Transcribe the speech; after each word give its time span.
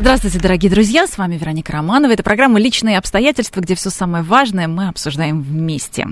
Здравствуйте, 0.00 0.38
дорогие 0.38 0.70
друзья, 0.70 1.06
с 1.06 1.18
вами 1.18 1.36
Вероника 1.36 1.72
Романова. 1.72 2.12
Это 2.12 2.22
программа 2.22 2.58
«Личные 2.58 2.96
обстоятельства», 2.96 3.60
где 3.60 3.74
все 3.74 3.90
самое 3.90 4.24
важное 4.24 4.66
мы 4.66 4.88
обсуждаем 4.88 5.42
вместе. 5.42 6.06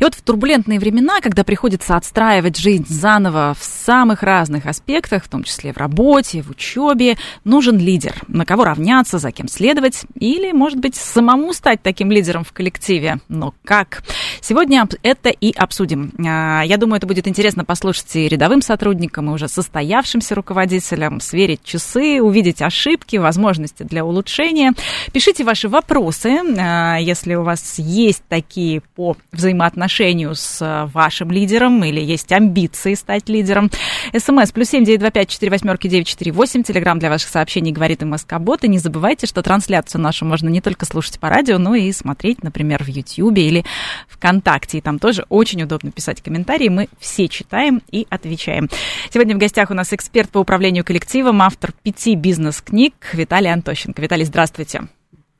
И 0.00 0.02
вот 0.02 0.14
в 0.14 0.22
турбулентные 0.22 0.80
времена, 0.80 1.20
когда 1.20 1.44
приходится 1.44 1.94
отстраивать 1.94 2.56
жизнь 2.56 2.86
заново 2.88 3.54
в 3.56 3.62
самых 3.62 4.22
разных 4.22 4.64
аспектах, 4.64 5.24
в 5.24 5.28
том 5.28 5.44
числе 5.44 5.74
в 5.74 5.76
работе, 5.76 6.40
в 6.40 6.48
учебе, 6.48 7.18
нужен 7.44 7.78
лидер, 7.78 8.14
на 8.28 8.46
кого 8.46 8.64
равняться, 8.64 9.18
за 9.18 9.30
кем 9.30 9.46
следовать, 9.46 10.04
или, 10.18 10.52
может 10.52 10.78
быть, 10.78 10.96
самому 10.96 11.52
стать 11.52 11.82
таким 11.82 12.10
лидером 12.10 12.44
в 12.44 12.52
коллективе. 12.54 13.18
Но 13.28 13.52
как? 13.62 14.04
Сегодня 14.40 14.88
это 15.02 15.28
и 15.28 15.52
обсудим. 15.52 16.12
А, 16.26 16.62
я 16.62 16.78
думаю, 16.78 16.96
это 16.96 17.06
будет 17.06 17.28
интересно 17.28 17.66
послушать 17.66 18.16
и 18.16 18.26
рядовым 18.26 18.62
сотрудникам, 18.62 19.28
и 19.28 19.34
уже 19.34 19.48
состоявшимся 19.48 20.34
руководителям, 20.34 21.20
сверить 21.20 21.62
часы, 21.62 22.22
увидеть 22.22 22.62
ошибки, 22.62 23.18
возможности 23.34 23.82
для 23.82 24.04
улучшения. 24.04 24.72
Пишите 25.12 25.42
ваши 25.42 25.68
вопросы, 25.68 26.38
а, 26.56 26.98
если 26.98 27.34
у 27.34 27.42
вас 27.42 27.78
есть 27.78 28.22
такие 28.28 28.80
по 28.94 29.16
взаимоотношению 29.32 30.36
с 30.36 30.58
а, 30.62 30.86
вашим 30.86 31.32
лидером 31.32 31.82
или 31.82 32.00
есть 32.00 32.30
амбиции 32.30 32.94
стать 32.94 33.28
лидером. 33.28 33.70
СМС 34.16 34.52
плюс 34.52 34.68
семь 34.68 34.84
девять 34.84 35.00
два 35.00 35.10
пять 35.10 35.28
четыре 35.28 35.50
восьмерки 35.50 35.88
девять 35.88 36.06
четыре 36.06 36.30
восемь. 36.30 36.62
Телеграмм 36.62 37.00
для 37.00 37.10
ваших 37.10 37.28
сообщений 37.28 37.72
говорит 37.72 38.02
и 38.02 38.04
Москобот. 38.04 38.62
И 38.62 38.68
не 38.68 38.78
забывайте, 38.78 39.26
что 39.26 39.42
трансляцию 39.42 40.00
нашу 40.00 40.24
можно 40.24 40.48
не 40.48 40.60
только 40.60 40.86
слушать 40.86 41.18
по 41.18 41.28
радио, 41.28 41.58
но 41.58 41.74
и 41.74 41.90
смотреть, 41.90 42.44
например, 42.44 42.84
в 42.84 42.88
Ютьюбе 42.88 43.48
или 43.48 43.64
ВКонтакте. 44.08 44.78
И 44.78 44.80
там 44.80 45.00
тоже 45.00 45.26
очень 45.28 45.60
удобно 45.62 45.90
писать 45.90 46.22
комментарии. 46.22 46.68
Мы 46.68 46.88
все 47.00 47.26
читаем 47.26 47.82
и 47.90 48.06
отвечаем. 48.10 48.70
Сегодня 49.12 49.34
в 49.34 49.38
гостях 49.38 49.72
у 49.72 49.74
нас 49.74 49.92
эксперт 49.92 50.30
по 50.30 50.38
управлению 50.38 50.84
коллективом, 50.84 51.42
автор 51.42 51.72
пяти 51.82 52.14
бизнес-книг 52.14 52.94
Виталий 53.24 53.50
Антощенко. 53.50 54.02
Виталий, 54.02 54.26
здравствуйте. 54.26 54.82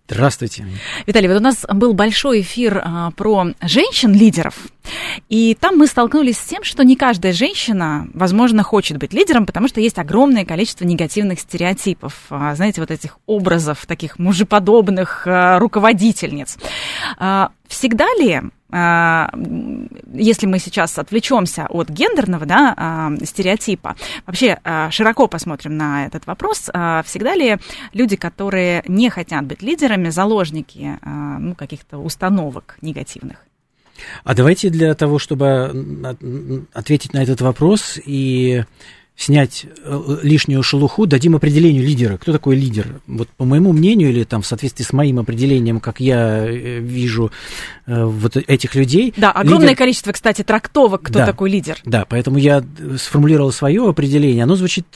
Здравствуйте. 0.09 0.67
Виталий, 1.07 1.29
вот 1.29 1.37
у 1.37 1.43
нас 1.43 1.67
был 1.71 1.93
большой 1.93 2.41
эфир 2.41 2.81
а, 2.83 3.11
про 3.11 3.49
женщин-лидеров, 3.63 4.55
и 5.29 5.55
там 5.59 5.77
мы 5.77 5.87
столкнулись 5.87 6.39
с 6.39 6.45
тем, 6.45 6.63
что 6.65 6.83
не 6.83 6.97
каждая 6.97 7.33
женщина, 7.35 8.07
возможно, 8.15 8.63
хочет 8.63 8.97
быть 8.97 9.13
лидером, 9.13 9.45
потому 9.45 9.69
что 9.69 9.81
есть 9.81 9.99
огромное 9.99 10.47
количество 10.47 10.85
негативных 10.85 11.41
стереотипов, 11.41 12.15
а, 12.31 12.55
знаете, 12.55 12.81
вот 12.81 12.91
этих 12.91 13.19
образов 13.27 13.85
таких 13.87 14.19
мужеподобных 14.19 15.27
а, 15.27 15.59
руководительниц. 15.59 16.57
А, 17.19 17.51
всегда 17.69 18.07
ли 18.19 18.41
если 18.75 20.47
мы 20.47 20.59
сейчас 20.59 20.99
отвлечемся 20.99 21.67
от 21.69 21.89
гендерного 21.89 22.45
да, 22.45 22.75
а, 22.77 23.13
стереотипа, 23.25 23.95
вообще 24.27 24.59
а, 24.65 24.91
широко 24.91 25.29
посмотрим 25.29 25.77
на 25.77 26.07
этот 26.07 26.27
вопрос, 26.27 26.71
всегда 27.05 27.35
ли 27.35 27.59
люди, 27.93 28.17
которые 28.17 28.83
не 28.89 29.11
хотят 29.11 29.45
быть 29.47 29.63
лидерами, 29.63 30.09
заложники 30.09 30.99
ну, 31.05 31.55
каких-то 31.55 31.99
установок 31.99 32.77
негативных? 32.81 33.39
А 34.25 34.35
давайте 34.35 34.71
для 34.71 34.95
того, 34.95 35.19
чтобы 35.19 36.67
ответить 36.73 37.13
на 37.13 37.23
этот 37.23 37.41
вопрос 37.41 37.99
и 38.05 38.65
снять 39.17 39.67
э, 39.85 40.19
лишнюю 40.23 40.63
шелуху, 40.63 41.07
дадим 41.07 41.37
определению 41.37 41.85
лидера. 41.85 42.17
Кто 42.17 42.33
такой 42.33 42.57
лидер? 42.57 43.01
Вот 43.07 43.29
по 43.29 43.45
моему 43.45 43.73
мнению, 43.73 44.11
или 44.11 44.25
там 44.25 44.43
в 44.43 44.47
соответствии 44.47 44.85
с 44.85 44.93
моим 44.93 45.19
определением, 45.19 45.81
как 45.81 46.01
я 46.01 46.47
э, 46.47 46.81
вижу 46.81 47.31
э, 47.87 48.05
вот 48.05 48.37
этих 48.37 48.75
людей. 48.75 49.15
Да, 49.17 49.31
огромное 49.31 49.69
лидер... 49.69 49.79
количество, 49.79 50.13
кстати, 50.13 50.43
трактовок, 50.43 51.03
кто 51.03 51.21
да, 51.21 51.27
такой 51.27 51.51
лидер. 51.51 51.79
Да, 51.85 52.05
поэтому 52.09 52.39
я 52.39 52.65
сформулировал 52.99 53.53
свое 53.53 53.89
определение. 53.89 54.45
Оно 54.45 54.57
звучит 54.57 54.87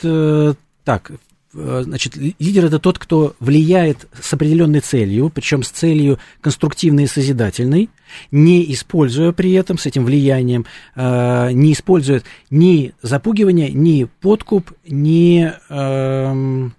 так. 0.83 1.11
Э, 1.53 1.81
значит, 1.83 2.15
лидер 2.15 2.65
это 2.65 2.79
тот, 2.79 2.99
кто 2.99 3.35
влияет 3.39 4.07
с 4.19 4.31
определенной 4.33 4.81
целью, 4.81 5.29
причем 5.29 5.63
с 5.63 5.69
целью 5.69 6.19
конструктивной 6.41 7.05
и 7.05 7.07
созидательной, 7.07 7.89
не 8.31 8.71
используя 8.73 9.31
при 9.31 9.53
этом 9.53 9.77
с 9.77 9.85
этим 9.85 10.05
влиянием, 10.05 10.65
э, 10.95 11.51
не 11.51 11.73
использует 11.73 12.23
ни 12.51 12.93
запугивание, 13.01 13.71
ни 13.71 14.03
подкуп, 14.03 14.71
ни, 14.87 15.51
эм, 15.69 16.75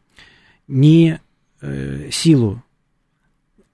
ни 0.68 1.18
э, 1.60 2.08
силу 2.12 2.62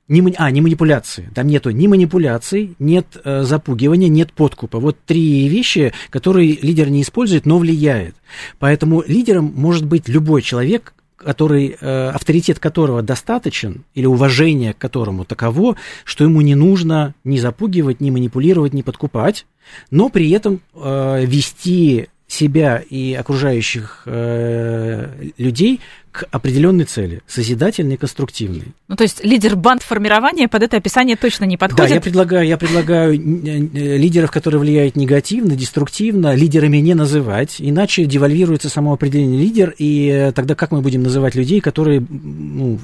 не, 0.09 0.35
а, 0.37 0.51
не 0.51 0.61
манипуляции. 0.61 1.31
Там 1.35 1.49
нету 1.49 1.71
ни 1.71 1.87
манипуляций, 1.87 2.77
нет 2.79 3.17
э, 3.25 3.43
запугивания, 3.43 4.09
нет 4.09 4.33
подкупа. 4.33 4.79
Вот 4.79 4.97
три 5.05 5.49
вещи, 5.49 5.93
которые 6.11 6.59
лидер 6.63 6.91
не 6.91 7.03
использует, 7.03 7.47
но 7.47 7.59
влияет. 7.59 8.15
Поэтому 8.59 9.03
лидером 9.07 9.53
может 9.55 9.85
быть 9.85 10.09
любой 10.09 10.43
человек, 10.43 10.95
который, 11.17 11.77
э, 11.81 12.09
авторитет 12.11 12.59
которого 12.59 13.03
достаточен, 13.03 13.85
или 13.95 14.07
уважение 14.07 14.75
к 14.75 14.79
которому 14.79 15.25
таково, 15.25 15.77
что 16.05 16.25
ему 16.25 16.41
не 16.41 16.55
нужно 16.55 17.15
ни 17.25 17.39
запугивать, 17.39 18.01
ни 18.01 18.11
манипулировать, 18.11 18.75
ни 18.75 18.83
подкупать, 18.83 19.47
но 19.91 20.09
при 20.09 20.31
этом 20.31 20.61
э, 20.75 21.25
вести 21.27 22.09
себя 22.37 22.83
и 22.89 23.15
окружающих 23.15 24.03
э, 24.07 25.31
людей 25.39 25.81
к 26.13 26.25
определенной 26.31 26.85
цели, 26.85 27.21
созидательной 27.27 27.99
конструктивной. 27.99 28.73
Ну, 28.89 28.97
то 28.97 29.03
есть 29.03 29.23
лидер 29.23 29.55
банд 29.55 29.83
формирования 29.83 30.49
под 30.49 30.63
это 30.63 30.79
описание 30.79 31.17
точно 31.17 31.45
не 31.45 31.59
подходит? 31.59 31.89
Да, 31.89 31.95
я 31.95 32.01
предлагаю, 32.01 32.47
я 32.47 32.57
предлагаю 32.57 33.13
э, 33.13 33.97
лидеров, 33.99 34.31
которые 34.31 34.61
влияют 34.61 34.97
негативно, 34.97 35.57
деструктивно, 35.57 36.35
лидерами 36.35 36.79
не 36.79 36.95
называть, 36.95 37.57
иначе 37.59 38.07
девальвируется 38.07 38.71
само 38.71 38.95
определение 38.95 39.39
лидер, 39.39 39.75
и 39.77 40.09
э, 40.09 40.33
тогда 40.33 40.55
как 40.55 40.71
мы 40.71 40.81
будем 40.81 41.03
называть 41.03 41.35
людей, 41.35 41.61
которые 41.61 42.05
ну, 42.09 42.79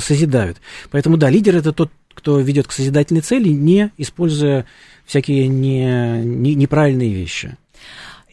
созидают? 0.00 0.58
Поэтому, 0.90 1.16
да, 1.16 1.30
лидер– 1.30 1.56
это 1.58 1.72
тот, 1.72 1.90
кто 2.12 2.38
ведет 2.40 2.66
к 2.66 2.72
созидательной 2.72 3.22
цели, 3.22 3.48
не 3.48 3.92
используя 3.96 4.66
всякие 5.06 5.48
не, 5.48 6.22
не, 6.22 6.54
неправильные 6.54 7.12
вещи. 7.12 7.56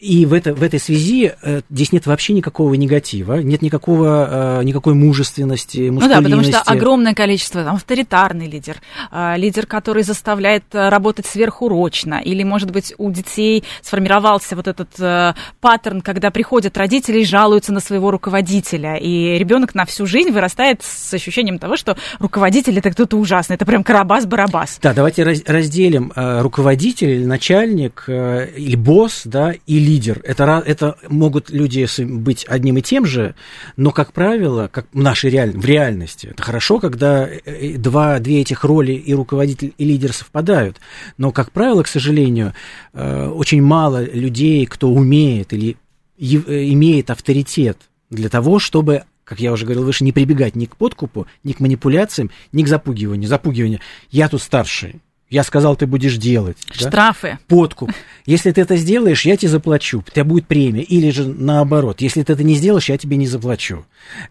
И 0.02 0.26
в, 0.26 0.32
это, 0.32 0.52
в 0.52 0.64
этой 0.64 0.80
связи 0.80 1.32
э, 1.42 1.60
здесь 1.70 1.92
нет 1.92 2.06
вообще 2.06 2.32
никакого 2.32 2.74
негатива, 2.74 3.34
нет 3.34 3.62
никакого, 3.62 4.58
э, 4.60 4.64
никакой 4.64 4.94
мужественности, 4.94 5.90
Ну 5.90 6.00
да, 6.00 6.20
потому 6.20 6.42
что 6.42 6.60
огромное 6.60 7.14
количество, 7.14 7.62
там, 7.62 7.76
авторитарный 7.76 8.48
лидер, 8.48 8.78
э, 9.12 9.34
лидер, 9.36 9.66
который 9.66 10.02
заставляет 10.02 10.64
э, 10.72 10.88
работать 10.88 11.26
сверхурочно, 11.26 12.20
или, 12.20 12.42
может 12.42 12.72
быть, 12.72 12.92
у 12.98 13.12
детей 13.12 13.62
сформировался 13.80 14.56
вот 14.56 14.66
этот 14.66 14.88
э, 14.98 15.34
паттерн, 15.60 16.00
когда 16.00 16.32
приходят 16.32 16.76
родители 16.76 17.20
и 17.20 17.24
жалуются 17.24 17.72
на 17.72 17.78
своего 17.78 18.10
руководителя, 18.10 18.96
и 18.96 19.38
ребенок 19.38 19.76
на 19.76 19.84
всю 19.84 20.06
жизнь 20.06 20.32
вырастает 20.32 20.82
с 20.82 21.14
ощущением 21.14 21.60
того, 21.60 21.76
что 21.76 21.96
руководитель 22.18 22.76
это 22.76 22.90
кто-то 22.90 23.16
ужасный, 23.18 23.54
это 23.54 23.64
прям 23.64 23.84
карабас-барабас. 23.84 24.80
Да, 24.82 24.94
давайте 24.94 25.22
разделим 25.22 26.12
э, 26.16 26.40
руководитель, 26.40 27.24
начальник 27.24 28.02
э, 28.08 28.48
или 28.56 28.74
босс, 28.74 29.22
да, 29.26 29.54
или 29.68 29.91
лидер. 29.92 30.20
Это, 30.24 30.62
это 30.64 30.96
могут 31.08 31.50
люди 31.50 31.86
быть 32.04 32.44
одним 32.48 32.78
и 32.78 32.82
тем 32.82 33.06
же, 33.06 33.34
но, 33.76 33.90
как 33.90 34.12
правило, 34.12 34.68
как 34.68 34.86
в 34.92 35.00
нашей 35.00 35.30
реаль, 35.30 35.52
в 35.52 35.64
реальности, 35.64 36.28
это 36.28 36.42
хорошо, 36.42 36.78
когда 36.78 37.28
э, 37.28 37.40
э, 37.44 37.76
два, 37.76 38.18
две 38.18 38.40
этих 38.40 38.64
роли 38.64 38.92
и 38.92 39.14
руководитель, 39.14 39.74
и 39.76 39.84
лидер 39.84 40.12
совпадают. 40.12 40.78
Но, 41.18 41.32
как 41.32 41.52
правило, 41.52 41.82
к 41.82 41.88
сожалению, 41.88 42.54
э, 42.92 43.26
очень 43.26 43.62
мало 43.62 44.02
людей, 44.04 44.66
кто 44.66 44.88
умеет 44.88 45.52
или 45.52 45.76
имеет 46.18 47.10
авторитет 47.10 47.78
для 48.10 48.28
того, 48.28 48.58
чтобы 48.58 49.02
как 49.24 49.40
я 49.40 49.52
уже 49.52 49.64
говорил 49.64 49.84
выше, 49.84 50.04
не 50.04 50.12
прибегать 50.12 50.56
ни 50.56 50.66
к 50.66 50.76
подкупу, 50.76 51.26
ни 51.42 51.52
к 51.52 51.60
манипуляциям, 51.60 52.30
ни 52.52 52.62
к 52.64 52.68
запугиванию. 52.68 53.28
Запугивание. 53.28 53.80
Я 54.10 54.28
тут 54.28 54.42
старший, 54.42 55.00
я 55.32 55.44
сказал, 55.44 55.76
ты 55.76 55.86
будешь 55.86 56.18
делать. 56.18 56.58
Штрафы. 56.70 57.38
Да? 57.48 57.56
Подкуп. 57.56 57.90
Если 58.26 58.52
ты 58.52 58.60
это 58.60 58.76
сделаешь, 58.76 59.24
я 59.24 59.38
тебе 59.38 59.48
заплачу. 59.48 60.00
У 60.06 60.10
тебя 60.10 60.24
будет 60.24 60.46
премия. 60.46 60.82
Или 60.82 61.08
же 61.08 61.24
наоборот. 61.24 62.02
Если 62.02 62.22
ты 62.22 62.34
это 62.34 62.44
не 62.44 62.54
сделаешь, 62.54 62.90
я 62.90 62.98
тебе 62.98 63.16
не 63.16 63.26
заплачу. 63.26 63.86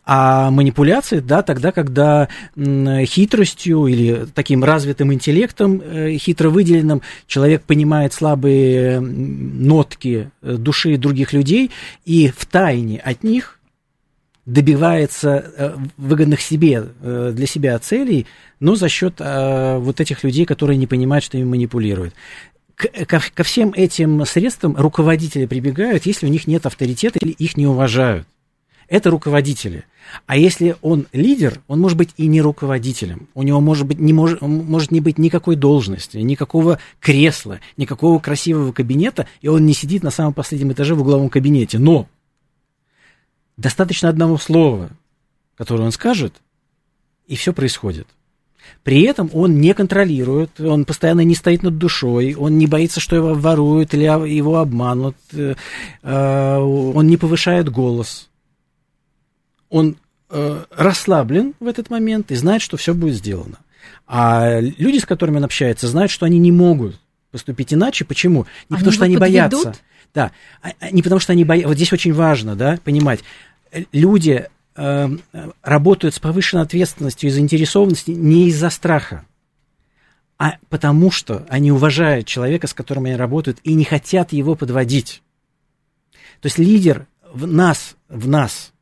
А 0.06 0.51
манипуляции, 0.51 1.18
да, 1.18 1.42
тогда, 1.42 1.71
когда 1.71 2.30
хитростью 2.56 3.88
или 3.88 4.27
таким 4.36 4.63
развитым 4.63 5.12
интеллектом, 5.12 5.81
э, 5.83 6.18
хитро 6.18 6.51
выделенным, 6.51 7.01
человек 7.25 7.63
понимает 7.63 8.13
слабые 8.13 9.00
нотки 9.00 10.30
э, 10.44 10.53
души 10.53 10.98
других 10.98 11.33
людей 11.33 11.71
и 12.06 12.31
в 12.38 12.45
тайне 12.45 13.00
от 13.00 13.24
них 13.24 13.57
добивается 14.51 15.30
э, 15.30 15.75
выгодных 15.98 16.42
себе, 16.42 16.89
э, 17.01 17.31
для 17.33 17.48
себя 17.48 17.80
целей, 17.80 18.25
но 18.59 18.75
за 18.75 18.89
счет 18.89 19.15
э, 19.19 19.77
вот 19.77 20.01
этих 20.01 20.24
людей, 20.24 20.45
которые 20.45 20.77
не 20.77 20.88
понимают, 20.88 21.24
что 21.24 21.38
им 21.38 21.50
манипулируют. 21.50 22.13
ко, 22.75 23.21
ко 23.33 23.44
всем 23.44 23.71
этим 23.75 24.25
средствам 24.25 24.75
руководители 24.75 25.45
прибегают, 25.45 26.06
если 26.06 26.25
у 26.25 26.30
них 26.30 26.48
нет 26.48 26.65
авторитета 26.65 27.19
или 27.21 27.31
их 27.31 27.56
не 27.56 27.65
уважают. 27.65 28.27
Это 28.89 29.09
руководители. 29.09 29.86
А 30.27 30.36
если 30.36 30.75
он 30.81 31.07
лидер, 31.13 31.62
он 31.69 31.80
может 31.80 31.98
быть 31.98 32.09
и 32.18 32.27
не 32.27 32.42
руководителем. 32.42 33.30
У 33.33 33.44
него 33.44 33.62
может, 33.62 33.88
быть, 33.88 34.00
не 34.00 34.12
может, 34.12 34.42
может 34.42 34.92
не 34.92 35.00
быть 35.00 35.18
никакой 35.18 35.56
должности, 35.56 36.18
никакого 36.18 36.77
кресла, 37.00 37.62
никакого 37.77 38.19
красивого 38.19 38.74
кабинета, 38.74 39.27
и 39.39 39.48
он 39.48 39.65
не 39.65 39.74
сидит 39.74 40.03
на 40.03 40.12
самом 40.12 40.33
последнем 40.33 40.74
этаже 40.74 40.94
в 40.94 41.01
угловом 41.01 41.30
кабинете. 41.30 41.80
Но 41.80 42.09
достаточно 43.61 44.09
одного 44.09 44.37
слова, 44.37 44.89
которое 45.55 45.83
он 45.83 45.91
скажет, 45.91 46.33
и 47.27 47.35
все 47.35 47.53
происходит. 47.53 48.07
При 48.83 49.03
этом 49.03 49.29
он 49.33 49.59
не 49.59 49.73
контролирует, 49.73 50.59
он 50.59 50.85
постоянно 50.85 51.21
не 51.21 51.35
стоит 51.35 51.63
над 51.63 51.77
душой, 51.77 52.35
он 52.35 52.57
не 52.57 52.67
боится, 52.67 52.99
что 52.99 53.15
его 53.15 53.33
воруют 53.33 53.93
или 53.93 54.03
его 54.03 54.57
обманут, 54.57 55.15
э, 55.33 55.55
э, 56.01 56.57
он 56.57 57.07
не 57.07 57.17
повышает 57.17 57.69
голос. 57.69 58.29
Он 59.69 59.97
э, 60.29 60.63
расслаблен 60.71 61.53
в 61.59 61.67
этот 61.67 61.89
момент 61.89 62.31
и 62.31 62.35
знает, 62.35 62.61
что 62.61 62.77
все 62.77 62.93
будет 62.93 63.15
сделано. 63.15 63.59
А 64.07 64.59
люди, 64.59 64.97
с 64.97 65.05
которыми 65.05 65.37
он 65.37 65.45
общается, 65.45 65.87
знают, 65.87 66.11
что 66.11 66.25
они 66.25 66.39
не 66.39 66.51
могут 66.51 66.99
поступить 67.31 67.73
иначе. 67.73 68.03
Почему? 68.05 68.45
Не 68.69 68.75
они 68.75 68.79
потому, 68.79 68.91
что 68.91 69.05
они 69.05 69.17
подведут? 69.17 69.63
боятся. 69.63 69.81
Да, 70.13 70.31
а, 70.61 70.71
а 70.79 70.91
не 70.91 71.01
потому, 71.01 71.19
что 71.19 71.31
они 71.31 71.45
боятся. 71.45 71.67
Вот 71.69 71.77
здесь 71.77 71.93
очень 71.93 72.13
важно, 72.13 72.55
да, 72.55 72.79
понимать. 72.83 73.21
Люди 73.91 74.47
э, 74.75 75.09
работают 75.62 76.15
с 76.15 76.19
повышенной 76.19 76.63
ответственностью 76.63 77.29
и 77.29 77.33
заинтересованностью 77.33 78.18
не 78.18 78.47
из-за 78.47 78.69
страха, 78.69 79.25
а 80.38 80.57
потому 80.69 81.12
что 81.12 81.45
они 81.50 81.71
уважают 81.71 82.25
человека, 82.27 82.68
с 82.68 82.73
которым 82.73 83.06
они 83.06 83.15
работают, 83.15 83.59
и 83.63 83.73
не 83.73 83.83
хотят 83.83 84.33
его 84.33 84.56
подводить. 84.56 85.21
То 86.41 86.47
есть 86.47 86.57
лидер 86.57 87.07
в 87.31 87.45
нас, 87.47 87.95
в 88.09 88.27
нас 88.27 88.73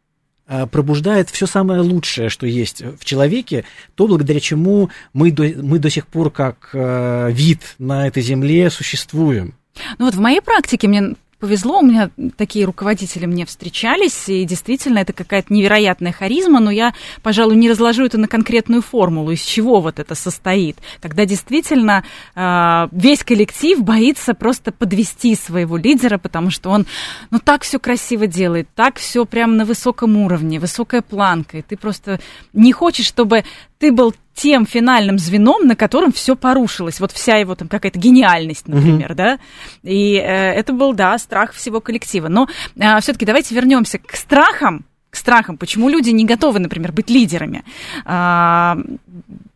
э, 0.47 0.65
пробуждает 0.67 1.29
все 1.29 1.45
самое 1.45 1.81
лучшее, 1.81 2.29
что 2.29 2.47
есть 2.47 2.81
в 2.81 3.03
человеке, 3.03 3.65
то, 3.95 4.07
благодаря 4.07 4.39
чему 4.39 4.89
мы 5.13 5.31
до, 5.31 5.43
мы 5.43 5.79
до 5.79 5.89
сих 5.89 6.07
пор 6.07 6.31
как 6.31 6.69
э, 6.73 7.29
вид 7.31 7.75
на 7.77 8.07
этой 8.07 8.23
земле 8.23 8.69
существуем. 8.69 9.53
Ну 9.97 10.05
вот 10.05 10.15
в 10.15 10.19
моей 10.19 10.41
практике 10.41 10.87
мне 10.87 11.15
повезло, 11.39 11.79
у 11.79 11.81
меня 11.81 12.09
такие 12.37 12.65
руководители 12.65 13.25
мне 13.25 13.45
встречались, 13.45 14.27
и 14.27 14.43
действительно 14.43 14.99
это 14.99 15.13
какая-то 15.13 15.53
невероятная 15.53 16.11
харизма, 16.11 16.59
но 16.59 16.69
я, 16.71 16.93
пожалуй, 17.23 17.55
не 17.55 17.69
разложу 17.69 18.05
это 18.05 18.17
на 18.17 18.27
конкретную 18.27 18.81
формулу, 18.81 19.31
из 19.31 19.41
чего 19.41 19.79
вот 19.79 19.99
это 19.99 20.15
состоит. 20.15 20.77
Когда 21.01 21.25
действительно 21.25 22.03
э, 22.35 22.87
весь 22.91 23.23
коллектив 23.23 23.81
боится 23.81 24.33
просто 24.33 24.71
подвести 24.71 25.35
своего 25.35 25.77
лидера, 25.77 26.17
потому 26.17 26.51
что 26.51 26.69
он, 26.69 26.85
ну, 27.31 27.39
так 27.39 27.63
все 27.63 27.79
красиво 27.79 28.27
делает, 28.27 28.67
так 28.75 28.97
все 28.97 29.25
прям 29.25 29.57
на 29.57 29.65
высоком 29.65 30.17
уровне, 30.17 30.59
высокая 30.59 31.01
планка, 31.01 31.57
и 31.57 31.61
ты 31.61 31.77
просто 31.77 32.19
не 32.53 32.73
хочешь, 32.73 33.05
чтобы 33.05 33.43
ты 33.79 33.91
был 33.91 34.13
тем 34.35 34.65
финальным 34.65 35.17
звеном, 35.17 35.67
на 35.67 35.75
котором 35.75 36.11
все 36.11 36.35
порушилось. 36.35 36.99
Вот 36.99 37.11
вся 37.11 37.37
его 37.37 37.55
там 37.55 37.67
какая-то 37.67 37.99
гениальность, 37.99 38.67
например, 38.67 39.11
mm-hmm. 39.11 39.15
да. 39.15 39.39
И 39.83 40.15
э, 40.15 40.21
это 40.21 40.71
был, 40.71 40.93
да, 40.93 41.17
страх 41.17 41.53
всего 41.53 41.81
коллектива. 41.81 42.27
Но 42.27 42.47
э, 42.75 42.99
все-таки 43.01 43.25
давайте 43.25 43.55
вернемся 43.55 43.97
к 43.97 44.15
страхам, 44.15 44.85
к 45.09 45.15
страхам. 45.15 45.57
Почему 45.57 45.89
люди 45.89 46.11
не 46.11 46.25
готовы, 46.25 46.59
например, 46.59 46.91
быть 46.91 47.09
лидерами? 47.09 47.63
А, 48.05 48.77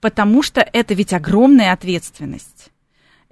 потому 0.02 0.42
что 0.42 0.62
это 0.62 0.94
ведь 0.94 1.14
огромная 1.14 1.72
ответственность 1.72 2.53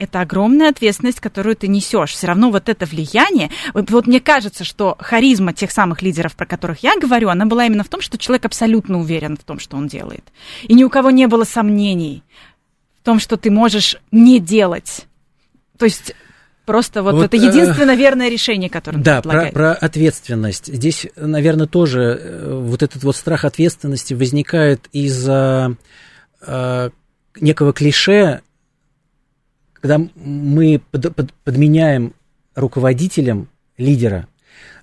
это 0.01 0.21
огромная 0.21 0.69
ответственность, 0.69 1.19
которую 1.19 1.55
ты 1.55 1.67
несешь. 1.67 2.11
Все 2.11 2.25
равно 2.25 2.49
вот 2.49 2.69
это 2.69 2.87
влияние, 2.87 3.51
вот 3.73 4.07
мне 4.07 4.19
кажется, 4.19 4.63
что 4.63 4.97
харизма 4.99 5.53
тех 5.53 5.71
самых 5.71 6.01
лидеров, 6.01 6.35
про 6.35 6.47
которых 6.47 6.81
я 6.81 6.97
говорю, 6.99 7.29
она 7.29 7.45
была 7.45 7.65
именно 7.67 7.83
в 7.83 7.89
том, 7.89 8.01
что 8.01 8.17
человек 8.17 8.45
абсолютно 8.45 8.99
уверен 8.99 9.37
в 9.37 9.43
том, 9.43 9.59
что 9.59 9.77
он 9.77 9.87
делает. 9.87 10.23
И 10.63 10.73
ни 10.73 10.83
у 10.83 10.89
кого 10.89 11.11
не 11.11 11.27
было 11.27 11.43
сомнений 11.43 12.23
в 12.99 13.05
том, 13.05 13.19
что 13.19 13.37
ты 13.37 13.51
можешь 13.51 13.95
не 14.11 14.39
делать. 14.39 15.05
То 15.77 15.85
есть 15.85 16.15
Просто 16.65 17.01
вот, 17.01 17.15
вот 17.15 17.25
это 17.25 17.37
единственное 17.37 17.95
э, 17.95 17.97
верное 17.97 18.29
решение, 18.29 18.69
которое 18.69 18.99
Да, 18.99 19.21
про, 19.21 19.51
про 19.51 19.73
ответственность. 19.73 20.67
Здесь, 20.67 21.07
наверное, 21.15 21.65
тоже 21.65 22.01
э, 22.01 22.61
вот 22.63 22.83
этот 22.83 23.03
вот 23.03 23.15
страх 23.15 23.45
ответственности 23.45 24.13
возникает 24.13 24.87
из-за 24.93 25.75
э, 26.45 26.89
некого 27.39 27.73
клише 27.73 28.41
когда 29.81 29.99
мы 30.15 30.81
под, 30.91 31.15
под, 31.15 31.33
подменяем 31.43 32.13
руководителем 32.55 33.49
лидера, 33.77 34.27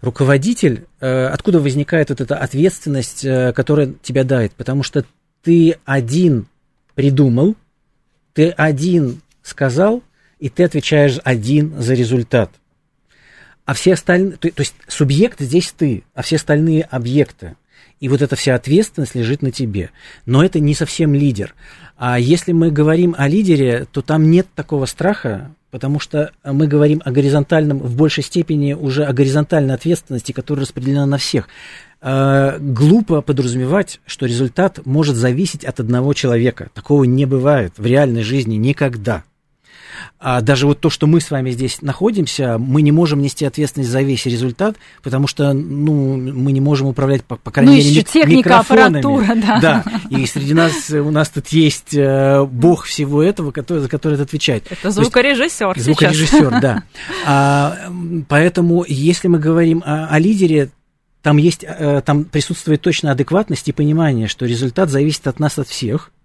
руководитель, 0.00 0.86
э, 1.00 1.26
откуда 1.26 1.60
возникает 1.60 2.10
вот 2.10 2.20
эта 2.20 2.36
ответственность, 2.36 3.24
э, 3.24 3.52
которая 3.52 3.94
тебя 4.02 4.24
дает? 4.24 4.52
Потому 4.52 4.82
что 4.82 5.04
ты 5.42 5.78
один 5.84 6.46
придумал, 6.94 7.54
ты 8.32 8.50
один 8.50 9.22
сказал, 9.42 10.02
и 10.38 10.48
ты 10.48 10.64
отвечаешь 10.64 11.18
один 11.24 11.80
за 11.80 11.94
результат. 11.94 12.50
А 13.64 13.74
все 13.74 13.94
остальные, 13.94 14.36
то, 14.38 14.50
то 14.50 14.60
есть 14.60 14.74
субъект 14.88 15.40
здесь 15.40 15.72
ты, 15.76 16.04
а 16.14 16.22
все 16.22 16.36
остальные 16.36 16.82
объекты. 16.84 17.56
И 18.00 18.08
вот 18.08 18.22
эта 18.22 18.36
вся 18.36 18.54
ответственность 18.54 19.14
лежит 19.14 19.42
на 19.42 19.50
тебе. 19.50 19.90
Но 20.24 20.44
это 20.44 20.60
не 20.60 20.74
совсем 20.74 21.14
лидер. 21.14 21.54
А 21.96 22.18
если 22.18 22.52
мы 22.52 22.70
говорим 22.70 23.14
о 23.18 23.26
лидере, 23.26 23.86
то 23.90 24.02
там 24.02 24.30
нет 24.30 24.46
такого 24.54 24.86
страха, 24.86 25.50
потому 25.70 25.98
что 25.98 26.30
мы 26.44 26.68
говорим 26.68 27.02
о 27.04 27.10
горизонтальном, 27.10 27.78
в 27.78 27.96
большей 27.96 28.22
степени 28.22 28.72
уже 28.72 29.04
о 29.04 29.12
горизонтальной 29.12 29.74
ответственности, 29.74 30.32
которая 30.32 30.64
распределена 30.64 31.06
на 31.06 31.18
всех. 31.18 31.48
А, 32.00 32.56
глупо 32.60 33.20
подразумевать, 33.20 34.00
что 34.06 34.26
результат 34.26 34.86
может 34.86 35.16
зависеть 35.16 35.64
от 35.64 35.80
одного 35.80 36.14
человека. 36.14 36.70
Такого 36.72 37.04
не 37.04 37.26
бывает 37.26 37.72
в 37.76 37.84
реальной 37.84 38.22
жизни 38.22 38.54
никогда. 38.54 39.24
А 40.20 40.40
даже 40.40 40.66
вот 40.66 40.80
то, 40.80 40.90
что 40.90 41.06
мы 41.06 41.20
с 41.20 41.30
вами 41.30 41.50
здесь 41.52 41.80
находимся, 41.80 42.58
мы 42.58 42.82
не 42.82 42.90
можем 42.90 43.22
нести 43.22 43.44
ответственность 43.44 43.88
за 43.88 44.02
весь 44.02 44.26
результат, 44.26 44.76
потому 45.04 45.28
что 45.28 45.52
ну, 45.52 46.16
мы 46.16 46.50
не 46.50 46.60
можем 46.60 46.88
управлять, 46.88 47.22
по, 47.22 47.36
по 47.36 47.52
крайней 47.52 47.70
ну, 47.70 47.78
мере, 47.78 47.88
еще 47.88 48.02
техника, 48.02 48.48
микрофонами. 48.48 48.98
аппаратура, 48.98 49.34
да. 49.36 49.60
Да, 49.60 49.84
и 50.10 50.26
среди 50.26 50.54
нас, 50.54 50.90
у 50.90 51.10
нас 51.12 51.28
тут 51.28 51.46
есть 51.48 51.94
э, 51.94 52.44
бог 52.44 52.84
всего 52.84 53.22
этого, 53.22 53.52
который, 53.52 53.78
за 53.78 53.88
который 53.88 54.14
это 54.14 54.24
отвечает. 54.24 54.66
Это 54.68 54.90
звукорежиссер 54.90 55.74
есть, 55.76 55.84
Звукорежиссер, 55.84 56.60
да. 56.60 56.82
А, 57.24 57.76
поэтому, 58.28 58.84
если 58.88 59.28
мы 59.28 59.38
говорим 59.38 59.84
о, 59.86 60.08
о 60.08 60.18
лидере, 60.18 60.70
там 61.22 61.36
есть, 61.36 61.64
э, 61.64 62.02
там 62.04 62.24
присутствует 62.24 62.82
точно 62.82 63.12
адекватность 63.12 63.68
и 63.68 63.72
понимание, 63.72 64.26
что 64.26 64.46
результат 64.46 64.90
зависит 64.90 65.28
от 65.28 65.38
нас, 65.38 65.60
от 65.60 65.68
всех– 65.68 66.10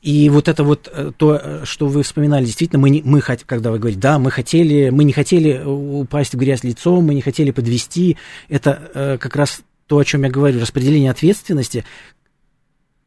и 0.00 0.30
вот 0.30 0.46
это 0.46 0.62
вот 0.62 0.88
э, 0.92 1.10
то, 1.16 1.40
э, 1.42 1.64
что 1.64 1.88
вы 1.88 2.04
вспоминали, 2.04 2.44
действительно, 2.44 2.80
мы, 2.80 2.90
не, 2.90 3.02
мы 3.02 3.20
когда 3.20 3.72
вы 3.72 3.78
говорите, 3.78 4.00
да, 4.00 4.18
мы 4.18 4.30
хотели, 4.30 4.90
мы 4.90 5.02
не 5.02 5.12
хотели 5.12 5.60
упасть 5.64 6.34
в 6.34 6.38
грязь 6.38 6.62
лицом, 6.62 7.04
мы 7.04 7.14
не 7.14 7.20
хотели 7.20 7.50
подвести, 7.50 8.16
это 8.48 8.90
э, 8.94 9.18
как 9.18 9.34
раз 9.34 9.60
то, 9.88 9.98
о 9.98 10.04
чем 10.04 10.22
я 10.22 10.30
говорю, 10.30 10.60
распределение 10.60 11.10
ответственности, 11.10 11.84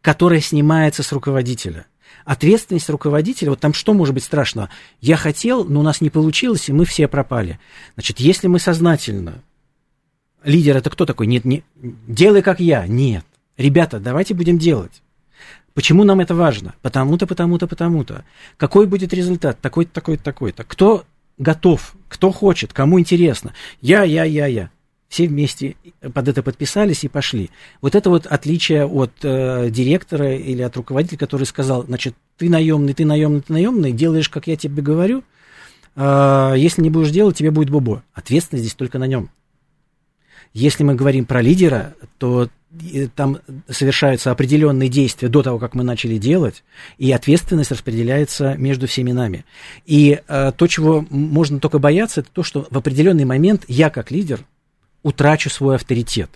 которое 0.02 0.42
снимается 0.42 1.02
с 1.02 1.14
руководителя. 1.14 1.86
Ответственность 2.26 2.90
руководителя, 2.90 3.52
вот 3.52 3.62
там 3.62 3.74
что 3.74 3.94
может 3.94 4.14
быть 4.14 4.26
страшного? 4.26 4.70
Я 5.00 5.16
хотел, 5.16 5.64
но 5.64 5.80
у 5.80 5.84
нас 5.84 6.02
не 6.02 6.10
получилось, 6.10 6.68
и 6.68 6.74
мы 6.74 6.84
все 6.86 7.08
пропали. 7.08 7.58
Значит, 7.94 8.20
если 8.20 8.48
мы 8.48 8.60
сознательно, 8.60 9.42
лидер 10.44 10.76
это 10.76 10.90
кто 10.90 11.06
такой? 11.06 11.28
Нет, 11.28 11.46
не, 11.46 11.64
делай 11.76 12.42
как 12.42 12.60
я. 12.60 12.86
Нет. 12.86 13.26
Ребята, 13.58 14.00
давайте 14.00 14.34
будем 14.34 14.58
делать. 14.58 15.02
Почему 15.74 16.04
нам 16.04 16.20
это 16.20 16.36
важно? 16.36 16.76
Потому-то, 16.82 17.28
потому-то, 17.28 17.68
потому-то. 17.68 18.26
Какой 18.58 18.88
будет 18.88 19.14
результат? 19.14 19.60
Такой-то, 19.62 19.92
такой-то, 19.94 20.24
такой-то. 20.24 20.64
Кто 20.64 21.06
готов? 21.38 21.96
Кто 22.10 22.32
хочет? 22.32 22.74
Кому 22.74 23.00
интересно? 23.00 23.54
Я, 23.80 24.04
я, 24.04 24.24
я, 24.26 24.48
я. 24.48 24.70
Все 25.08 25.28
вместе 25.28 25.76
под 26.14 26.28
это 26.28 26.42
подписались 26.42 27.04
и 27.04 27.10
пошли. 27.10 27.50
Вот 27.82 27.96
это 27.96 28.10
вот 28.10 28.26
отличие 28.26 28.86
от 28.86 29.12
э, 29.24 29.70
директора 29.70 30.36
или 30.36 30.62
от 30.62 30.76
руководителя, 30.78 31.18
который 31.18 31.44
сказал, 31.44 31.84
значит, 31.84 32.16
ты 32.38 32.50
наемный, 32.50 32.94
ты 32.94 33.06
наемный, 33.06 33.42
ты 33.42 33.52
наемный, 33.52 33.92
делаешь, 33.92 34.30
как 34.30 34.48
я 34.48 34.56
тебе 34.56 34.82
говорю. 34.82 35.24
Э, 35.96 36.54
если 36.56 36.82
не 36.82 36.90
будешь 36.90 37.12
делать, 37.12 37.38
тебе 37.38 37.52
будет 37.52 37.70
бобо. 37.70 38.04
Ответственность 38.14 38.64
здесь 38.64 38.76
только 38.76 39.00
на 39.00 39.08
нем. 39.08 39.30
Если 40.54 40.84
мы 40.84 40.96
говорим 40.96 41.26
про 41.26 41.42
лидера, 41.42 41.94
то 42.18 42.50
там 43.16 43.40
совершаются 43.70 44.32
определенные 44.32 44.90
действия 44.90 45.28
до 45.28 45.44
того, 45.44 45.60
как 45.60 45.74
мы 45.74 45.84
начали 45.84 46.18
делать, 46.18 46.64
и 46.98 47.12
ответственность 47.12 47.72
распределяется 47.72 48.56
между 48.56 48.88
всеми 48.88 49.12
нами. 49.12 49.46
И 49.86 50.22
э, 50.28 50.52
то, 50.56 50.68
чего 50.68 51.06
можно 51.10 51.60
только 51.60 51.80
бояться, 51.80 52.22
это 52.22 52.30
то, 52.32 52.44
что 52.44 52.68
в 52.70 52.78
определенный 52.78 53.26
момент 53.26 53.64
я, 53.68 53.90
как 53.90 54.12
лидер, 54.12 54.46
утрачу 55.04 55.50
свой 55.50 55.76
авторитет. 55.76 56.30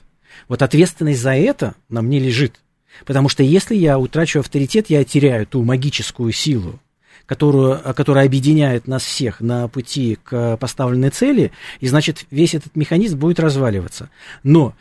Вот 0.48 0.62
ответственность 0.62 1.22
за 1.22 1.36
это 1.36 1.75
на 1.89 2.01
мне 2.01 2.20
лежит. 2.20 2.60
Потому 3.06 3.30
что 3.30 3.44
если 3.44 3.75
я 3.75 3.98
утрачу 3.98 4.39
авторитет, 4.39 4.89
я 4.89 5.04
теряю 5.04 5.46
ту 5.46 5.63
магическую 5.63 6.32
силу, 6.32 6.80
которую, 7.25 7.80
которая 7.96 8.25
объединяет 8.25 8.88
нас 8.88 9.04
всех 9.04 9.42
на 9.42 9.68
пути 9.68 10.18
к 10.24 10.58
поставленной 10.58 11.10
цели, 11.10 11.51
и 11.80 11.88
значит 11.88 12.25
весь 12.32 12.54
этот 12.54 12.75
механизм 12.75 13.18
будет 13.18 13.39
разваливаться. 13.39 14.10
Но 14.44 14.74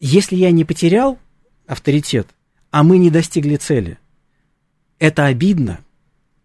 если 0.00 0.36
я 0.36 0.50
не 0.50 0.64
потерял 0.64 1.18
авторитет, 1.66 2.28
а 2.70 2.82
мы 2.82 2.98
не 2.98 3.10
достигли 3.10 3.56
цели, 3.56 3.98
это 4.98 5.26
обидно, 5.26 5.80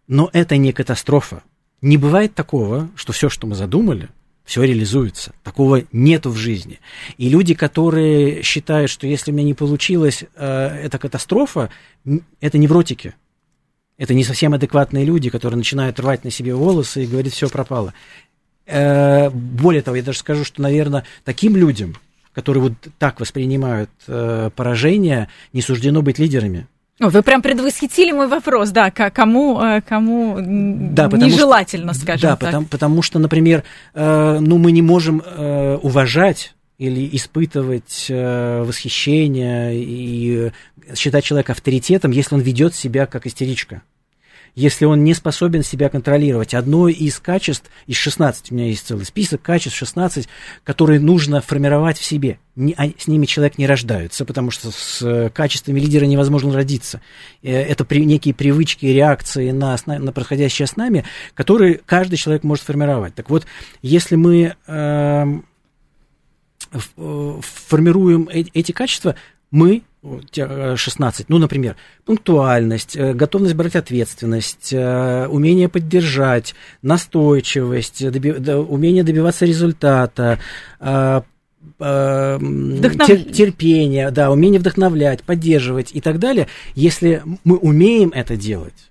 но 0.06 0.30
это 0.32 0.56
не 0.56 0.72
катастрофа. 0.72 1.42
Не 1.80 1.96
бывает 1.96 2.34
такого, 2.34 2.90
что 2.96 3.12
все, 3.12 3.28
что 3.28 3.46
мы 3.46 3.54
задумали, 3.54 4.08
все 4.44 4.62
реализуется. 4.62 5.32
Такого 5.42 5.84
нету 5.92 6.30
в 6.30 6.36
жизни. 6.36 6.80
И 7.16 7.28
люди, 7.28 7.54
которые 7.54 8.42
считают, 8.42 8.90
что 8.90 9.06
если 9.06 9.30
у 9.30 9.34
меня 9.34 9.46
не 9.46 9.54
получилось, 9.54 10.24
э, 10.36 10.66
это 10.84 10.98
катастрофа, 10.98 11.70
это 12.40 12.58
невротики. 12.58 13.14
Это 13.96 14.12
не 14.12 14.24
совсем 14.24 14.52
адекватные 14.54 15.04
люди, 15.04 15.30
которые 15.30 15.56
начинают 15.56 15.98
рвать 16.00 16.24
на 16.24 16.30
себе 16.30 16.54
волосы 16.54 17.04
и 17.04 17.06
говорят, 17.06 17.32
все 17.32 17.48
пропало. 17.48 17.94
Э, 18.66 19.30
более 19.30 19.82
того, 19.82 19.96
я 19.96 20.02
даже 20.02 20.18
скажу, 20.18 20.44
что, 20.44 20.60
наверное, 20.60 21.04
таким 21.24 21.56
людям, 21.56 21.96
которые 22.34 22.64
вот 22.64 22.72
так 22.98 23.20
воспринимают 23.20 23.90
э, 24.06 24.50
поражение, 24.54 25.28
не 25.52 25.62
суждено 25.62 26.02
быть 26.02 26.18
лидерами. 26.18 26.66
Вы 27.00 27.22
прям 27.22 27.42
предвосхитили 27.42 28.12
мой 28.12 28.28
вопрос, 28.28 28.70
да, 28.70 28.90
кому, 28.90 29.60
э, 29.60 29.80
кому 29.80 30.36
да, 30.38 31.08
нежелательно, 31.08 31.92
что, 31.92 32.02
скажем 32.02 32.30
да, 32.30 32.36
так. 32.36 32.48
Потому, 32.48 32.66
потому 32.66 33.02
что, 33.02 33.18
например, 33.18 33.64
э, 33.94 34.38
ну, 34.40 34.58
мы 34.58 34.70
не 34.70 34.82
можем 34.82 35.20
э, 35.20 35.78
уважать 35.82 36.54
или 36.78 37.08
испытывать 37.12 38.06
восхищение 38.08 39.74
и 39.76 40.50
считать 40.96 41.24
человека 41.24 41.52
авторитетом, 41.52 42.10
если 42.10 42.34
он 42.34 42.40
ведет 42.40 42.74
себя 42.74 43.06
как 43.06 43.26
истеричка 43.26 43.82
если 44.54 44.84
он 44.84 45.02
не 45.04 45.14
способен 45.14 45.62
себя 45.62 45.88
контролировать. 45.88 46.54
Одно 46.54 46.88
из 46.88 47.18
качеств, 47.18 47.70
из 47.86 47.96
16, 47.96 48.50
у 48.50 48.54
меня 48.54 48.66
есть 48.66 48.86
целый 48.86 49.04
список 49.04 49.42
качеств, 49.42 49.78
16, 49.78 50.28
которые 50.62 51.00
нужно 51.00 51.40
формировать 51.40 51.98
в 51.98 52.04
себе. 52.04 52.38
Не, 52.56 52.72
а 52.76 52.86
с 52.96 53.08
ними 53.08 53.26
человек 53.26 53.58
не 53.58 53.66
рождается, 53.66 54.24
потому 54.24 54.52
что 54.52 54.70
с 54.70 55.02
э, 55.02 55.28
качествами 55.30 55.80
лидера 55.80 56.04
невозможно 56.04 56.52
родиться. 56.52 57.00
Э, 57.42 57.50
это 57.50 57.84
при, 57.84 58.04
некие 58.04 58.32
привычки, 58.32 58.86
реакции 58.86 59.50
на, 59.50 59.76
на 59.86 60.12
происходящее 60.12 60.66
с 60.66 60.76
нами, 60.76 61.04
которые 61.34 61.80
каждый 61.84 62.16
человек 62.16 62.44
может 62.44 62.64
формировать. 62.64 63.14
Так 63.14 63.28
вот, 63.28 63.44
если 63.82 64.14
мы 64.14 64.54
эм, 64.68 65.44
э, 66.96 67.40
формируем 67.42 68.28
эти 68.30 68.70
качества, 68.70 69.16
мы 69.50 69.82
16. 70.04 71.20
Э, 71.20 71.24
ну, 71.28 71.38
например, 71.38 71.76
пунктуальность, 72.04 72.96
э, 72.96 73.14
готовность 73.14 73.54
брать 73.54 73.76
ответственность, 73.76 74.72
э, 74.72 75.26
умение 75.26 75.68
поддержать, 75.68 76.54
настойчивость, 76.82 78.10
доби, 78.10 78.32
умение 78.32 79.02
добиваться 79.02 79.46
результата, 79.46 80.38
Вдохнов... 81.78 83.08
терпение, 83.32 84.10
да, 84.10 84.30
умение 84.30 84.60
вдохновлять, 84.60 85.22
поддерживать 85.22 85.90
и 85.94 86.02
так 86.02 86.18
далее. 86.18 86.46
Если 86.74 87.22
мы 87.42 87.56
умеем 87.56 88.10
это 88.14 88.36
делать, 88.36 88.90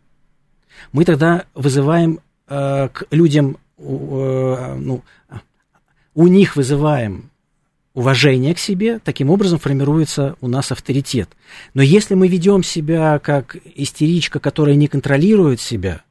мы 0.92 1.06
тогда 1.06 1.46
вызываем 1.54 2.20
к 2.48 3.06
людям, 3.12 3.58
ну, 3.78 5.04
у 6.16 6.28
них 6.28 6.56
вызываем 6.56 7.30
уважение 7.94 8.54
к 8.56 8.60
себе, 8.60 9.00
таким 9.00 9.30
образом 9.30 9.60
формируется 9.60 10.36
у 10.42 10.48
нас 10.48 10.72
авторитет. 10.72 11.30
Но 11.74 11.82
если 11.82 12.16
мы 12.16 12.28
ведем 12.28 12.64
себя 12.64 13.20
как 13.20 13.56
истеричка, 13.76 14.40
которая 14.40 14.76
не 14.76 14.88
контролирует 14.88 15.62
себя, 15.62 16.02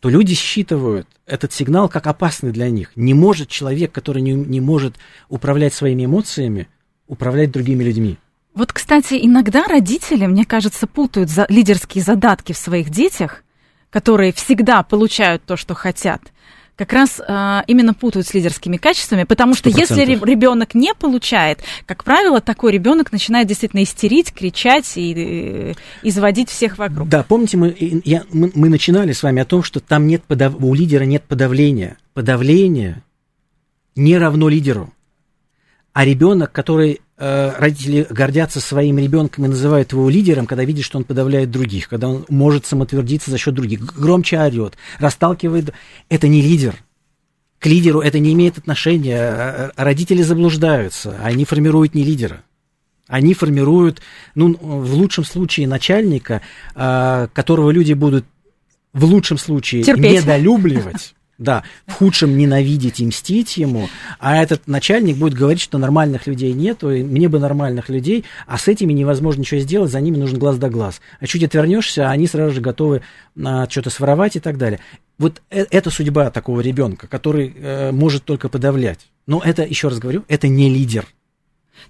то 0.00 0.08
люди 0.08 0.34
считывают 0.34 1.06
этот 1.26 1.52
сигнал 1.52 1.88
как 1.88 2.06
опасный 2.06 2.50
для 2.50 2.70
них. 2.70 2.92
Не 2.96 3.14
может 3.14 3.48
человек, 3.48 3.92
который 3.92 4.22
не, 4.22 4.32
не 4.32 4.60
может 4.60 4.96
управлять 5.28 5.74
своими 5.74 6.06
эмоциями, 6.06 6.68
управлять 7.06 7.50
другими 7.50 7.84
людьми. 7.84 8.18
Вот, 8.54 8.72
кстати, 8.72 9.18
иногда 9.20 9.64
родители, 9.64 10.26
мне 10.26 10.44
кажется, 10.44 10.86
путают 10.86 11.30
за 11.30 11.46
лидерские 11.48 12.02
задатки 12.02 12.52
в 12.52 12.58
своих 12.58 12.90
детях, 12.90 13.44
которые 13.90 14.32
всегда 14.32 14.82
получают 14.82 15.44
то, 15.44 15.56
что 15.56 15.74
хотят– 15.74 16.22
как 16.78 16.92
раз 16.92 17.20
а, 17.26 17.64
именно 17.66 17.92
путают 17.92 18.28
с 18.28 18.34
лидерскими 18.34 18.76
качествами, 18.76 19.24
потому 19.24 19.54
что 19.54 19.68
100%. 19.68 19.74
если 19.76 20.04
ребенок 20.04 20.76
не 20.76 20.94
получает, 20.94 21.58
как 21.86 22.04
правило, 22.04 22.40
такой 22.40 22.70
ребенок 22.70 23.10
начинает 23.10 23.48
действительно 23.48 23.82
истерить, 23.82 24.32
кричать 24.32 24.96
и, 24.96 25.72
и 25.72 25.76
изводить 26.04 26.48
всех 26.48 26.78
вокруг. 26.78 27.08
Да, 27.08 27.24
помните, 27.24 27.56
мы, 27.56 27.74
я, 28.04 28.22
мы, 28.32 28.52
мы 28.54 28.68
начинали 28.68 29.12
с 29.12 29.24
вами 29.24 29.42
о 29.42 29.44
том, 29.44 29.64
что 29.64 29.80
там 29.80 30.06
нет 30.06 30.22
подав... 30.22 30.54
у 30.60 30.72
лидера 30.72 31.02
нет 31.02 31.24
подавления. 31.24 31.98
Подавление 32.14 33.02
не 33.96 34.16
равно 34.16 34.48
лидеру. 34.48 34.92
А 35.92 36.04
ребенок, 36.04 36.52
который 36.52 37.00
э, 37.18 37.52
родители 37.58 38.06
гордятся 38.08 38.60
своим 38.60 38.98
ребенком 38.98 39.44
и 39.44 39.48
называют 39.48 39.92
его 39.92 40.08
лидером, 40.08 40.46
когда 40.46 40.64
видят, 40.64 40.84
что 40.84 40.98
он 40.98 41.04
подавляет 41.04 41.50
других, 41.50 41.88
когда 41.88 42.08
он 42.08 42.24
может 42.28 42.66
самотвердиться 42.66 43.30
за 43.30 43.38
счет 43.38 43.54
других, 43.54 43.80
громче 43.80 44.38
орет, 44.40 44.76
расталкивает, 44.98 45.72
это 46.08 46.28
не 46.28 46.42
лидер. 46.42 46.76
К 47.58 47.66
лидеру 47.66 48.00
это 48.00 48.18
не 48.20 48.32
имеет 48.34 48.56
отношения. 48.58 49.18
А, 49.18 49.72
а 49.74 49.84
родители 49.84 50.22
заблуждаются, 50.22 51.18
они 51.22 51.44
формируют 51.44 51.94
не 51.94 52.04
лидера. 52.04 52.42
Они 53.08 53.32
формируют, 53.32 54.02
ну, 54.34 54.54
в 54.60 54.94
лучшем 54.94 55.24
случае, 55.24 55.66
начальника, 55.66 56.42
э, 56.74 57.28
которого 57.32 57.70
люди 57.70 57.94
будут 57.94 58.26
в 58.92 59.04
лучшем 59.04 59.38
случае 59.38 59.82
Терпеть. 59.82 60.22
недолюбливать 60.22 61.14
да, 61.38 61.62
в 61.86 61.92
худшем 61.92 62.36
ненавидеть 62.36 63.00
и 63.00 63.06
мстить 63.06 63.56
ему, 63.56 63.88
а 64.18 64.42
этот 64.42 64.66
начальник 64.66 65.16
будет 65.16 65.34
говорить, 65.34 65.62
что 65.62 65.78
нормальных 65.78 66.26
людей 66.26 66.52
нету, 66.52 66.88
мне 66.88 67.28
бы 67.28 67.38
нормальных 67.38 67.88
людей, 67.88 68.24
а 68.46 68.58
с 68.58 68.66
этими 68.68 68.92
невозможно 68.92 69.40
ничего 69.40 69.60
сделать, 69.60 69.90
за 69.90 70.00
ними 70.00 70.16
нужен 70.16 70.38
глаз 70.38 70.58
да 70.58 70.68
глаз. 70.68 71.00
А 71.20 71.26
чуть 71.26 71.44
отвернешься, 71.44 72.10
они 72.10 72.26
сразу 72.26 72.56
же 72.56 72.60
готовы 72.60 73.02
а, 73.42 73.68
что-то 73.68 73.90
своровать 73.90 74.36
и 74.36 74.40
так 74.40 74.58
далее. 74.58 74.80
Вот 75.18 75.40
э- 75.50 75.66
это 75.70 75.90
судьба 75.90 76.30
такого 76.30 76.60
ребенка, 76.60 77.06
который 77.06 77.54
э, 77.56 77.92
может 77.92 78.24
только 78.24 78.48
подавлять. 78.48 79.08
Но 79.26 79.40
это, 79.44 79.62
еще 79.62 79.88
раз 79.88 79.98
говорю, 79.98 80.24
это 80.28 80.48
не 80.48 80.68
лидер. 80.68 81.06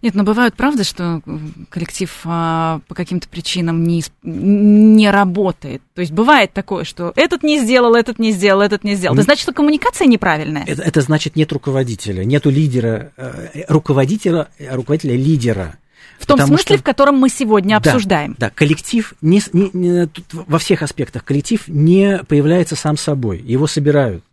Нет, 0.03 0.15
но 0.15 0.23
бывает, 0.23 0.55
правда, 0.55 0.85
что 0.85 1.23
коллектив 1.71 2.11
а, 2.25 2.81
по 2.89 2.95
каким-то 2.95 3.29
причинам 3.29 3.85
не, 3.85 4.05
не 4.23 5.11
работает. 5.11 5.83
То 5.95 6.01
есть 6.01 6.13
бывает 6.13 6.53
такое, 6.53 6.85
что 6.85 7.13
этот 7.17 7.43
не 7.43 7.61
сделал, 7.61 7.95
этот 7.95 8.19
не 8.19 8.33
сделал, 8.33 8.61
этот 8.61 8.85
не 8.85 8.95
сделал. 8.95 9.15
Это 9.15 9.25
значит, 9.25 9.43
что 9.43 9.53
коммуникация 9.53 10.07
неправильная. 10.07 10.65
Это, 10.67 10.83
это 10.83 11.01
значит, 11.01 11.37
нет 11.37 11.53
руководителя, 11.53 12.25
нету 12.25 12.51
лидера, 12.51 13.13
э, 13.17 13.65
руководителя, 13.69 14.49
руководителя 14.59 15.17
лидера. 15.17 15.79
В 16.19 16.27
том 16.27 16.37
Потому 16.37 16.57
смысле, 16.57 16.77
что... 16.77 16.83
в 16.83 16.85
котором 16.85 17.17
мы 17.17 17.29
сегодня 17.29 17.81
да, 17.81 17.91
обсуждаем. 17.91 18.35
Да, 18.39 18.51
коллектив 18.51 19.15
не, 19.21 19.41
не, 19.53 19.71
не, 19.73 20.07
тут 20.07 20.27
во 20.33 20.59
всех 20.59 20.83
аспектах 20.83 21.25
коллектив 21.25 21.63
не 21.69 22.21
появляется 22.27 22.77
сам 22.77 22.97
собой, 22.97 23.39
его 23.39 23.67
собирают. 23.67 24.25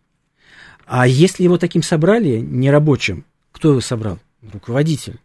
А 0.86 1.06
если 1.06 1.42
его 1.42 1.58
таким 1.58 1.82
собрали, 1.82 2.38
нерабочим, 2.38 3.24
кто 3.52 3.70
его 3.70 3.80
собрал? 3.80 4.18
Руководитель. 4.52 5.18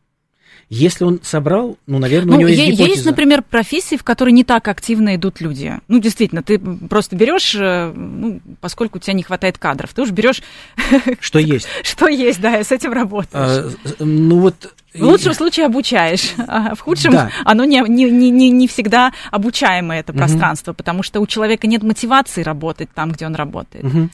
Если 0.73 1.03
он 1.03 1.19
собрал, 1.21 1.77
ну, 1.85 1.99
наверное, 1.99 2.31
ну, 2.31 2.35
у 2.37 2.39
него 2.39 2.47
есть 2.47 2.61
гипотеза. 2.61 2.89
Есть, 2.89 3.05
например, 3.05 3.41
профессии, 3.41 3.97
в 3.97 4.05
которые 4.05 4.31
не 4.31 4.45
так 4.45 4.69
активно 4.69 5.17
идут 5.17 5.41
люди. 5.41 5.77
Ну, 5.89 5.99
действительно, 5.99 6.43
ты 6.43 6.57
просто 6.59 7.17
берешь, 7.17 7.53
э, 7.55 7.91
ну, 7.93 8.39
поскольку 8.61 8.97
у 8.97 9.01
тебя 9.01 9.11
не 9.11 9.21
хватает 9.21 9.57
кадров, 9.57 9.93
ты 9.93 10.01
уж 10.01 10.11
берешь... 10.11 10.41
Что 11.19 11.39
есть. 11.39 11.67
Что 11.83 12.07
есть, 12.07 12.39
да, 12.39 12.57
и 12.57 12.63
с 12.63 12.71
этим 12.71 12.93
работаешь. 12.93 13.33
А, 13.35 13.69
ну, 13.99 14.39
вот... 14.39 14.73
В 14.93 15.03
лучшем 15.03 15.33
случае 15.33 15.65
обучаешь, 15.65 16.31
а 16.47 16.73
в 16.73 16.79
худшем 16.79 17.11
да. 17.11 17.31
оно 17.43 17.65
не, 17.65 17.81
не, 17.89 18.09
не, 18.09 18.49
не 18.49 18.67
всегда 18.69 19.11
обучаемое 19.29 19.99
это 19.99 20.13
пространство, 20.13 20.71
угу. 20.71 20.77
потому 20.77 21.03
что 21.03 21.19
у 21.19 21.27
человека 21.27 21.67
нет 21.67 21.83
мотивации 21.83 22.43
работать 22.43 22.87
там, 22.95 23.11
где 23.11 23.25
он 23.25 23.35
работает. 23.35 23.83
Угу. 23.83 24.09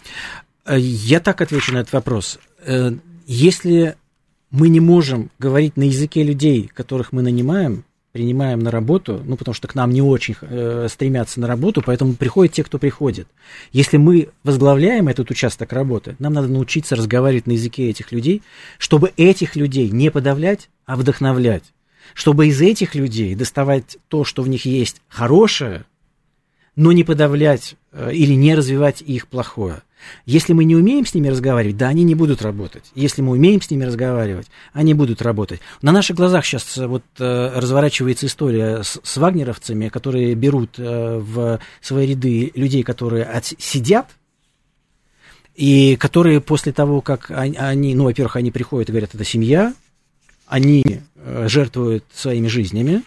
Я 0.75 1.19
так 1.19 1.39
отвечу 1.39 1.71
на 1.71 1.79
этот 1.79 1.93
вопрос. 1.93 2.39
Э, 2.65 2.93
если 3.27 3.95
мы 4.51 4.69
не 4.69 4.79
можем 4.79 5.29
говорить 5.39 5.77
на 5.77 5.83
языке 5.83 6.23
людей, 6.23 6.69
которых 6.73 7.11
мы 7.11 7.21
нанимаем, 7.21 7.83
принимаем 8.11 8.59
на 8.59 8.71
работу, 8.71 9.21
ну, 9.25 9.37
потому 9.37 9.53
что 9.53 9.67
к 9.67 9.75
нам 9.75 9.91
не 9.91 10.01
очень 10.01 10.35
э, 10.41 10.87
стремятся 10.89 11.39
на 11.39 11.47
работу, 11.47 11.83
поэтому 11.85 12.13
приходят 12.13 12.53
те, 12.53 12.63
кто 12.63 12.79
приходит. 12.79 13.27
Если 13.71 13.97
мы 13.97 14.29
возглавляем 14.43 15.07
этот 15.07 15.29
участок 15.29 15.73
работы, 15.73 16.15
нам 16.17 16.33
надо 16.33 16.47
научиться 16.47 16.95
разговаривать 16.95 17.45
на 17.45 17.51
языке 17.51 17.89
этих 17.89 18.11
людей, 18.11 18.41
чтобы 18.79 19.11
этих 19.17 19.55
людей 19.55 19.89
не 19.89 20.09
подавлять, 20.09 20.69
а 20.85 20.95
вдохновлять. 20.95 21.63
Чтобы 22.13 22.47
из 22.47 22.59
этих 22.61 22.95
людей 22.95 23.35
доставать 23.35 23.97
то, 24.07 24.23
что 24.23 24.41
в 24.41 24.47
них 24.47 24.65
есть 24.65 25.01
хорошее, 25.09 25.85
но 26.75 26.91
не 26.93 27.03
подавлять 27.03 27.75
э, 27.91 28.13
или 28.13 28.33
не 28.33 28.55
развивать 28.55 29.01
их 29.01 29.27
плохое. 29.27 29.83
Если 30.25 30.53
мы 30.53 30.63
не 30.65 30.75
умеем 30.75 31.05
с 31.05 31.13
ними 31.13 31.27
разговаривать, 31.27 31.77
да, 31.77 31.87
они 31.87 32.03
не 32.03 32.15
будут 32.15 32.41
работать. 32.41 32.83
Если 32.95 33.21
мы 33.21 33.33
умеем 33.33 33.61
с 33.61 33.69
ними 33.69 33.83
разговаривать, 33.83 34.47
они 34.73 34.93
будут 34.93 35.21
работать. 35.21 35.59
На 35.81 35.91
наших 35.91 36.15
глазах 36.15 36.45
сейчас 36.45 36.77
э, 36.77 36.87
вот 36.87 37.03
э, 37.19 37.51
разворачивается 37.55 38.25
история 38.25 38.83
с, 38.83 38.99
с 39.03 39.17
вагнеровцами, 39.17 39.89
которые 39.89 40.35
берут 40.35 40.77
э, 40.77 41.17
в 41.17 41.59
свои 41.81 42.07
ряды 42.07 42.51
людей, 42.55 42.83
которые 42.83 43.23
от, 43.23 43.45
сидят 43.45 44.07
и 45.55 45.95
которые 45.95 46.39
после 46.39 46.71
того, 46.71 47.01
как 47.01 47.31
они, 47.31 47.95
ну, 47.95 48.03
во-первых, 48.03 48.35
они 48.35 48.51
приходят 48.51 48.89
и 48.89 48.91
говорят, 48.91 49.15
это 49.15 49.23
семья, 49.23 49.73
они 50.45 50.83
э, 51.15 51.47
жертвуют 51.49 52.05
своими 52.13 52.47
жизнями, 52.47 53.01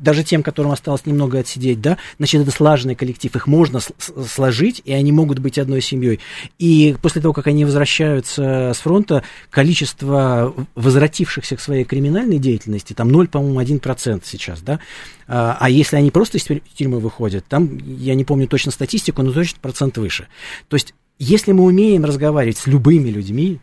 даже 0.00 0.24
тем, 0.24 0.42
которым 0.42 0.72
осталось 0.72 1.06
немного 1.06 1.38
отсидеть, 1.38 1.80
да, 1.80 1.98
значит, 2.18 2.42
это 2.42 2.50
слаженный 2.50 2.94
коллектив, 2.94 3.34
их 3.34 3.46
можно 3.46 3.80
сложить, 3.80 4.82
и 4.84 4.92
они 4.92 5.12
могут 5.12 5.38
быть 5.38 5.58
одной 5.58 5.80
семьей. 5.80 6.20
И 6.58 6.96
после 7.02 7.22
того, 7.22 7.32
как 7.34 7.46
они 7.46 7.64
возвращаются 7.64 8.72
с 8.74 8.78
фронта, 8.78 9.22
количество 9.50 10.54
возвратившихся 10.74 11.56
к 11.56 11.60
своей 11.60 11.84
криминальной 11.84 12.38
деятельности, 12.38 12.92
там 12.92 13.08
0, 13.08 13.28
по-моему, 13.28 13.60
1% 13.60 14.22
сейчас, 14.24 14.60
да, 14.60 14.80
а, 15.28 15.56
а 15.58 15.70
если 15.70 15.96
они 15.96 16.10
просто 16.10 16.38
из 16.38 16.46
тюрьмы 16.74 17.00
выходят, 17.00 17.44
там, 17.46 17.78
я 17.78 18.14
не 18.14 18.24
помню 18.24 18.46
точно 18.46 18.72
статистику, 18.72 19.22
но 19.22 19.32
точно 19.32 19.58
процент 19.60 19.98
выше. 19.98 20.28
То 20.68 20.74
есть, 20.74 20.94
если 21.18 21.52
мы 21.52 21.64
умеем 21.64 22.04
разговаривать 22.04 22.58
с 22.58 22.66
любыми 22.66 23.08
людьми, 23.08 23.60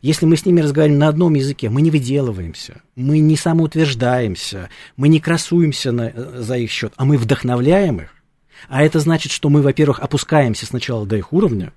если 0.00 0.26
мы 0.26 0.36
с 0.36 0.46
ними 0.46 0.60
разговариваем 0.60 1.00
на 1.00 1.08
одном 1.08 1.34
языке, 1.34 1.68
мы 1.70 1.82
не 1.82 1.90
выделываемся, 1.90 2.82
мы 2.94 3.18
не 3.18 3.36
самоутверждаемся, 3.36 4.68
мы 4.96 5.08
не 5.08 5.20
красуемся 5.20 5.92
на, 5.92 6.12
за 6.14 6.56
их 6.56 6.70
счет, 6.70 6.92
а 6.96 7.04
мы 7.04 7.18
вдохновляем 7.18 8.00
их. 8.00 8.14
А 8.68 8.82
это 8.82 9.00
значит, 9.00 9.32
что 9.32 9.48
мы, 9.48 9.62
во-первых, 9.62 10.00
опускаемся 10.00 10.66
сначала 10.66 11.06
до 11.06 11.16
их 11.16 11.32
уровня. 11.32 11.72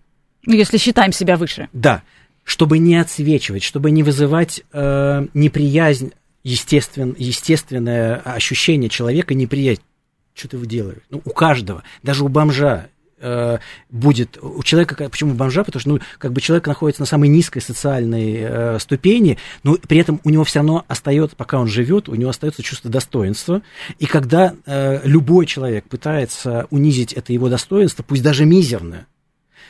Ну, 0.45 0.53
если 0.53 0.77
считаем 0.77 1.11
себя 1.11 1.37
выше. 1.37 1.69
Да, 1.73 2.03
чтобы 2.43 2.79
не 2.79 2.95
отсвечивать, 2.95 3.63
чтобы 3.63 3.91
не 3.91 4.03
вызывать 4.03 4.63
э, 4.71 5.27
неприязнь, 5.33 6.13
естествен, 6.43 7.15
естественное 7.17 8.17
ощущение 8.17 8.89
человека, 8.89 9.33
неприязнь. 9.33 9.81
Что 10.33 10.47
ты 10.47 10.65
делаешь? 10.65 11.01
Ну, 11.09 11.21
у 11.23 11.29
каждого, 11.31 11.83
даже 12.03 12.23
у 12.23 12.27
бомжа 12.27 12.87
Э, 13.21 13.59
будет 13.89 14.39
у 14.41 14.63
человека, 14.63 14.95
почему 15.09 15.35
бомжа, 15.35 15.63
потому 15.63 15.79
что 15.79 15.89
ну, 15.89 15.99
как 16.17 16.33
бы 16.33 16.41
человек 16.41 16.65
находится 16.65 17.03
на 17.03 17.05
самой 17.05 17.29
низкой 17.29 17.59
социальной 17.59 18.37
э, 18.39 18.79
ступени, 18.79 19.37
но 19.63 19.75
при 19.75 19.99
этом 19.99 20.19
у 20.23 20.29
него 20.31 20.43
все 20.43 20.59
равно 20.59 20.85
остается, 20.87 21.35
пока 21.35 21.59
он 21.59 21.67
живет, 21.67 22.09
у 22.09 22.15
него 22.15 22.31
остается 22.31 22.63
чувство 22.63 22.89
достоинства. 22.89 23.61
И 23.99 24.07
когда 24.07 24.55
э, 24.65 25.01
любой 25.03 25.45
человек 25.45 25.85
пытается 25.85 26.67
унизить 26.71 27.13
это 27.13 27.31
его 27.31 27.47
достоинство, 27.47 28.01
пусть 28.01 28.23
даже 28.23 28.45
мизерное, 28.45 29.05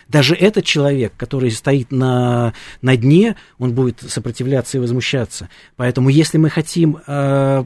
даже 0.07 0.33
этот 0.33 0.63
человек, 0.63 1.13
который 1.17 1.51
стоит 1.51 1.91
на, 1.91 2.53
на 2.81 2.95
дне, 2.95 3.35
он 3.59 3.73
будет 3.73 4.01
сопротивляться 4.07 4.77
и 4.77 4.81
возмущаться. 4.81 5.49
Поэтому 5.75 6.07
если 6.09 6.37
мы 6.37 6.49
хотим 6.49 6.99
э, 7.05 7.65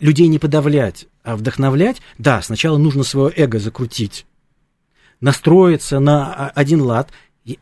людей 0.00 0.26
не 0.26 0.38
подавлять, 0.38 1.06
а 1.22 1.36
вдохновлять, 1.36 2.00
да, 2.18 2.42
сначала 2.42 2.76
нужно 2.76 3.04
свое 3.04 3.32
эго 3.36 3.58
закрутить 3.58 4.26
настроиться 5.20 6.00
на 6.00 6.50
один 6.50 6.82
лад, 6.82 7.10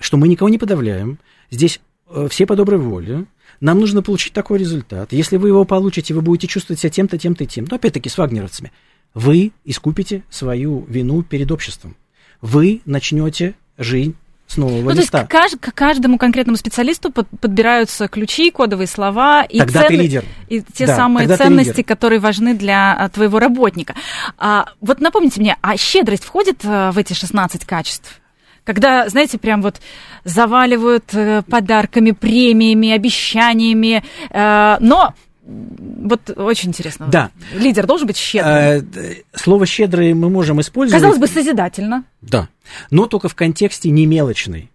что 0.00 0.16
мы 0.16 0.28
никого 0.28 0.48
не 0.48 0.58
подавляем. 0.58 1.18
Здесь 1.50 1.80
э, 2.08 2.28
все 2.30 2.46
по 2.46 2.56
доброй 2.56 2.78
воле. 2.78 3.26
Нам 3.60 3.80
нужно 3.80 4.02
получить 4.02 4.32
такой 4.32 4.58
результат. 4.58 5.12
Если 5.12 5.36
вы 5.36 5.48
его 5.48 5.64
получите, 5.64 6.14
вы 6.14 6.20
будете 6.20 6.46
чувствовать 6.46 6.80
себя 6.80 6.90
тем-то, 6.90 7.18
тем-то 7.18 7.44
и 7.44 7.46
тем. 7.46 7.66
Но 7.70 7.76
опять-таки 7.76 8.08
с 8.08 8.18
вагнеровцами. 8.18 8.72
Вы 9.14 9.52
искупите 9.64 10.24
свою 10.28 10.84
вину 10.88 11.22
перед 11.22 11.50
обществом. 11.50 11.96
Вы 12.42 12.82
начнете 12.84 13.54
жизнь 13.78 14.14
с 14.46 14.56
нового 14.56 14.92
ну, 14.92 15.00
листа. 15.00 15.24
То 15.24 15.38
есть 15.42 15.58
к 15.60 15.72
каждому 15.72 16.18
конкретному 16.18 16.56
специалисту 16.56 17.10
подбираются 17.10 18.08
ключи, 18.08 18.50
кодовые 18.50 18.86
слова 18.86 19.42
и, 19.42 19.58
тогда 19.58 19.80
цен... 19.80 19.88
ты 19.88 19.96
лидер. 19.96 20.24
и 20.48 20.60
те 20.60 20.86
да, 20.86 20.96
самые 20.96 21.36
ценности, 21.36 21.82
которые 21.82 22.20
важны 22.20 22.54
для 22.54 22.94
а, 22.94 23.08
твоего 23.08 23.38
работника. 23.38 23.94
А, 24.38 24.66
вот 24.80 25.00
напомните 25.00 25.40
мне, 25.40 25.56
а 25.62 25.76
щедрость 25.76 26.24
входит 26.24 26.60
а, 26.64 26.92
в 26.92 26.98
эти 26.98 27.12
16 27.12 27.64
качеств? 27.64 28.20
Когда, 28.64 29.08
знаете, 29.08 29.38
прям 29.38 29.62
вот 29.62 29.76
заваливают 30.24 31.14
э, 31.14 31.42
подарками, 31.48 32.10
премиями, 32.10 32.90
обещаниями, 32.90 34.02
э, 34.30 34.76
но 34.80 35.14
вот 35.46 36.30
очень 36.36 36.70
интересно. 36.70 37.06
Да. 37.06 37.30
Лидер 37.54 37.86
должен 37.86 38.06
быть 38.08 38.16
щедрым. 38.16 38.90
Э, 38.96 39.14
слово 39.32 39.64
щедрый 39.66 40.12
мы 40.12 40.28
можем 40.28 40.60
использовать. 40.60 41.00
Казалось 41.00 41.18
бы, 41.18 41.28
созидательно. 41.28 42.04
Да. 42.20 42.48
Но 42.90 43.06
только 43.06 43.28
в 43.28 43.36
контексте 43.36 43.90
не 43.90 44.06
мелочный. 44.06 44.70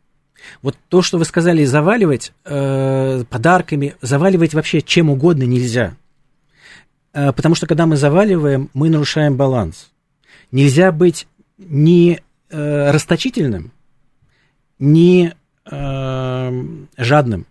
Вот 0.62 0.78
то, 0.88 1.02
что 1.02 1.18
вы 1.18 1.26
сказали, 1.26 1.66
заваливать 1.66 2.32
э, 2.46 3.24
подарками, 3.30 3.96
заваливать 4.02 4.54
вообще 4.54 4.82
чем 4.82 5.10
угодно 5.10 5.44
нельзя. 5.44 5.96
Э, 7.14 7.34
потому 7.34 7.56
что 7.56 7.68
когда 7.68 7.86
мы 7.86 7.98
заваливаем, 7.98 8.70
мы 8.74 8.90
нарушаем 8.90 9.36
баланс. 9.36 9.92
Нельзя 10.52 10.92
быть 10.92 11.28
ни 11.58 12.22
э, 12.50 12.92
расточительным, 12.92 13.72
ни 14.80 15.34
э, 15.70 16.64
жадным 16.98 17.46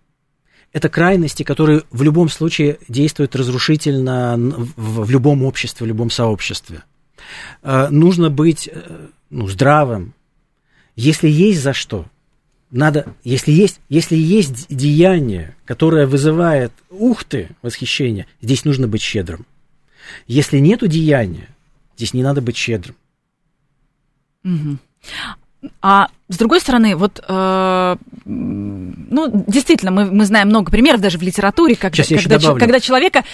это 0.72 0.88
крайности, 0.88 1.42
которые 1.42 1.83
в 1.90 2.02
любом 2.02 2.28
случае 2.28 2.78
действуют 2.88 3.35
разрушительно 3.35 4.37
в, 4.37 5.04
в 5.04 5.11
любом 5.11 5.44
обществе, 5.44 5.85
в 5.85 5.88
любом 5.88 6.11
сообществе. 6.11 6.83
Э, 7.62 7.88
нужно 7.90 8.30
быть 8.30 8.68
э, 8.72 9.09
ну, 9.30 9.48
здравым. 9.48 10.14
Если 10.96 11.28
есть 11.28 11.61
за 11.61 11.72
что, 11.72 12.06
надо, 12.70 13.14
если 13.24 13.50
есть, 13.50 13.80
если 13.88 14.16
есть 14.16 14.66
деяние, 14.68 15.56
которое 15.64 16.06
вызывает 16.06 16.72
ух 16.88 17.24
ты, 17.24 17.50
восхищение, 17.62 18.26
здесь 18.40 18.64
нужно 18.64 18.87
быть 18.87 19.02
щедрым. 19.02 19.46
Если 20.26 20.59
нету 20.59 20.87
деяния, 20.87 21.48
здесь 21.96 22.14
не 22.14 22.22
надо 22.22 22.40
быть 22.40 22.56
щедрым. 22.56 22.96
Угу. 24.44 24.78
А 25.83 26.09
с 26.29 26.38
другой 26.38 26.61
стороны, 26.61 26.96
вот, 26.96 27.23
э, 27.27 27.96
ну, 28.25 29.44
действительно, 29.46 29.90
мы, 29.90 30.07
мы 30.07 30.25
знаем 30.25 30.49
много 30.49 30.70
примеров 30.70 31.01
даже 31.01 31.18
в 31.18 31.23
литературе, 31.23 31.77
когда, 31.77 32.03
когда, 32.03 32.38
ч, 32.38 32.55
когда 32.55 32.81
человека, 32.81 33.25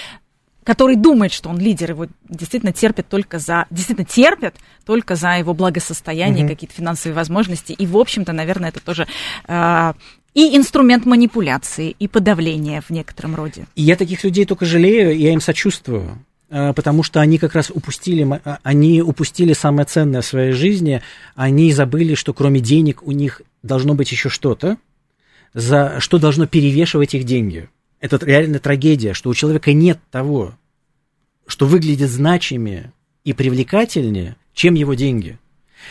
который 0.64 0.96
думает, 0.96 1.32
что 1.32 1.48
он 1.48 1.58
лидер, 1.58 1.90
его 1.90 2.06
действительно 2.28 2.72
терпят 2.72 3.08
только 3.08 3.38
за, 3.38 3.66
действительно 3.70 4.06
терпят 4.06 4.56
только 4.84 5.14
за 5.14 5.38
его 5.38 5.54
благосостояние, 5.54 6.44
угу. 6.44 6.54
какие-то 6.54 6.74
финансовые 6.74 7.14
возможности. 7.14 7.72
И, 7.72 7.86
в 7.86 7.96
общем-то, 7.96 8.32
наверное, 8.32 8.70
это 8.70 8.80
тоже 8.80 9.06
э, 9.46 9.92
и 10.34 10.56
инструмент 10.56 11.06
манипуляции, 11.06 11.94
и 11.98 12.08
подавления 12.08 12.82
в 12.82 12.90
некотором 12.90 13.36
роде. 13.36 13.66
И 13.76 13.82
я 13.82 13.96
таких 13.96 14.24
людей 14.24 14.44
только 14.44 14.66
жалею, 14.66 15.16
я 15.16 15.32
им 15.32 15.40
сочувствую. 15.40 16.18
Э, 16.56 16.72
потому 16.72 17.02
что 17.02 17.20
они 17.20 17.36
как 17.36 17.54
раз 17.54 17.70
упустили, 17.70 18.26
а, 18.44 18.58
они 18.62 19.02
упустили 19.02 19.52
самое 19.52 19.84
ценное 19.84 20.22
в 20.22 20.26
своей 20.26 20.52
жизни, 20.52 21.02
они 21.34 21.70
забыли, 21.70 22.14
что 22.14 22.32
кроме 22.32 22.60
денег 22.60 23.02
у 23.02 23.12
них 23.12 23.42
должно 23.62 23.94
быть 23.94 24.10
еще 24.10 24.30
что-то, 24.30 24.78
за 25.52 26.00
что 26.00 26.18
должно 26.18 26.46
перевешивать 26.46 27.12
их 27.12 27.24
деньги. 27.24 27.68
Это 28.00 28.18
реально 28.24 28.58
трагедия, 28.58 29.12
что 29.12 29.28
у 29.28 29.34
человека 29.34 29.74
нет 29.74 29.98
того, 30.10 30.54
что 31.46 31.66
выглядит 31.66 32.08
значимее 32.08 32.90
и 33.22 33.34
привлекательнее, 33.34 34.36
чем 34.54 34.74
его 34.74 34.94
деньги– 34.94 35.38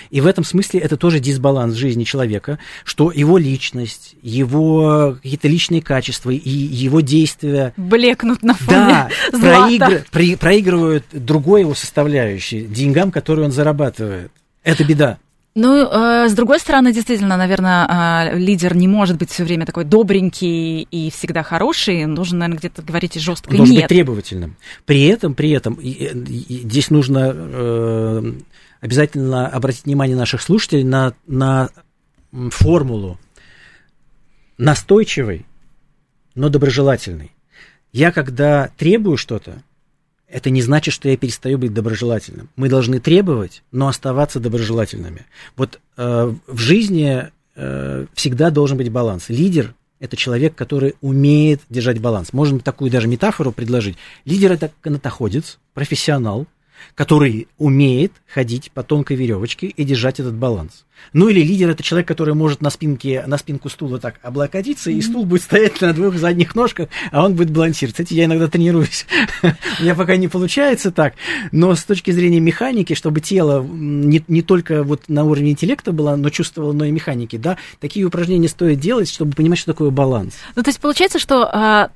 и 0.09 0.21
в 0.21 0.27
этом 0.27 0.43
смысле 0.43 0.79
это 0.79 0.97
тоже 0.97 1.19
дисбаланс 1.19 1.75
в 1.75 1.77
жизни 1.77 2.03
человека, 2.03 2.59
что 2.83 3.11
его 3.11 3.37
личность, 3.37 4.15
его 4.21 5.17
какие-то 5.21 5.47
личные 5.47 5.81
качества 5.81 6.29
и 6.29 6.49
его 6.49 7.01
действия... 7.01 7.73
Блекнут 7.77 8.43
на 8.43 8.53
фоне 8.53 8.77
Да, 8.77 9.09
проигр... 9.31 10.05
При... 10.11 10.35
проигрывают 10.35 11.05
другой 11.11 11.61
его 11.61 11.75
составляющей, 11.75 12.61
деньгам, 12.61 13.11
которые 13.11 13.45
он 13.45 13.51
зарабатывает. 13.51 14.31
Это 14.63 14.83
беда. 14.83 15.17
Ну, 15.57 15.87
э, 15.89 16.27
с 16.27 16.33
другой 16.33 16.59
стороны, 16.59 16.91
действительно, 16.91 17.37
наверное, 17.37 17.87
э, 18.33 18.37
лидер 18.37 18.75
не 18.75 18.89
может 18.89 19.17
быть 19.17 19.31
все 19.31 19.45
время 19.45 19.65
такой 19.65 19.85
добренький 19.85 20.81
и 20.81 21.09
всегда 21.09 21.43
хороший. 21.43 22.05
Нужно, 22.05 22.39
наверное, 22.39 22.59
где-то 22.59 22.81
говорить 22.81 23.15
жестко 23.15 23.51
Он 23.51 23.57
должен 23.57 23.75
быть 23.75 23.87
требовательным. 23.87 24.57
При 24.85 25.05
этом, 25.05 25.33
при 25.33 25.51
этом, 25.51 25.75
и, 25.75 25.89
и, 25.91 26.59
здесь 26.67 26.89
нужно 26.89 27.31
э, 27.33 28.33
обязательно 28.81 29.47
обратить 29.47 29.85
внимание 29.85 30.15
наших 30.15 30.41
слушателей 30.41 30.83
на, 30.83 31.13
на 31.27 31.69
формулу 32.49 33.19
настойчивый, 34.57 35.45
но 36.33 36.49
доброжелательный. 36.49 37.31
Я 37.91 38.11
когда 38.11 38.69
требую 38.77 39.17
что-то, 39.17 39.63
это 40.27 40.49
не 40.49 40.61
значит, 40.61 40.93
что 40.93 41.07
я 41.07 41.17
перестаю 41.17 41.57
быть 41.57 41.73
доброжелательным. 41.73 42.49
Мы 42.55 42.67
должны 42.67 42.99
требовать, 42.99 43.63
но 43.71 43.87
оставаться 43.87 44.39
доброжелательными. 44.39 45.25
Вот 45.55 45.79
э, 45.97 46.33
в 46.47 46.57
жизни 46.57 47.29
э, 47.55 48.05
всегда 48.13 48.49
должен 48.49 48.77
быть 48.77 48.91
баланс. 48.91 49.29
Лидер– 49.29 49.75
это 49.99 50.17
человек, 50.17 50.55
который 50.55 50.95
умеет 51.01 51.61
держать 51.69 51.99
баланс. 51.99 52.33
Можно 52.33 52.59
такую 52.59 52.91
даже 52.91 53.07
метафору 53.07 53.51
предложить. 53.51 53.97
Лидер– 54.25 54.51
это 54.53 54.71
канатоходец, 54.81 55.59
профессионал, 55.73 56.47
который 56.95 57.47
умеет 57.57 58.13
ходить 58.27 58.71
по 58.71 58.83
тонкой 58.83 59.17
веревочке 59.17 59.67
и 59.67 59.83
держать 59.83 60.19
этот 60.19 60.35
баланс. 60.35 60.85
Ну 61.13 61.29
или 61.29 61.41
лидер 61.41 61.69
это 61.69 61.83
человек, 61.83 62.07
который 62.07 62.33
может 62.33 62.61
на 62.61 62.69
спинке, 62.69 63.23
на 63.27 63.37
спинку 63.37 63.69
стула 63.69 63.99
так 63.99 64.15
облокотиться, 64.21 64.91
и 64.91 65.01
стул 65.01 65.25
будет 65.25 65.43
стоять 65.43 65.81
на 65.81 65.93
двух 65.93 66.15
задних 66.15 66.55
ножках, 66.55 66.89
а 67.11 67.23
он 67.25 67.35
будет 67.35 67.51
балансировать. 67.51 67.95
Кстати, 67.95 68.13
я 68.13 68.25
иногда 68.25 68.47
тренируюсь. 68.47 69.05
У 69.43 69.83
меня 69.83 69.95
пока 69.95 70.15
не 70.15 70.27
получается 70.27 70.91
так, 70.91 71.13
но 71.51 71.75
с 71.75 71.83
точки 71.83 72.11
зрения 72.11 72.39
механики, 72.39 72.93
чтобы 72.93 73.21
тело 73.21 73.63
не, 73.63 74.23
не 74.27 74.41
только 74.41 74.83
вот 74.83 75.07
на 75.07 75.23
уровне 75.23 75.51
интеллекта 75.51 75.91
было, 75.91 76.15
но 76.15 76.29
чувствовало, 76.29 76.73
но 76.73 76.85
и 76.85 76.91
механики, 76.91 77.37
да, 77.37 77.57
такие 77.79 78.05
упражнения 78.05 78.47
стоит 78.47 78.79
делать, 78.79 79.09
чтобы 79.09 79.33
понимать, 79.33 79.59
что 79.59 79.73
такое 79.73 79.89
баланс. 79.91 80.35
Ну, 80.55 80.63
то 80.63 80.69
есть 80.69 80.79
получается, 80.79 81.19
что 81.19 81.49
а, 81.51 81.91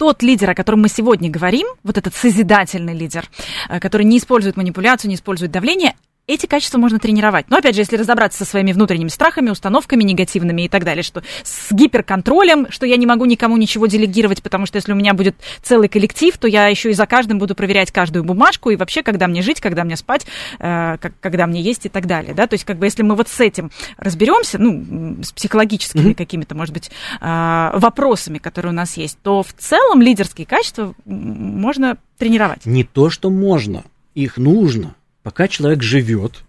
тот 0.00 0.22
лидер, 0.22 0.48
о 0.48 0.54
котором 0.54 0.80
мы 0.80 0.88
сегодня 0.88 1.28
говорим, 1.28 1.66
вот 1.82 1.98
этот 1.98 2.14
созидательный 2.14 2.94
лидер, 2.94 3.28
э, 3.68 3.78
который 3.80 4.06
не 4.06 4.16
использует 4.16 4.56
манипуляцию, 4.56 5.10
не 5.10 5.16
использует 5.16 5.52
давление, 5.52 5.94
эти 6.26 6.46
качества 6.46 6.78
можно 6.78 6.98
тренировать. 6.98 7.46
Но, 7.50 7.56
опять 7.56 7.74
же, 7.74 7.80
если 7.80 7.96
разобраться 7.96 8.44
со 8.44 8.50
своими 8.50 8.72
внутренними 8.72 9.08
страхами, 9.08 9.50
установками 9.50 10.02
негативными 10.02 10.62
и 10.62 10.68
так 10.68 10.84
далее, 10.84 11.02
что 11.02 11.22
с 11.42 11.72
гиперконтролем, 11.72 12.70
что 12.70 12.86
я 12.86 12.96
не 12.96 13.06
могу 13.06 13.24
никому 13.24 13.56
ничего 13.56 13.86
делегировать, 13.86 14.42
потому 14.42 14.66
что 14.66 14.76
если 14.76 14.92
у 14.92 14.96
меня 14.96 15.14
будет 15.14 15.36
целый 15.62 15.88
коллектив, 15.88 16.36
то 16.38 16.46
я 16.46 16.68
еще 16.68 16.90
и 16.90 16.94
за 16.94 17.06
каждым 17.06 17.38
буду 17.38 17.54
проверять 17.54 17.90
каждую 17.90 18.24
бумажку 18.24 18.70
и 18.70 18.76
вообще, 18.76 19.02
когда 19.02 19.26
мне 19.26 19.42
жить, 19.42 19.60
когда 19.60 19.84
мне 19.84 19.96
спать, 19.96 20.26
э, 20.58 20.98
когда 21.20 21.46
мне 21.46 21.60
есть 21.62 21.86
и 21.86 21.88
так 21.88 22.06
далее. 22.06 22.34
Да? 22.34 22.46
То 22.46 22.54
есть, 22.54 22.64
как 22.64 22.78
бы, 22.78 22.86
если 22.86 23.02
мы 23.02 23.16
вот 23.16 23.28
с 23.28 23.40
этим 23.40 23.70
разберемся, 23.96 24.58
ну, 24.58 25.22
с 25.22 25.32
психологическими 25.32 26.10
mm-hmm. 26.10 26.14
какими-то, 26.14 26.54
может 26.54 26.72
быть, 26.72 26.90
э, 27.20 27.70
вопросами, 27.74 28.38
которые 28.38 28.72
у 28.72 28.76
нас 28.76 28.96
есть, 28.96 29.18
то 29.22 29.42
в 29.42 29.52
целом 29.52 30.00
лидерские 30.00 30.46
качества 30.46 30.94
можно 31.04 31.96
тренировать. 32.18 32.66
Не 32.66 32.84
то, 32.84 33.10
что 33.10 33.30
можно, 33.30 33.82
их 34.14 34.36
нужно 34.36 34.94
пока 35.22 35.48
человек 35.48 35.82
живет, 35.82 36.44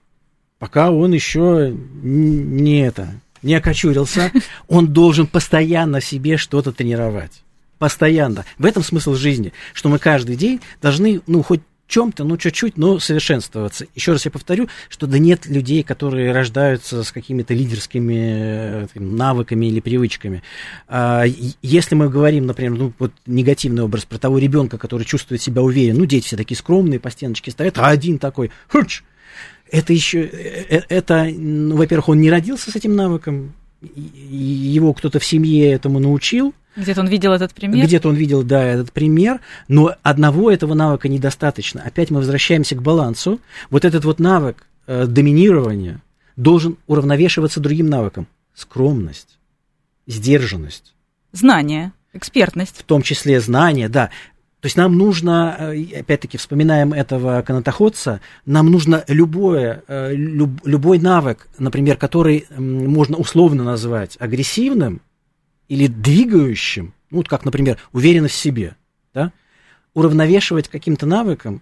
пока 0.59 0.91
он 0.91 1.13
еще 1.13 1.73
не 1.73 2.81
это, 2.81 3.09
не 3.41 3.55
окочурился, 3.55 4.31
он 4.67 4.87
должен 4.93 5.27
постоянно 5.27 6.01
себе 6.01 6.37
что-то 6.37 6.71
тренировать. 6.71 7.43
Постоянно. 7.77 8.45
В 8.59 8.65
этом 8.65 8.83
смысл 8.83 9.15
жизни, 9.15 9.53
что 9.73 9.89
мы 9.89 9.97
каждый 9.97 10.35
день 10.35 10.61
должны, 10.83 11.21
ну, 11.25 11.41
хоть 11.41 11.61
чем-то, 11.91 12.23
ну, 12.23 12.37
чуть-чуть, 12.37 12.77
но 12.77 12.99
совершенствоваться. 12.99 13.85
Еще 13.95 14.13
раз 14.13 14.25
я 14.25 14.31
повторю, 14.31 14.69
что 14.89 15.07
да 15.07 15.19
нет 15.19 15.45
людей, 15.45 15.83
которые 15.83 16.31
рождаются 16.31 17.03
с 17.03 17.11
какими-то 17.11 17.53
лидерскими 17.53 18.85
э, 18.85 18.87
навыками 18.95 19.65
или 19.65 19.81
привычками. 19.81 20.41
А, 20.87 21.25
если 21.61 21.95
мы 21.95 22.09
говорим, 22.09 22.45
например, 22.47 22.71
ну, 22.71 22.93
вот 22.97 23.11
негативный 23.25 23.83
образ 23.83 24.05
про 24.05 24.17
того 24.17 24.37
ребенка, 24.37 24.77
который 24.77 25.03
чувствует 25.03 25.41
себя 25.41 25.61
уверен, 25.61 25.97
ну, 25.97 26.05
дети 26.05 26.27
все 26.27 26.37
такие 26.37 26.57
скромные, 26.57 26.99
по 26.99 27.11
стеночке 27.11 27.51
стоят, 27.51 27.77
а 27.77 27.87
один 27.87 28.17
такой, 28.17 28.51
хуч, 28.69 29.03
это 29.69 29.91
еще, 29.91 30.21
э, 30.21 30.65
э, 30.69 30.81
это, 30.87 31.25
ну, 31.25 31.75
во-первых, 31.75 32.09
он 32.09 32.21
не 32.21 32.31
родился 32.31 32.71
с 32.71 32.75
этим 32.75 32.95
навыком, 32.95 33.53
его 33.81 34.93
кто-то 34.93 35.19
в 35.19 35.25
семье 35.25 35.73
этому 35.73 35.99
научил, 35.99 36.53
где-то 36.75 37.01
он 37.01 37.07
видел 37.07 37.33
этот 37.33 37.53
пример? 37.53 37.85
Где-то 37.85 38.09
он 38.09 38.15
видел, 38.15 38.43
да, 38.43 38.63
этот 38.63 38.91
пример, 38.91 39.41
но 39.67 39.95
одного 40.03 40.51
этого 40.51 40.73
навыка 40.73 41.09
недостаточно. 41.09 41.81
Опять 41.85 42.11
мы 42.11 42.17
возвращаемся 42.17 42.75
к 42.75 42.81
балансу. 42.81 43.39
Вот 43.69 43.83
этот 43.83 44.05
вот 44.05 44.19
навык 44.19 44.65
э, 44.87 45.05
доминирования 45.05 46.01
должен 46.37 46.77
уравновешиваться 46.87 47.59
другим 47.59 47.87
навыком. 47.87 48.27
Скромность, 48.53 49.37
сдержанность. 50.07 50.93
Знание, 51.33 51.91
экспертность. 52.13 52.77
В 52.77 52.83
том 52.83 53.01
числе 53.01 53.41
знание, 53.41 53.89
да. 53.89 54.09
То 54.61 54.67
есть 54.67 54.77
нам 54.77 54.97
нужно, 54.97 55.55
э, 55.59 55.99
опять-таки, 55.99 56.37
вспоминаем 56.37 56.93
этого 56.93 57.41
канатоходца, 57.41 58.21
нам 58.45 58.71
нужно 58.71 59.03
любое, 59.09 59.83
э, 59.87 60.13
люб, 60.13 60.51
любой 60.63 60.99
навык, 60.99 61.47
например, 61.57 61.97
который 61.97 62.45
можно 62.57 63.17
условно 63.17 63.63
назвать 63.63 64.15
агрессивным, 64.19 65.01
или 65.71 65.87
двигающим, 65.87 66.93
ну, 67.11 67.19
вот 67.19 67.29
как, 67.29 67.45
например, 67.45 67.77
уверенность 67.93 68.35
в 68.35 68.39
себе, 68.39 68.75
да, 69.13 69.31
уравновешивать 69.93 70.67
каким-то 70.67 71.05
навыком, 71.05 71.61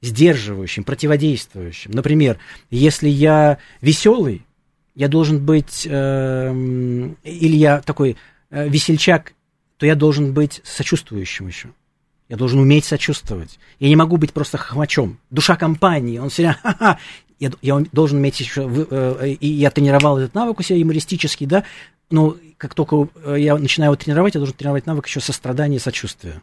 сдерживающим, 0.00 0.84
противодействующим. 0.84 1.90
Например, 1.90 2.38
если 2.70 3.10
я 3.10 3.58
веселый, 3.82 4.46
я 4.94 5.08
должен 5.08 5.44
быть, 5.44 5.86
э, 5.86 6.50
или 7.24 7.56
я 7.56 7.82
такой 7.82 8.16
э, 8.48 8.66
весельчак, 8.70 9.34
то 9.76 9.84
я 9.84 9.96
должен 9.96 10.32
быть 10.32 10.62
сочувствующим 10.64 11.46
еще. 11.46 11.68
Я 12.30 12.38
должен 12.38 12.58
уметь 12.58 12.86
сочувствовать. 12.86 13.58
Я 13.80 13.90
не 13.90 13.96
могу 13.96 14.16
быть 14.16 14.32
просто 14.32 14.56
хохмачом. 14.56 15.18
Душа 15.28 15.56
компании, 15.56 16.16
он 16.16 16.30
всегда, 16.30 16.54
ха-ха, 16.62 16.98
я, 17.38 17.50
я 17.60 17.84
должен 17.92 18.18
иметь 18.18 18.40
еще, 18.40 18.66
э, 18.90 19.36
и 19.38 19.46
я 19.46 19.70
тренировал 19.70 20.16
этот 20.16 20.34
навык 20.34 20.60
у 20.60 20.62
себя 20.62 20.78
юмористический, 20.78 21.44
да, 21.44 21.64
но 22.10 22.36
как 22.56 22.74
только 22.74 23.08
э, 23.24 23.36
я 23.38 23.56
начинаю 23.56 23.90
его 23.90 23.96
тренировать, 23.96 24.34
я 24.34 24.40
должен 24.40 24.56
тренировать 24.56 24.86
навык 24.86 25.06
еще 25.06 25.20
сострадания 25.20 25.76
и 25.76 25.80
сочувствия. 25.80 26.42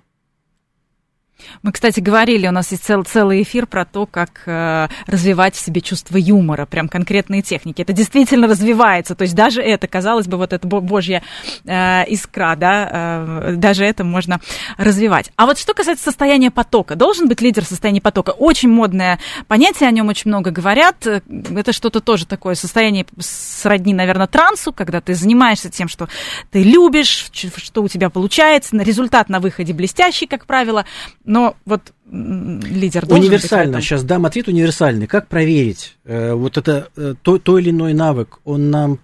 Мы, 1.62 1.72
кстати, 1.72 2.00
говорили, 2.00 2.48
у 2.48 2.52
нас 2.52 2.72
есть 2.72 2.84
цел, 2.84 3.04
целый 3.04 3.42
эфир 3.44 3.68
про 3.68 3.86
то, 3.86 4.06
как 4.06 4.44
э, 4.46 4.88
развивать 5.06 5.56
в 5.56 5.60
себе 5.60 5.82
чувство 5.82 6.18
юмора, 6.18 6.66
прям 6.66 6.88
конкретные 6.88 7.42
техники. 7.42 7.82
Это 7.82 7.94
действительно 7.94 8.48
развивается, 8.48 9.16
то 9.16 9.24
есть 9.24 9.36
даже 9.36 9.62
это, 9.62 9.88
казалось 9.88 10.28
бы, 10.28 10.38
вот 10.38 10.54
эта 10.54 10.68
божья 10.68 11.24
э, 11.66 12.04
искра, 12.08 12.56
да, 12.56 12.90
э, 12.92 13.54
даже 13.58 13.86
это 13.86 14.04
можно 14.04 14.40
развивать. 14.78 15.32
А 15.36 15.46
вот 15.46 15.58
что 15.60 15.74
касается 15.74 16.06
состояния 16.06 16.52
потока, 16.52 16.96
должен 16.96 17.28
быть 17.28 17.42
лидер 17.42 17.64
состояния 17.64 18.02
потока. 18.02 18.32
Очень 18.32 18.70
модное 18.70 19.20
понятие, 19.48 19.90
о 19.90 19.92
нем 19.92 20.08
очень 20.08 20.30
много 20.30 20.52
говорят. 20.52 21.06
Это 21.06 21.74
что-то 21.74 22.02
тоже 22.02 22.26
такое 22.26 22.56
состояние 22.56 23.06
сродни, 23.20 23.94
наверное, 23.94 24.28
трансу, 24.28 24.74
когда 24.74 25.02
ты 25.02 25.14
занимаешься 25.14 25.70
тем, 25.70 25.88
что 25.88 26.08
ты 26.52 26.64
любишь, 26.64 27.30
что 27.32 27.84
у 27.84 27.88
тебя 27.88 28.10
получается, 28.10 28.78
результат 28.78 29.30
на 29.30 29.40
выходе 29.40 29.74
блестящий, 29.74 30.28
как 30.28 30.46
правило, 30.46 30.86
но 31.28 31.58
вот 31.66 31.94
лидер 32.10 33.06
должен 33.06 33.26
Универсально, 33.26 33.82
сейчас 33.82 34.06
дам 34.06 34.26
ответ 34.26 34.48
универсальный. 34.48 35.08
Как 35.08 35.28
проверить 35.28 35.98
э, 36.06 36.32
вот 36.32 36.58
это, 36.58 36.90
э, 36.96 37.16
то, 37.22 37.38
то 37.38 37.60
или 37.60 37.70
иной 37.70 37.94
навык, 37.94 38.40
он 38.46 38.72
нам 38.72 39.00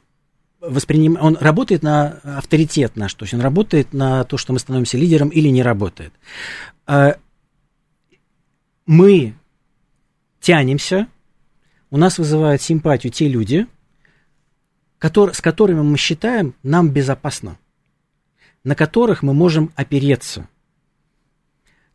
восприним... 0.61 1.17
он 1.19 1.37
работает 1.37 1.83
на 1.83 2.21
авторитет 2.23 2.95
наш, 2.95 3.13
то 3.13 3.23
есть 3.23 3.33
он 3.33 3.41
работает 3.41 3.91
на 3.91 4.23
то, 4.23 4.37
что 4.37 4.53
мы 4.53 4.59
становимся 4.59 4.97
лидером 4.97 5.29
или 5.29 5.49
не 5.49 5.61
работает. 5.61 6.13
Э, 6.87 7.15
мы 8.85 9.35
тянемся, 10.39 11.07
у 11.91 11.97
нас 11.97 12.17
вызывают 12.17 12.61
симпатию 12.61 13.11
те 13.11 13.27
люди, 13.27 13.67
которые, 14.97 15.35
с 15.35 15.41
которыми 15.41 15.81
мы 15.81 15.97
считаем 15.97 16.55
нам 16.63 16.89
безопасно, 16.89 17.57
на 18.63 18.75
которых 18.75 19.23
мы 19.23 19.33
можем 19.33 19.73
опереться– 19.75 20.47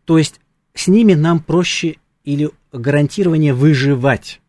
то 0.09 0.16
есть 0.16 0.40
с 0.73 0.88
ними 0.88 1.12
нам 1.12 1.38
проще 1.38 1.97
или 2.25 2.49
гарантирование 2.73 3.53
выживать. 3.53 4.40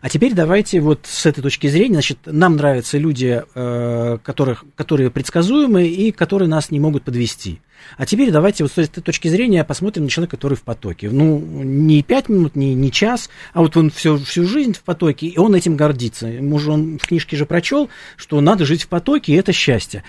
А 0.00 0.08
теперь 0.08 0.32
давайте 0.32 0.80
вот 0.80 1.00
с 1.04 1.26
этой 1.26 1.42
точки 1.42 1.66
зрения, 1.66 1.96
значит, 1.96 2.20
нам 2.24 2.56
нравятся 2.56 2.96
люди, 2.96 3.42
э, 3.54 4.18
которых, 4.22 4.64
которые 4.76 5.10
предсказуемы 5.10 5.86
и 5.86 6.12
которые 6.12 6.48
нас 6.48 6.70
не 6.70 6.80
могут 6.80 7.04
подвести. 7.04 7.60
А 7.96 8.06
теперь 8.06 8.30
давайте 8.30 8.64
вот 8.64 8.72
с 8.72 8.78
этой 8.78 9.00
точки 9.00 9.28
зрения 9.28 9.64
посмотрим 9.64 10.04
на 10.04 10.10
человека, 10.10 10.36
который 10.36 10.56
в 10.56 10.62
потоке. 10.62 11.10
Ну, 11.10 11.38
не 11.38 12.02
пять 12.02 12.28
минут, 12.28 12.56
не, 12.56 12.74
не 12.74 12.90
час, 12.90 13.30
а 13.52 13.60
вот 13.60 13.76
он 13.76 13.90
всю, 13.90 14.18
всю 14.18 14.46
жизнь 14.46 14.74
в 14.74 14.82
потоке, 14.82 15.26
и 15.26 15.38
он 15.38 15.54
этим 15.54 15.76
гордится. 15.76 16.26
Может, 16.26 16.68
он 16.68 16.98
в 16.98 17.06
книжке 17.06 17.36
же 17.36 17.46
прочел, 17.46 17.88
что 18.16 18.40
надо 18.40 18.64
жить 18.64 18.82
в 18.82 18.88
потоке, 18.88 19.32
и 19.32 19.36
это 19.36 19.52
счастье. 19.52 20.02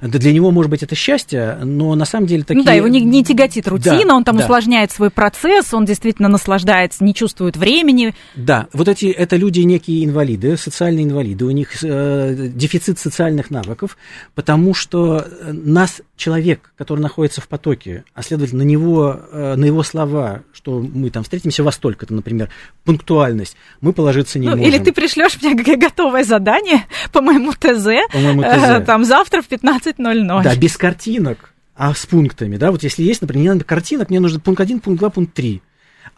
Да 0.00 0.18
для 0.18 0.32
него, 0.32 0.50
может 0.50 0.70
быть, 0.70 0.82
это 0.82 0.94
счастье, 0.94 1.58
но 1.62 1.94
на 1.94 2.04
самом 2.04 2.26
деле 2.26 2.42
такие... 2.42 2.58
Ну 2.58 2.64
да, 2.64 2.72
его 2.72 2.88
не, 2.88 3.00
не 3.00 3.24
тяготит 3.24 3.68
рутина, 3.68 4.04
да, 4.06 4.16
он 4.16 4.24
там 4.24 4.36
да. 4.36 4.44
усложняет 4.44 4.90
свой 4.92 5.10
процесс, 5.10 5.72
он 5.74 5.84
действительно 5.84 6.28
наслаждается, 6.28 7.04
не 7.04 7.14
чувствует 7.14 7.56
времени. 7.56 8.14
Да, 8.34 8.68
вот 8.72 8.88
эти, 8.88 9.06
это 9.06 9.36
люди 9.36 9.60
некие 9.60 10.04
инвалиды, 10.04 10.56
социальные 10.56 11.04
инвалиды, 11.04 11.44
у 11.44 11.50
них 11.50 11.70
э, 11.82 12.48
дефицит 12.54 12.98
социальных 12.98 13.50
навыков, 13.50 13.96
потому 14.34 14.74
что 14.74 15.26
нас 15.52 16.00
человек, 16.18 16.72
который 16.76 17.00
находится 17.00 17.40
в 17.40 17.48
потоке, 17.48 18.04
а 18.12 18.22
следовательно, 18.22 18.64
на 18.64 18.68
него, 18.68 19.20
э, 19.32 19.54
на 19.54 19.64
его 19.64 19.82
слова, 19.82 20.42
что 20.52 20.80
мы 20.80 21.08
там 21.10 21.22
встретимся 21.22 21.62
во 21.62 21.72
столько-то, 21.72 22.12
например, 22.12 22.50
пунктуальность, 22.84 23.56
мы 23.80 23.92
положиться 23.92 24.38
не 24.38 24.48
ну, 24.48 24.56
можем. 24.56 24.66
Или 24.66 24.82
ты 24.82 24.92
пришлешь 24.92 25.40
мне 25.40 25.54
готовое 25.54 26.24
задание 26.24 26.84
по 27.12 27.22
моему 27.22 27.52
ТЗ, 27.52 28.10
по 28.12 28.18
моему 28.18 28.42
ТЗ. 28.42 28.64
Э, 28.64 28.80
там 28.84 29.04
завтра 29.04 29.40
в 29.40 29.48
15.00. 29.48 30.42
Да, 30.42 30.56
без 30.56 30.76
картинок, 30.76 31.54
а 31.74 31.94
с 31.94 32.04
пунктами, 32.04 32.56
да, 32.56 32.72
вот 32.72 32.82
если 32.82 33.04
есть, 33.04 33.22
например, 33.22 33.42
не 33.42 33.48
надо 33.50 33.64
картинок, 33.64 34.10
мне 34.10 34.20
нужно 34.20 34.40
пункт 34.40 34.60
1, 34.60 34.80
пункт 34.80 34.98
2, 34.98 35.10
пункт 35.10 35.34
3. 35.34 35.62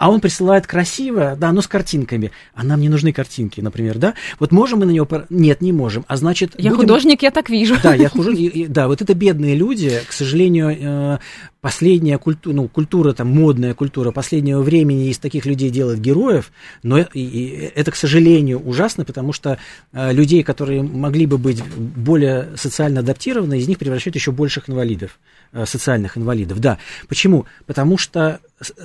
А 0.01 0.09
он 0.09 0.21
присылает 0.23 0.67
красиво, 0.67 1.37
да, 1.39 1.53
но 1.53 1.61
с 1.61 1.67
картинками. 1.67 2.33
А 2.55 2.65
нам 2.65 2.81
не 2.81 2.89
нужны 2.89 3.13
картинки, 3.13 3.61
например, 3.61 3.99
да? 3.99 4.15
Вот 4.39 4.51
можем 4.51 4.79
мы 4.79 4.87
на 4.87 4.93
него... 4.93 5.07
Нет, 5.29 5.61
не 5.61 5.75
можем. 5.75 6.07
А 6.09 6.17
значит... 6.17 6.55
Я 6.57 6.71
будем... 6.71 6.85
художник, 6.85 7.23
я 7.23 7.31
так 7.31 7.51
вижу. 7.51 7.77
Да, 7.83 7.95
я 7.95 8.09
художник. 8.09 8.71
Да, 8.71 8.89
вот 8.89 9.03
это 9.03 9.13
бедные 9.13 9.55
люди, 9.55 10.01
к 10.09 10.13
сожалению, 10.13 10.71
э, 10.71 11.19
последняя 11.61 12.17
культура, 12.17 12.55
ну, 12.55 12.69
культура, 12.69 13.13
там, 13.13 13.29
модная 13.29 13.75
культура 13.75 14.11
последнего 14.11 14.63
времени 14.63 15.11
из 15.11 15.19
таких 15.19 15.45
людей 15.45 15.69
делает 15.69 16.01
героев, 16.01 16.51
но 16.83 16.99
это, 16.99 17.91
к 17.91 17.97
сожалению, 17.97 18.59
ужасно, 18.59 19.05
потому 19.05 19.35
что 19.35 19.59
э, 19.93 20.13
людей, 20.15 20.43
которые 20.43 20.83
могли 20.83 21.27
бы 21.27 21.37
быть 21.37 21.63
более 21.63 22.49
социально 22.57 23.01
адаптированы, 23.01 23.59
из 23.59 23.69
них 23.69 23.79
превращают 23.79 24.15
еще 24.15 24.33
больших 24.33 24.71
инвалидов, 24.71 25.19
социальных 25.65 26.17
инвалидов. 26.17 26.61
Да. 26.61 26.79
Почему? 27.09 27.47
Потому 27.67 27.99
что 27.99 28.41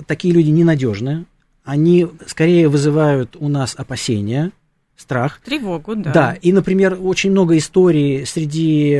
такие 0.07 0.33
люди 0.33 0.49
ненадежны, 0.49 1.25
они 1.63 2.07
скорее 2.27 2.69
вызывают 2.69 3.35
у 3.39 3.49
нас 3.49 3.75
опасения, 3.77 4.51
страх. 4.97 5.41
Тревогу, 5.43 5.95
да. 5.95 6.11
Да, 6.11 6.33
и, 6.33 6.53
например, 6.53 6.97
очень 7.01 7.31
много 7.31 7.57
историй 7.57 8.25
среди 8.25 8.95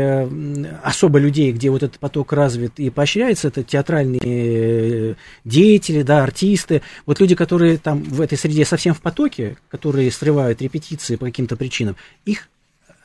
особо 0.83 1.19
людей, 1.19 1.51
где 1.51 1.69
вот 1.69 1.83
этот 1.83 1.99
поток 1.99 2.33
развит 2.33 2.79
и 2.79 2.89
поощряется, 2.89 3.47
это 3.47 3.63
театральные 3.63 4.19
э, 4.23 5.15
деятели, 5.45 6.01
да, 6.01 6.23
артисты, 6.23 6.81
вот 7.05 7.19
люди, 7.19 7.35
которые 7.35 7.77
там 7.77 8.03
в 8.03 8.19
этой 8.19 8.37
среде 8.37 8.65
совсем 8.65 8.93
в 8.93 9.01
потоке, 9.01 9.57
которые 9.69 10.11
срывают 10.11 10.61
репетиции 10.61 11.15
по 11.15 11.25
каким-то 11.25 11.55
причинам, 11.55 11.95
их 12.25 12.49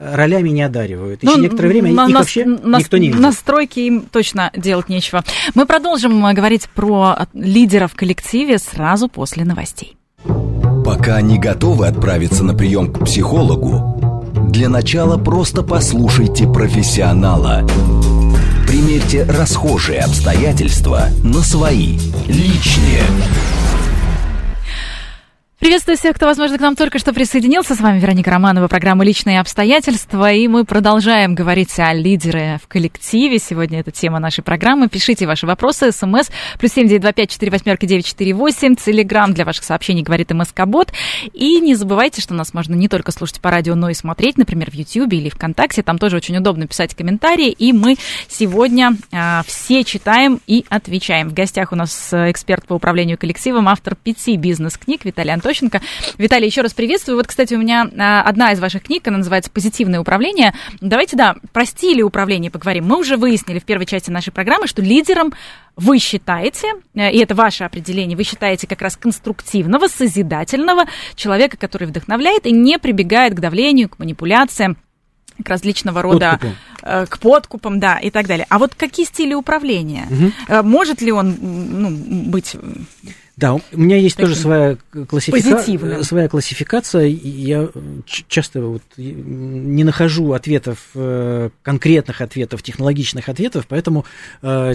ролями 0.01 0.49
не 0.49 0.63
одаривают. 0.63 1.23
Еще 1.23 1.37
ну, 1.37 1.43
некоторое 1.43 1.69
время 1.69 1.93
на, 1.93 2.07
их 2.07 2.13
на, 2.13 2.19
вообще 2.19 2.45
на, 2.45 2.79
никто 2.79 2.97
не 2.97 3.09
видит. 3.09 3.21
Настройки 3.21 3.81
им 3.81 4.03
точно 4.03 4.51
делать 4.57 4.89
нечего. 4.89 5.23
Мы 5.55 5.67
продолжим 5.67 6.25
э, 6.27 6.33
говорить 6.33 6.69
про 6.71 7.27
лидеров 7.35 7.93
в 7.93 7.97
коллективе 7.97 8.59
сразу 8.59 9.09
после 9.09 9.45
новостей. 9.45 9.97
Пока 10.85 11.21
не 11.21 11.39
готовы 11.39 11.87
отправиться 11.87 12.45
на 12.45 12.55
прием 12.55 12.93
к 12.93 13.05
психологу, 13.05 14.23
для 14.51 14.69
начала 14.69 15.19
просто 15.19 15.63
послушайте 15.63 16.47
профессионала. 16.47 17.67
Примерьте 18.67 19.25
расхожие 19.25 20.01
обстоятельства 20.01 21.09
на 21.23 21.41
свои, 21.41 21.99
личные. 22.27 23.03
Приветствую 25.61 25.99
всех, 25.99 26.17
кто, 26.17 26.25
возможно, 26.25 26.57
к 26.57 26.61
нам 26.63 26.75
только 26.75 26.99
что 26.99 27.13
присоединился. 27.13 27.75
С 27.75 27.81
вами 27.81 28.01
Вероника 28.01 28.31
Романова, 28.31 28.67
программа 28.67 29.05
«Личные 29.05 29.41
обстоятельства». 29.41 30.33
И 30.33 30.49
мы 30.49 30.65
продолжаем 30.65 31.35
говорить 31.35 31.79
о 31.79 31.93
лидере 31.93 32.59
в 32.65 32.67
коллективе. 32.67 33.39
Сегодня 33.39 33.81
это 33.81 33.91
тема 33.91 34.21
нашей 34.21 34.43
программы. 34.43 34.89
Пишите 34.89 35.27
ваши 35.27 35.47
вопросы. 35.47 35.93
СМС 35.93 36.31
плюс 36.59 36.73
семь 36.73 36.89
девять 36.89 37.03
два 37.03 37.13
пять 37.13 37.29
четыре 37.29 37.53
восьмерки 37.53 37.85
девять 37.85 38.07
четыре 38.07 38.33
восемь. 38.33 38.75
Телеграмм 38.75 39.35
для 39.35 39.45
ваших 39.45 39.65
сообщений 39.65 40.03
говорит 40.03 40.31
МСК-бот. 40.31 40.95
И 41.35 41.61
не 41.61 41.75
забывайте, 41.75 42.23
что 42.23 42.33
нас 42.33 42.55
можно 42.55 42.73
не 42.73 42.89
только 42.89 43.13
слушать 43.13 43.43
по 43.43 43.51
радио, 43.51 43.75
но 43.75 43.91
и 43.91 43.95
смотреть, 43.95 44.39
например, 44.39 44.71
в 44.71 44.75
Ютьюбе 44.75 45.19
или 45.19 45.29
ВКонтакте. 45.29 45.83
Там 45.83 45.99
тоже 45.99 46.17
очень 46.17 46.39
удобно 46.39 46.69
писать 46.69 46.95
комментарии. 46.95 47.51
И 47.51 47.75
мы 47.75 47.97
сегодня 48.29 48.97
а, 49.13 49.43
все 49.47 49.85
читаем 49.85 50.41
и 50.47 50.65
отвечаем. 50.71 51.29
В 51.29 51.35
гостях 51.35 51.73
у 51.73 51.77
нас 51.77 52.15
эксперт 52.15 52.67
по 52.67 52.73
управлению 52.73 53.19
коллективом, 53.19 53.69
автор 53.69 53.95
пяти 53.95 54.39
бизнес-книг 54.39 55.05
Виталий 55.05 55.35
Антонов 55.35 55.50
Соченко. 55.51 55.81
Виталий, 56.17 56.47
еще 56.47 56.61
раз 56.61 56.73
приветствую. 56.73 57.17
Вот, 57.17 57.27
кстати, 57.27 57.55
у 57.55 57.59
меня 57.59 57.91
а, 57.99 58.23
одна 58.23 58.53
из 58.53 58.61
ваших 58.61 58.85
книг, 58.85 59.09
она 59.09 59.19
называется 59.19 59.51
«Позитивное 59.51 59.99
управление». 59.99 60.55
Давайте, 60.81 61.17
да, 61.17 61.35
про 61.53 61.67
стили 61.67 62.03
управления 62.03 62.53
поговорим. 62.53 62.87
Мы 62.87 62.97
уже 62.97 63.17
выяснили 63.17 63.59
в 63.59 63.65
первой 63.65 63.85
части 63.85 64.11
нашей 64.11 64.33
программы, 64.33 64.69
что 64.69 64.81
лидером 64.81 65.33
вы 65.75 65.99
считаете, 65.99 66.69
э, 66.95 67.11
и 67.11 67.19
это 67.19 67.35
ваше 67.35 67.65
определение, 67.65 68.17
вы 68.17 68.23
считаете 68.23 68.69
как 68.69 68.81
раз 68.81 68.97
конструктивного, 68.97 69.89
созидательного 69.89 70.85
человека, 71.17 71.57
который 71.57 71.89
вдохновляет 71.89 72.47
и 72.47 72.53
не 72.53 72.79
прибегает 72.79 73.35
к 73.35 73.41
давлению, 73.41 73.89
к 73.89 73.99
манипуляциям 73.99 74.77
к 75.43 75.49
различного 75.49 76.03
рода 76.03 76.33
Подкупу. 76.33 76.55
Э, 76.83 77.07
к 77.07 77.19
подкупам, 77.19 77.81
да, 77.81 77.99
и 77.99 78.11
так 78.11 78.29
далее. 78.29 78.47
А 78.51 78.59
вот 78.61 78.77
какие 78.77 79.07
стили 79.07 79.35
управления? 79.35 80.07
Угу. 80.11 80.63
Может 80.69 81.01
ли 81.01 81.11
он 81.11 81.35
ну, 81.41 81.91
быть 81.91 82.57
да, 83.41 83.55
у 83.55 83.61
меня 83.73 83.97
есть 83.97 84.19
тоже 84.19 84.37
своя 84.37 84.77
классификация. 85.09 86.03
Своя 86.03 86.29
классификация. 86.29 87.07
Я 87.07 87.71
часто 88.29 88.61
вот 88.61 88.83
не 88.99 89.83
нахожу 89.83 90.35
ответов, 90.35 90.79
э, 90.95 91.49
конкретных 91.63 92.21
ответов, 92.21 92.63
технологичных 92.63 93.31
ответов, 93.31 93.65
поэтому 93.67 94.05
э, 94.43 94.75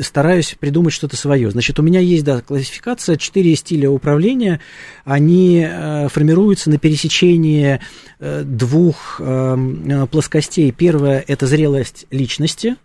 стараюсь 0.00 0.56
придумать 0.58 0.94
что-то 0.94 1.14
свое. 1.14 1.50
Значит, 1.50 1.78
у 1.78 1.82
меня 1.82 2.00
есть, 2.00 2.24
да, 2.24 2.40
классификация, 2.40 3.16
четыре 3.16 3.54
стиля 3.54 3.90
управления, 3.90 4.60
они 5.04 5.66
э, 5.68 6.08
формируются 6.08 6.70
на 6.70 6.78
пересечении 6.78 7.80
двух 8.18 9.20
эм, 9.20 10.08
плоскостей. 10.10 10.72
Первое– 10.72 11.22
это 11.28 11.46
зрелость 11.46 12.06
личности, 12.10 12.76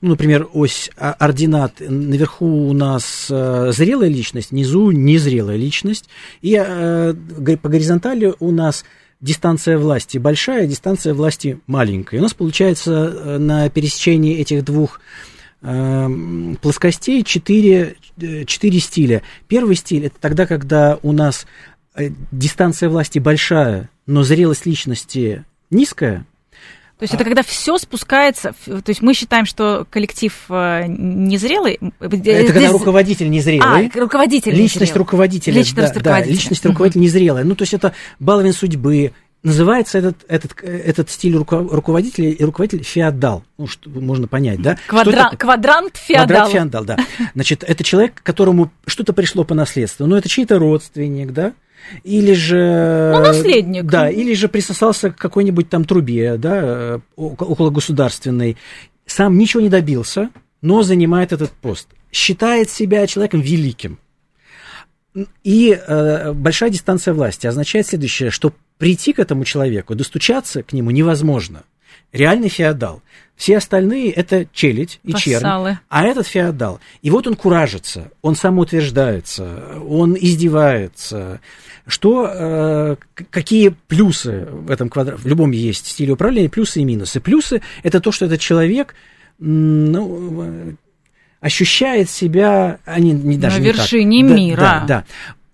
ну, 0.00 0.10
например, 0.10 0.48
ось 0.52 0.90
а, 0.96 1.12
ординат, 1.12 1.74
наверху 1.80 2.68
у 2.68 2.72
нас 2.72 3.26
э, 3.30 3.70
зрелая 3.74 4.08
личность, 4.08 4.50
внизу 4.50 4.90
незрелая 4.92 5.56
личность, 5.56 6.08
и 6.40 6.56
э, 6.58 7.14
по 7.62 7.68
горизонтали 7.68 8.34
у 8.40 8.50
нас 8.50 8.84
дистанция 9.20 9.76
власти 9.76 10.16
большая, 10.16 10.66
дистанция 10.66 11.12
власти 11.12 11.60
маленькая. 11.66 12.16
И 12.16 12.18
у 12.20 12.22
нас 12.22 12.32
получается 12.32 12.92
э, 12.92 13.38
на 13.38 13.68
пересечении 13.68 14.38
этих 14.38 14.64
двух 14.64 15.00
плоскостей 16.62 17.22
четыре, 17.22 17.96
четыре 18.46 18.80
стиля. 18.80 19.22
Первый 19.46 19.76
стиль– 19.76 20.06
это 20.06 20.16
тогда, 20.18 20.46
когда 20.46 20.98
у 21.02 21.12
нас 21.12 21.46
дистанция 22.32 22.88
власти 22.88 23.18
большая, 23.18 23.90
но 24.06 24.22
зрелость 24.22 24.64
личности 24.64 25.44
низкая– 25.68 26.24
то 27.00 27.04
есть 27.04 27.14
а. 27.14 27.16
это 27.16 27.24
когда 27.24 27.42
все 27.42 27.78
спускается, 27.78 28.52
то 28.66 28.82
есть 28.86 29.00
мы 29.00 29.14
считаем, 29.14 29.46
что 29.46 29.86
коллектив 29.88 30.34
э, 30.50 30.84
незрелый. 30.86 31.78
Э, 31.80 31.88
это 31.98 32.16
Здесь... 32.16 32.52
когда 32.52 32.70
руководитель 32.70 33.30
незрелый. 33.30 33.90
А, 33.94 33.98
руководитель 33.98 34.52
Личность 34.52 34.82
незрелый. 34.82 34.98
руководителя. 34.98 35.54
Личность 35.54 35.94
да, 35.94 35.98
руководителя. 35.98 36.26
Да, 36.26 36.30
личность 36.30 36.66
руководителя 36.66 37.00
незрелая. 37.00 37.44
Ну, 37.44 37.54
то 37.54 37.62
есть 37.62 37.72
это 37.72 37.94
баловин 38.18 38.52
судьбы, 38.52 39.12
Называется 39.42 39.96
этот, 39.96 40.18
этот, 40.28 40.62
этот 40.62 41.08
стиль 41.08 41.34
руководителя 41.34 42.28
и 42.28 42.44
руководитель 42.44 42.84
феодал. 42.84 43.42
Ну, 43.56 43.66
что 43.66 43.88
можно 43.88 44.28
понять, 44.28 44.60
да? 44.60 44.76
Квадра... 44.86 45.30
Квадрант 45.38 45.96
феодал. 45.96 46.26
Квадрант 46.26 46.52
феодал, 46.52 46.84
да. 46.84 46.98
Значит, 47.34 47.64
это 47.66 47.82
человек, 47.82 48.20
которому 48.22 48.70
что-то 48.86 49.14
пришло 49.14 49.44
по 49.44 49.54
наследству. 49.54 50.04
Ну, 50.04 50.16
это 50.16 50.28
чей-то 50.28 50.58
родственник, 50.58 51.32
да? 51.32 51.54
Или 52.04 52.32
же... 52.32 53.12
Ну, 53.14 53.20
наследник. 53.20 53.84
Да, 53.84 54.10
или 54.10 54.34
же 54.34 54.48
присосался 54.48 55.10
к 55.10 55.16
какой-нибудь 55.16 55.68
там 55.68 55.84
трубе, 55.84 56.36
да, 56.36 57.00
около 57.16 57.70
государственной. 57.70 58.56
Сам 59.06 59.38
ничего 59.38 59.60
не 59.60 59.68
добился, 59.68 60.30
но 60.62 60.82
занимает 60.82 61.32
этот 61.32 61.50
пост. 61.50 61.88
Считает 62.12 62.70
себя 62.70 63.06
человеком 63.06 63.40
великим. 63.40 63.98
И 65.42 65.70
э, 65.72 66.32
большая 66.32 66.70
дистанция 66.70 67.14
власти 67.14 67.46
означает 67.46 67.86
следующее, 67.86 68.30
что 68.30 68.52
прийти 68.78 69.12
к 69.12 69.18
этому 69.18 69.44
человеку, 69.44 69.94
достучаться 69.94 70.62
к 70.62 70.72
нему 70.72 70.90
невозможно. 70.90 71.64
Реальный 72.12 72.48
феодал. 72.48 73.02
Все 73.36 73.56
остальные 73.56 74.10
это 74.10 74.46
челядь 74.52 75.00
и 75.02 75.14
чернь, 75.14 75.42
а 75.88 76.04
этот 76.04 76.26
феодал. 76.26 76.78
И 77.00 77.10
вот 77.10 77.26
он 77.26 77.36
куражится, 77.36 78.10
он 78.20 78.36
самоутверждается, 78.36 79.78
он 79.88 80.14
издевается. 80.14 81.40
Что, 81.86 82.30
э, 82.30 82.96
какие 83.30 83.74
плюсы 83.88 84.46
в 84.50 84.70
этом 84.70 84.90
квадрате? 84.90 85.22
В 85.22 85.26
любом 85.26 85.52
есть 85.52 85.86
стиле 85.86 86.12
управления 86.12 86.50
плюсы 86.50 86.80
и 86.80 86.84
минусы. 86.84 87.18
Плюсы– 87.20 87.62
это 87.82 88.00
то, 88.00 88.12
что 88.12 88.26
этот 88.26 88.40
человек 88.40 88.94
ну, 89.38 90.76
ощущает 91.40 92.10
себя, 92.10 92.78
они 92.84 93.12
не 93.12 93.38
даже 93.38 93.56
на 93.56 93.60
не 93.62 93.66
вершине 93.68 94.28
так. 94.28 94.36
мира. 94.36 94.60
Да, 94.60 94.84
да 94.86 95.04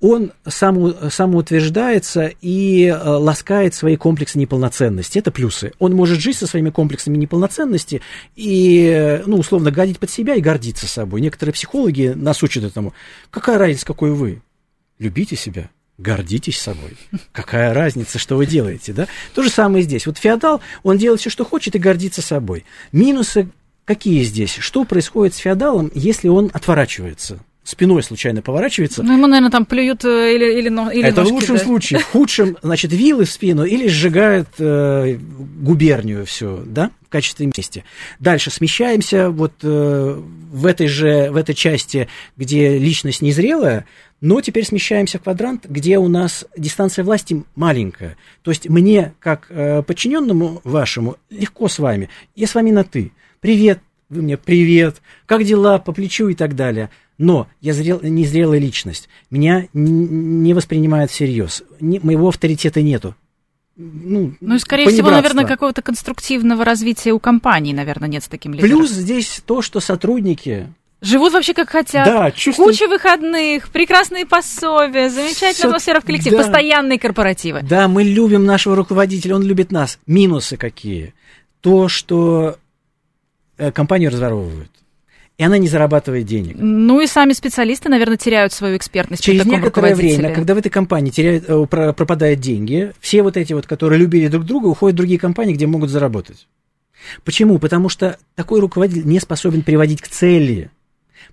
он 0.00 0.32
само, 0.46 0.94
самоутверждается 1.10 2.30
и 2.40 2.86
э, 2.86 2.96
ласкает 2.96 3.74
свои 3.74 3.96
комплексы 3.96 4.38
неполноценности. 4.38 5.18
Это 5.18 5.30
плюсы. 5.30 5.72
Он 5.78 5.94
может 5.94 6.20
жить 6.20 6.36
со 6.36 6.46
своими 6.46 6.70
комплексами 6.70 7.16
неполноценности 7.16 8.02
и, 8.34 8.90
э, 8.94 9.22
ну, 9.26 9.38
условно, 9.38 9.70
гадить 9.70 9.98
под 9.98 10.10
себя 10.10 10.34
и 10.34 10.40
гордиться 10.40 10.86
собой. 10.86 11.20
Некоторые 11.22 11.54
психологи 11.54 12.12
нас 12.14 12.42
учат 12.42 12.64
этому. 12.64 12.92
Какая 13.30 13.58
разница, 13.58 13.86
какой 13.86 14.10
вы? 14.10 14.42
Любите 14.98 15.34
себя, 15.34 15.70
гордитесь 15.96 16.60
собой. 16.60 16.96
Какая 17.32 17.72
разница, 17.72 18.18
что 18.18 18.36
вы 18.36 18.46
делаете, 18.46 18.92
да? 18.92 19.06
То 19.34 19.42
же 19.42 19.50
самое 19.50 19.82
здесь. 19.82 20.06
Вот 20.06 20.18
феодал, 20.18 20.60
он 20.82 20.98
делает 20.98 21.20
все, 21.20 21.30
что 21.30 21.44
хочет, 21.44 21.74
и 21.74 21.78
гордится 21.78 22.20
собой. 22.20 22.64
Минусы 22.92 23.48
какие 23.86 24.22
здесь? 24.24 24.56
Что 24.56 24.84
происходит 24.84 25.34
с 25.34 25.38
феодалом, 25.38 25.90
если 25.94 26.28
он 26.28 26.50
отворачивается? 26.52 27.38
Спиной 27.68 28.02
случайно 28.02 28.42
поворачивается. 28.42 29.02
Ну, 29.02 29.12
ему, 29.12 29.26
наверное, 29.26 29.50
там 29.50 29.66
плюют 29.66 30.04
э, 30.04 30.34
или, 30.34 30.60
или, 30.60 30.68
или 30.68 31.08
Это 31.08 31.22
ножки, 31.22 31.30
в 31.30 31.34
лучшем 31.34 31.56
да. 31.56 31.64
случае. 31.64 31.98
В 32.00 32.04
худшем, 32.04 32.56
значит, 32.62 32.92
вилы 32.92 33.24
в 33.24 33.30
спину 33.30 33.64
или 33.64 33.88
сжигают 33.88 34.48
э, 34.58 35.18
губернию 35.60 36.24
все, 36.26 36.62
да, 36.64 36.90
в 37.06 37.08
качестве 37.08 37.46
мести. 37.46 37.84
Дальше 38.20 38.50
смещаемся 38.50 39.30
вот 39.30 39.52
э, 39.62 40.22
в 40.52 40.66
этой 40.66 40.86
же, 40.86 41.30
в 41.30 41.36
этой 41.36 41.54
части, 41.54 42.08
где 42.36 42.78
личность 42.78 43.20
незрелая, 43.20 43.84
но 44.20 44.40
теперь 44.40 44.64
смещаемся 44.64 45.18
в 45.18 45.22
квадрант, 45.22 45.66
где 45.68 45.98
у 45.98 46.08
нас 46.08 46.46
дистанция 46.56 47.04
власти 47.04 47.44
маленькая. 47.54 48.16
То 48.42 48.50
есть 48.50 48.68
мне, 48.68 49.12
как 49.18 49.46
э, 49.50 49.82
подчиненному 49.82 50.60
вашему, 50.64 51.16
легко 51.30 51.68
с 51.68 51.78
вами. 51.78 52.08
Я 52.34 52.46
с 52.46 52.54
вами 52.54 52.70
на 52.70 52.84
«ты». 52.84 53.12
Привет, 53.40 53.80
вы 54.08 54.22
мне 54.22 54.36
привет, 54.36 55.02
как 55.26 55.44
дела, 55.44 55.78
по 55.78 55.92
плечу 55.92 56.28
и 56.28 56.34
так 56.34 56.54
далее. 56.54 56.90
Но 57.18 57.46
я 57.60 57.72
зрел, 57.72 58.00
незрелая 58.02 58.58
личность. 58.58 59.08
Меня 59.30 59.68
не 59.72 60.52
воспринимают 60.54 61.10
всерьез. 61.10 61.62
Ни- 61.80 61.98
моего 62.02 62.28
авторитета 62.28 62.82
нету. 62.82 63.14
Ну, 63.76 64.34
Ну 64.40 64.54
и, 64.54 64.58
скорее 64.58 64.88
всего, 64.88 65.10
наверное, 65.10 65.44
какого-то 65.44 65.82
конструктивного 65.82 66.64
развития 66.64 67.12
у 67.12 67.18
компании, 67.18 67.74
наверное, 67.74 68.08
нет 68.08 68.24
с 68.24 68.28
таким 68.28 68.54
лидером. 68.54 68.70
Плюс 68.70 68.90
здесь 68.90 69.42
то, 69.44 69.60
что 69.62 69.80
сотрудники... 69.80 70.72
Живут 71.02 71.34
вообще 71.34 71.52
как 71.52 71.68
хотят. 71.68 72.06
Да, 72.06 72.30
чувствуют... 72.30 72.72
Куча 72.72 72.88
выходных, 72.88 73.68
прекрасные 73.68 74.24
пособия, 74.24 75.10
замечательная 75.10 75.52
Всё- 75.52 75.68
атмосфера 75.68 76.00
в 76.00 76.04
коллективе, 76.06 76.38
да. 76.38 76.42
постоянные 76.42 76.98
корпоративы. 76.98 77.60
Да, 77.62 77.86
мы 77.86 78.02
любим 78.02 78.46
нашего 78.46 78.76
руководителя, 78.76 79.36
он 79.36 79.42
любит 79.42 79.70
нас. 79.72 79.98
Минусы 80.06 80.56
какие? 80.56 81.12
То, 81.60 81.88
что 81.88 82.56
э, 83.58 83.72
компанию 83.72 84.10
разворовывают, 84.10 84.70
и 85.38 85.44
она 85.44 85.58
не 85.58 85.68
зарабатывает 85.68 86.24
денег. 86.26 86.56
Ну 86.58 87.00
и 87.00 87.06
сами 87.06 87.32
специалисты, 87.34 87.88
наверное, 87.88 88.16
теряют 88.16 88.52
свою 88.52 88.76
экспертность 88.76 89.22
Через 89.22 89.44
некоторое 89.44 89.94
время, 89.94 90.34
когда 90.34 90.54
в 90.54 90.58
этой 90.58 90.70
компании 90.70 91.10
теряют, 91.10 91.44
э, 91.48 91.66
про- 91.66 91.92
пропадают 91.92 92.40
деньги, 92.40 92.92
все 93.00 93.22
вот 93.22 93.36
эти 93.36 93.52
вот, 93.52 93.66
которые 93.66 93.98
любили 93.98 94.28
друг 94.28 94.44
друга, 94.44 94.66
уходят 94.66 94.94
в 94.94 94.96
другие 94.96 95.18
компании, 95.20 95.52
где 95.54 95.66
могут 95.66 95.90
заработать. 95.90 96.46
Почему? 97.24 97.58
Потому 97.58 97.88
что 97.90 98.18
такой 98.34 98.60
руководитель 98.60 99.06
не 99.06 99.20
способен 99.20 99.62
приводить 99.62 100.00
к 100.00 100.08
цели. 100.08 100.70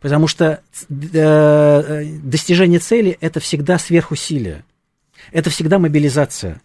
Потому 0.02 0.28
что 0.28 0.60
э, 0.90 2.06
достижение 2.24 2.80
цели– 2.80 3.18
это 3.22 3.40
всегда 3.40 3.80
сверхусилие. 3.80 4.64
Это 5.32 5.50
всегда 5.50 5.80
мобилизация. 5.80 6.62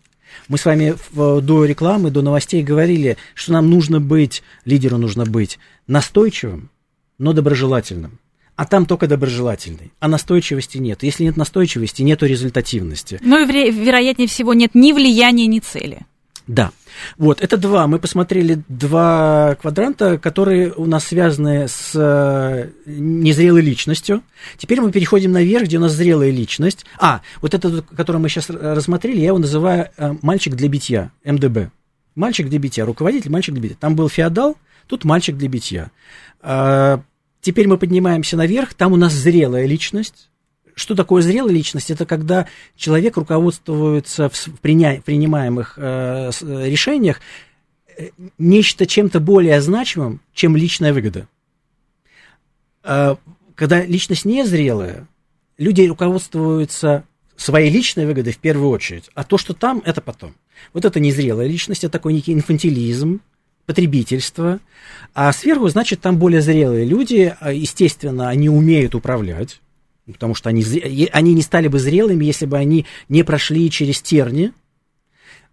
Мы 0.49 0.59
с 0.59 0.65
вами 0.65 0.95
в- 1.13 1.41
до 1.41 1.65
рекламы, 1.65 2.11
до 2.11 2.23
новостей 2.23 2.63
говорили, 2.63 3.17
что 3.35 3.53
нам 3.53 3.71
нужно 3.71 4.01
быть, 4.01 4.43
лидеру 4.65 4.99
нужно 4.99 5.25
быть 5.25 5.59
настойчивым, 5.87 6.71
но 7.19 7.33
доброжелательным. 7.33 8.19
А 8.57 8.65
там 8.65 8.87
только 8.87 9.07
доброжелательный. 9.07 9.93
А 10.01 10.09
настойчивости 10.09 10.79
нет. 10.79 11.03
Если 11.05 11.23
нет 11.25 11.37
настойчивости, 11.37 12.03
нету 12.03 12.27
результативности. 12.27 13.21
Ну 13.23 13.41
и 13.41 13.47
вре- 13.47 13.71
вероятнее 13.71 14.27
всего 14.27 14.53
нет 14.53 14.75
ни 14.75 14.93
влияния, 14.93 15.47
ни 15.47 15.61
цели. 15.61 16.01
Да. 16.49 16.73
Вот, 17.19 17.41
это 17.41 17.57
два. 17.57 17.87
Мы 17.87 17.99
посмотрели 18.01 18.63
два 18.69 19.55
квадранта, 19.61 20.19
которые 20.19 20.73
у 20.73 20.87
нас 20.87 21.05
связаны 21.05 21.69
с 21.69 21.93
э, 21.95 22.71
незрелой 22.87 23.61
личностью. 23.61 24.23
Теперь 24.57 24.81
мы 24.81 24.91
переходим 24.91 25.31
наверх, 25.31 25.67
где 25.67 25.77
у 25.77 25.81
нас 25.81 25.93
зрелая 25.93 26.31
личность. 26.31 26.85
А, 26.99 27.21
вот 27.43 27.55
этот, 27.55 27.87
который 27.95 28.17
мы 28.17 28.29
сейчас 28.29 28.51
рассмотрели, 28.51 29.21
я 29.21 29.27
его 29.29 29.39
называю 29.39 29.91
э, 29.97 30.15
мальчик 30.23 30.57
для 30.57 30.69
битья, 30.69 31.13
МДБ. 31.25 31.71
Мальчик 32.17 32.49
для 32.49 32.59
битья, 32.59 32.85
руководитель, 32.85 33.31
мальчик 33.31 33.55
для 33.55 33.63
битья. 33.63 33.77
Там 33.79 33.95
был 33.95 34.09
феодал, 34.09 34.57
тут 34.89 35.05
мальчик 35.05 35.37
для 35.37 35.49
битья. 35.49 35.91
А, 36.41 37.03
Теперь 37.41 37.69
мы 37.69 37.79
поднимаемся 37.79 38.37
наверх, 38.37 38.75
там 38.75 38.93
у 38.93 38.97
нас 38.97 39.13
зрелая 39.13 39.67
личность. 39.67 40.29
Что 40.75 40.95
такое 40.95 41.23
зрелая 41.23 41.53
личность? 41.53 41.91
Это 41.91 42.05
когда 42.05 42.47
человек 42.77 43.17
руководствуется 43.17 44.29
в 44.29 44.61
принимаемых 44.61 45.75
э, 45.77 46.31
э, 46.31 46.69
решениях 46.69 47.21
э, 47.97 48.11
нечто 48.39 48.87
чем-то 48.87 49.21
более 49.21 49.61
значимым, 49.61 50.21
чем 50.35 50.57
личная 50.57 50.93
выгода. 50.93 51.29
А, 52.83 53.17
Когда 53.55 53.85
личность 53.85 54.25
незрелая, 54.25 55.07
люди 55.59 55.83
руководствуются 55.83 57.05
своей 57.37 57.71
личной 57.71 58.07
выгодой 58.07 58.33
в 58.33 58.39
первую 58.39 58.71
очередь, 58.71 59.11
а 59.15 59.23
то, 59.25 59.39
что 59.39 59.55
там, 59.55 59.81
это 59.85 60.01
потом. 60.01 60.35
Вот 60.73 60.85
это 60.85 60.99
незрелая 60.99 61.47
личность, 61.47 61.85
это 61.85 61.93
такой 61.93 62.13
некий 62.13 62.33
инфантилизм, 62.33 63.21
потребительство, 63.69 64.61
а 65.13 65.31
сверху, 65.31 65.69
значит, 65.69 66.01
там 66.01 66.17
более 66.17 66.41
зрелые 66.41 66.87
люди, 66.87 67.37
а, 67.39 67.53
естественно, 67.53 68.31
они 68.31 68.49
умеют 68.49 68.95
управлять, 68.95 69.61
потому 70.07 70.35
что 70.35 70.49
они, 70.49 70.65
они 71.13 71.35
не 71.35 71.43
стали 71.43 71.69
бы 71.69 71.79
зрелыми, 71.79 72.25
если 72.25 72.47
бы 72.47 72.57
они 72.57 72.87
не 73.11 73.23
прошли 73.25 73.71
через 73.71 74.01
терни 74.01 74.53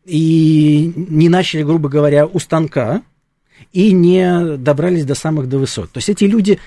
и 0.05 0.93
не 0.95 1.27
начали, 1.27 1.63
грубо 1.63 1.89
говоря, 1.89 2.25
у 2.25 2.39
станка 2.39 3.01
и 3.73 3.91
не 3.91 4.55
добрались 4.55 5.03
до 5.03 5.13
самых 5.13 5.49
до 5.49 5.57
высот. 5.57 5.91
То 5.91 5.97
есть 5.97 6.07
эти 6.07 6.23
люди 6.23 6.57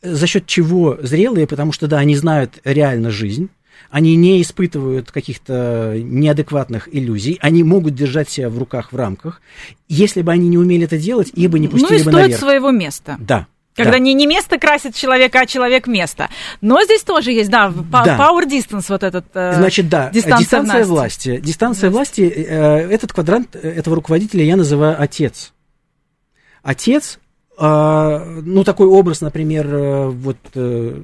э, 0.00 0.14
за 0.14 0.26
счет 0.26 0.46
чего 0.46 0.96
зрелые, 1.02 1.46
потому 1.46 1.72
что, 1.72 1.86
да, 1.86 1.98
они 1.98 2.16
знают 2.16 2.60
реально 2.64 3.10
жизнь, 3.10 3.50
они 3.90 4.16
не 4.16 4.42
испытывают 4.42 5.10
каких-то 5.10 5.94
неадекватных 5.96 6.88
иллюзий, 6.92 7.38
они 7.40 7.62
могут 7.62 7.94
держать 7.94 8.28
себя 8.28 8.48
в 8.50 8.58
руках, 8.58 8.92
в 8.92 8.96
рамках. 8.96 9.40
Если 9.88 10.22
бы 10.22 10.32
они 10.32 10.48
не 10.48 10.58
умели 10.58 10.84
это 10.84 10.98
делать, 10.98 11.30
их 11.34 11.50
бы 11.50 11.58
не 11.58 11.68
Ну 11.68 11.76
и 11.76 11.80
пустили 11.80 11.98
бы 11.98 12.10
стоит 12.10 12.14
наверх. 12.14 12.40
своего 12.40 12.70
места. 12.70 13.16
Да. 13.20 13.46
Когда 13.76 13.92
да. 13.92 13.98
не, 13.98 14.14
не 14.14 14.26
место 14.26 14.56
красит 14.58 14.94
человека, 14.94 15.40
а 15.40 15.46
человек 15.46 15.88
место. 15.88 16.28
Но 16.60 16.80
здесь 16.84 17.02
тоже 17.02 17.32
есть, 17.32 17.50
да, 17.50 17.72
Да. 17.90 18.16
power 18.16 18.46
distance 18.48 18.84
вот 18.88 19.02
этот. 19.02 19.26
э, 19.34 19.54
Значит, 19.56 19.88
да, 19.88 20.10
дистанция 20.10 20.60
дистанция, 20.60 20.84
власти. 20.84 21.40
Дистанция 21.42 21.90
власти, 21.90 22.20
э, 22.22 22.88
этот 22.90 23.12
квадрант 23.12 23.56
этого 23.56 23.96
руководителя 23.96 24.44
я 24.44 24.56
называю 24.56 24.94
отец. 25.00 25.52
Отец, 26.62 27.18
э, 27.58 28.40
ну, 28.44 28.62
такой 28.62 28.86
образ, 28.86 29.20
например, 29.20 29.66
э, 29.66 30.08
вот, 30.08 30.38
э. 30.54 31.02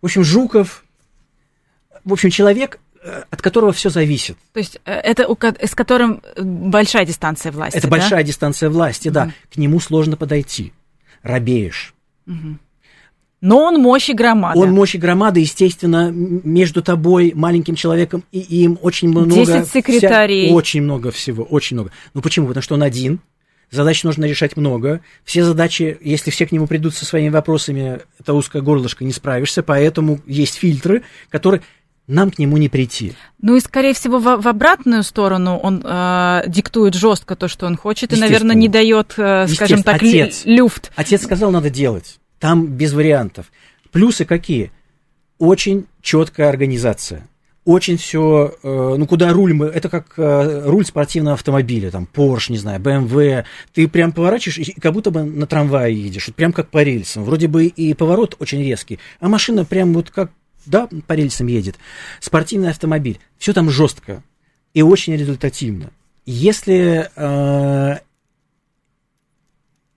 В 0.00 0.06
общем, 0.06 0.24
Жуков, 0.24 0.84
в 2.04 2.12
общем, 2.12 2.30
человек, 2.30 2.78
э, 3.02 3.24
от 3.30 3.42
которого 3.42 3.72
все 3.72 3.90
зависит. 3.90 4.36
То 4.52 4.60
есть 4.60 4.80
э, 4.84 4.92
это 4.92 5.26
у 5.28 5.36
с 5.36 5.74
которым 5.74 6.22
э, 6.36 6.42
большая 6.42 7.04
дистанция 7.04 7.52
власти. 7.52 7.78
Это 7.78 7.88
да? 7.88 7.96
большая 7.96 8.22
дистанция 8.22 8.70
власти, 8.70 9.08
да. 9.08 9.32
К 9.52 9.56
нему 9.56 9.80
сложно 9.80 10.16
подойти. 10.16 10.72
Робеешь. 11.22 11.94
Но 13.40 13.58
он 13.62 13.80
мощь 13.80 14.10
и 14.10 14.14
громада. 14.14 14.58
Он 14.58 14.72
мощь 14.72 14.96
и 14.96 14.98
громада, 14.98 15.38
естественно, 15.38 16.10
между 16.10 16.82
тобой, 16.82 17.32
маленьким 17.36 17.76
человеком, 17.76 18.24
и 18.32 18.40
им 18.40 18.78
очень 18.82 19.08
много... 19.08 19.30
10 19.30 19.68
секретарей. 19.68 20.48
вся- 20.48 20.54
очень 20.54 20.82
много 20.82 21.12
всего, 21.12 21.44
очень 21.44 21.76
много. 21.76 21.92
Ну 22.14 22.20
почему? 22.20 22.48
Потому 22.48 22.62
что 22.62 22.74
он 22.74 22.82
один, 22.82 23.20
задач 23.70 24.04
нужно 24.04 24.24
решать 24.24 24.56
много. 24.56 25.00
Все 25.24 25.44
задачи, 25.44 25.98
если 26.00 26.30
все 26.30 26.46
к 26.46 26.52
нему 26.52 26.66
придут 26.66 26.94
со 26.94 27.04
своими 27.04 27.28
вопросами, 27.28 28.00
это 28.18 28.34
узкое 28.34 28.62
горлышко, 28.62 29.04
не 29.04 29.12
справишься, 29.12 29.62
поэтому 29.62 30.20
есть 30.26 30.56
фильтры, 30.56 31.02
которые... 31.30 31.62
Нам 32.06 32.30
к 32.30 32.38
нему 32.38 32.56
не 32.56 32.70
прийти. 32.70 33.12
Ну 33.42 33.56
и, 33.56 33.60
скорее 33.60 33.92
всего, 33.92 34.18
в, 34.18 34.40
в 34.40 34.48
обратную 34.48 35.02
сторону 35.02 35.58
он 35.58 35.82
э, 35.84 36.44
диктует 36.46 36.94
жестко 36.94 37.36
то, 37.36 37.48
что 37.48 37.66
он 37.66 37.76
хочет, 37.76 38.14
и, 38.14 38.16
наверное, 38.16 38.56
не 38.56 38.70
дает, 38.70 39.12
э, 39.18 39.46
скажем 39.46 39.82
так, 39.82 39.96
отец. 39.96 40.40
люфт. 40.46 40.90
Отец 40.96 41.24
сказал, 41.24 41.50
надо 41.50 41.68
делать. 41.68 42.18
Там 42.38 42.66
без 42.66 42.94
вариантов. 42.94 43.52
Плюсы 43.92 44.24
какие? 44.24 44.72
Очень 45.38 45.84
четкая 46.00 46.48
организация. 46.48 47.28
Очень 47.68 47.98
все, 47.98 48.54
ну 48.62 49.06
куда 49.06 49.30
руль 49.30 49.52
мы, 49.52 49.66
это 49.66 49.90
как 49.90 50.14
э, 50.16 50.62
руль 50.64 50.86
спортивного 50.86 51.34
автомобиля, 51.34 51.90
там 51.90 52.08
Porsche, 52.10 52.50
не 52.52 52.56
знаю, 52.56 52.80
BMW, 52.80 53.44
ты 53.74 53.86
прям 53.88 54.12
поворачиваешь, 54.12 54.70
и 54.70 54.80
как 54.80 54.94
будто 54.94 55.10
бы 55.10 55.22
на 55.22 55.46
трамвае 55.46 55.94
едешь, 55.94 56.28
вот 56.28 56.34
прям 56.34 56.54
как 56.54 56.70
по 56.70 56.82
рельсам. 56.82 57.24
Вроде 57.24 57.46
бы 57.46 57.66
и 57.66 57.92
поворот 57.92 58.36
очень 58.38 58.64
резкий, 58.64 58.98
а 59.20 59.28
машина 59.28 59.66
прям 59.66 59.92
вот 59.92 60.10
как, 60.10 60.30
да, 60.64 60.88
по 61.06 61.12
рельсам 61.12 61.46
едет. 61.48 61.76
Спортивный 62.20 62.70
автомобиль, 62.70 63.20
все 63.36 63.52
там 63.52 63.68
жестко 63.68 64.22
и 64.72 64.80
очень 64.80 65.14
результативно. 65.14 65.90
Если 66.24 67.10
э, 67.16 67.98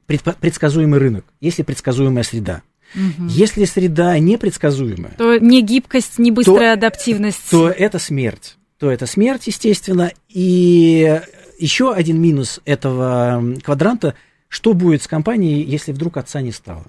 предсказуемый 0.07 0.99
рынок, 0.99 1.23
если 1.39 1.63
предсказуемая 1.63 2.25
среда. 2.25 2.63
Если 2.93 3.65
среда 3.65 4.17
непредсказуемая, 4.19 5.13
То 5.17 5.37
не 5.37 5.61
гибкость, 5.61 6.19
не 6.19 6.31
быстрая 6.31 6.73
адаптивность. 6.73 7.49
то 7.49 7.69
это 7.69 7.99
смерть. 7.99 8.57
То 8.79 8.89
это 8.91 9.05
смерть, 9.05 9.47
естественно. 9.47 10.11
И 10.29 11.21
еще 11.59 11.93
один 11.93 12.19
минус 12.19 12.59
этого 12.65 13.43
квадранта, 13.63 14.15
что 14.47 14.73
будет 14.73 15.03
с 15.03 15.07
компанией, 15.07 15.63
если 15.63 15.91
вдруг 15.91 16.17
отца 16.17 16.41
не 16.41 16.51
стало? 16.51 16.85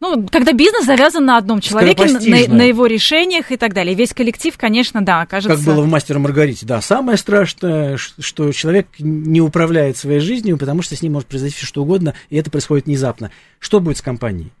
Ну, 0.00 0.28
когда 0.28 0.52
бизнес 0.52 0.86
завязан 0.86 1.24
на 1.24 1.38
одном 1.38 1.60
человеке, 1.60 2.04
на, 2.06 2.54
на 2.54 2.62
его 2.62 2.86
решениях 2.86 3.50
и 3.50 3.56
так 3.56 3.74
далее. 3.74 3.96
Весь 3.96 4.14
коллектив, 4.14 4.56
конечно, 4.56 5.04
да, 5.04 5.26
кажется... 5.26 5.56
Как 5.56 5.64
было 5.64 5.82
в 5.82 5.88
«Мастере 5.88 6.20
Маргарите», 6.20 6.66
да. 6.66 6.80
Самое 6.80 7.18
страшное, 7.18 7.96
что 7.96 8.52
человек 8.52 8.86
не 9.00 9.40
управляет 9.40 9.96
своей 9.96 10.20
жизнью, 10.20 10.56
потому 10.56 10.82
что 10.82 10.94
с 10.94 11.02
ним 11.02 11.14
может 11.14 11.28
произойти 11.28 11.56
все 11.56 11.66
что 11.66 11.82
угодно, 11.82 12.14
и 12.30 12.36
это 12.36 12.50
происходит 12.50 12.86
внезапно. 12.86 13.32
Что 13.58 13.80
будет 13.80 13.98
с 13.98 14.02
компанией? 14.02 14.52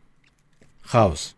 Хаос. 0.82 1.36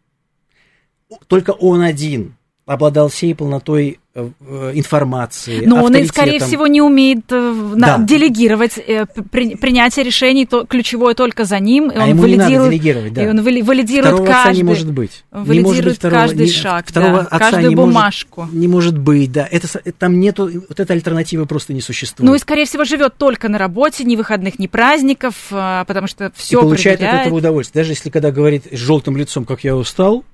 Только 1.26 1.50
он 1.50 1.82
один 1.82 2.36
обладал 2.66 3.08
всей 3.08 3.34
полнотой 3.34 3.98
э, 4.14 4.28
информации. 4.74 5.64
Но 5.66 5.82
он, 5.82 6.06
скорее 6.06 6.38
всего, 6.38 6.66
не 6.66 6.80
умеет 6.80 7.24
э, 7.30 7.74
да. 7.76 7.98
делегировать 7.98 8.78
э, 8.78 9.06
при, 9.30 9.56
принятие 9.56 10.04
решений, 10.04 10.46
то, 10.46 10.64
ключевое 10.64 11.14
только 11.14 11.44
за 11.44 11.58
ним. 11.58 11.90
И 11.90 11.96
а 11.96 12.04
он 12.04 12.08
ему 12.10 12.22
валидирует, 12.22 12.50
не 12.50 12.56
надо 12.56 12.70
делегировать, 12.70 13.12
да. 13.12 13.24
И 13.24 13.28
он 13.28 13.42
валидирует 13.42 13.96
второго 13.96 14.26
каждый, 14.26 14.50
отца 14.50 14.52
не 14.52 14.62
может 14.62 14.92
быть. 14.92 15.24
Валидирует 15.32 15.56
не 15.56 15.62
может 15.62 15.84
быть 15.84 15.96
второго, 15.96 16.20
каждый 16.20 16.46
не, 16.46 16.52
шаг, 16.52 16.86
второго 16.86 17.16
да, 17.16 17.22
отца 17.22 17.38
каждую 17.38 17.68
не 17.70 17.74
бумажку. 17.74 18.40
Может, 18.42 18.54
не 18.54 18.68
может 18.68 18.98
быть, 18.98 19.32
да. 19.32 19.48
Это, 19.50 19.68
там 19.98 20.20
нету, 20.20 20.50
вот 20.68 20.78
эта 20.78 20.92
альтернатива 20.92 21.44
просто 21.46 21.72
не 21.72 21.80
существует. 21.80 22.28
Ну 22.28 22.34
и, 22.36 22.38
скорее 22.38 22.66
всего, 22.66 22.84
живет 22.84 23.16
только 23.16 23.48
на 23.48 23.58
работе, 23.58 24.04
ни 24.04 24.14
выходных, 24.14 24.58
ни 24.58 24.68
праздников, 24.68 25.34
потому 25.48 26.06
что 26.06 26.30
все 26.36 26.58
и 26.58 26.62
получает 26.62 26.98
проверяет. 26.98 27.20
от 27.20 27.26
этого 27.26 27.38
удовольствие. 27.38 27.82
Даже 27.82 27.92
если 27.92 28.10
когда 28.10 28.30
говорит 28.30 28.66
с 28.70 28.76
желтым 28.76 29.16
лицом, 29.16 29.44
как 29.44 29.64
я 29.64 29.74
устал, 29.76 30.24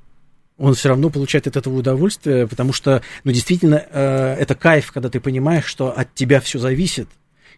он 0.59 0.75
все 0.75 0.89
равно 0.89 1.11
получает 1.11 1.47
от 1.47 1.57
этого 1.57 1.77
удовольствие, 1.77 2.47
потому 2.47 2.73
что, 2.73 3.03
ну, 3.25 3.33
действительно, 3.33 3.85
э, 3.91 4.37
это 4.39 4.55
кайф, 4.55 4.91
когда 4.93 5.09
ты 5.09 5.21
понимаешь, 5.21 5.67
что 5.67 5.91
от 5.91 6.15
тебя 6.15 6.41
все 6.41 6.59
зависит, 6.59 7.09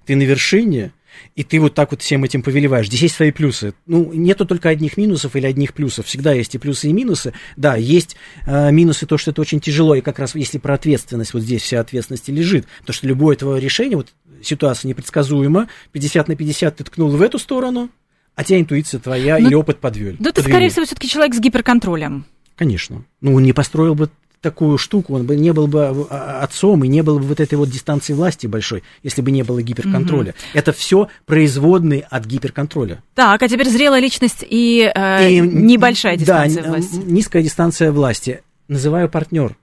ты 0.05 0.17
на 0.17 0.23
вершине, 0.23 0.93
и 1.35 1.45
ты 1.45 1.61
вот 1.61 1.75
так 1.75 1.91
вот 1.91 2.03
всем 2.03 2.25
этим 2.25 2.43
повелеваешь. 2.43 2.87
Здесь 2.87 3.03
есть 3.03 3.17
свои 3.17 3.31
плюсы. 3.31 3.75
Ну, 3.87 4.13
нету 4.13 4.47
только 4.47 4.69
одних 4.69 4.97
минусов 4.97 5.37
или 5.37 5.47
одних 5.47 5.75
плюсов. 5.75 6.07
Всегда 6.07 6.33
есть 6.33 6.55
и 6.55 6.59
плюсы, 6.59 6.89
и 6.89 6.93
минусы. 6.93 7.33
Да, 7.57 7.77
есть 7.77 8.17
э, 8.47 8.71
минусы 8.71 9.07
то, 9.07 9.19
что 9.19 9.31
это 9.31 9.41
очень 9.41 9.61
тяжело, 9.61 9.95
и 9.95 10.01
как 10.01 10.19
раз 10.19 10.35
если 10.35 10.59
про 10.59 10.75
ответственность, 10.75 11.35
вот 11.35 11.43
здесь 11.43 11.63
вся 11.63 11.81
ответственность 11.81 12.29
и 12.29 12.33
лежит. 12.33 12.67
Потому 12.81 12.95
что 12.95 13.07
любое 13.07 13.37
твое 13.37 13.61
решение, 13.61 13.97
вот 13.97 14.09
ситуация 14.43 14.89
непредсказуема, 14.89 15.69
50 15.93 16.29
на 16.29 16.37
50 16.37 16.77
ты 16.77 16.85
ткнул 16.85 17.11
в 17.11 17.23
эту 17.23 17.39
сторону, 17.39 17.91
а 18.35 18.45
тебя 18.45 18.61
интуиция 18.61 19.01
твоя 19.01 19.39
ну, 19.39 19.49
или 19.49 19.55
опыт 19.55 19.79
подвел. 19.79 20.15
Да 20.19 20.31
ты, 20.33 20.43
скорее 20.43 20.69
всего, 20.69 20.85
все-таки 20.85 21.09
человек 21.09 21.35
с 21.35 21.41
гиперконтролем. 21.41 22.25
Конечно. 22.59 23.05
Ну, 23.21 23.35
он 23.35 23.45
не 23.45 23.53
построил 23.53 23.95
бы 23.95 24.11
такую 24.41 24.79
штуку, 24.79 25.15
он 25.15 25.27
бы 25.27 25.37
не 25.37 25.53
был 25.53 25.67
бы 25.67 25.87
а, 25.87 26.07
а, 26.11 26.43
отцом 26.43 26.85
и 26.85 26.89
не 26.89 27.03
было 27.03 27.19
бы 27.19 27.25
вот 27.25 27.41
этой 27.41 27.55
вот 27.55 27.71
дистанции 27.71 28.13
власти 28.13 28.47
большой, 28.47 28.83
если 29.03 29.23
бы 29.23 29.31
не 29.31 29.43
было 29.43 29.63
гиперконтроля. 29.63 30.31
Угу. 30.31 30.39
Это 30.55 30.73
все 30.73 31.09
производные 31.27 32.03
от 32.03 32.25
гиперконтроля. 32.27 33.03
Так, 33.15 33.43
а 33.43 33.49
теперь 33.49 33.69
зрелая 33.69 34.01
личность 34.01 34.45
и, 34.49 34.91
э, 34.95 35.31
и 35.31 35.41
небольшая 35.41 36.17
дистанция 36.17 36.63
да, 36.63 36.69
власти. 36.71 36.97
Низкая 36.97 37.43
дистанция 37.43 37.93
власти. 37.93 38.43
Называю 38.69 39.09
партнер. 39.09 39.57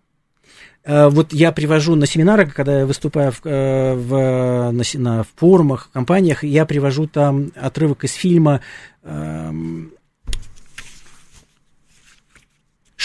Э, 0.83 1.07
вот 1.09 1.33
я 1.33 1.51
привожу 1.51 1.95
на 1.95 2.05
семинары, 2.05 2.45
когда 2.45 2.79
я 2.79 2.85
выступаю 2.85 3.31
в, 3.31 3.41
э, 3.45 3.93
в, 3.93 4.71
на, 4.71 4.83
на 4.93 5.25
форумах, 5.35 5.89
компаниях, 5.93 6.43
я 6.43 6.65
привожу 6.65 7.07
там 7.07 7.51
отрывок 7.55 8.03
из 8.03 8.13
фильма 8.13 8.61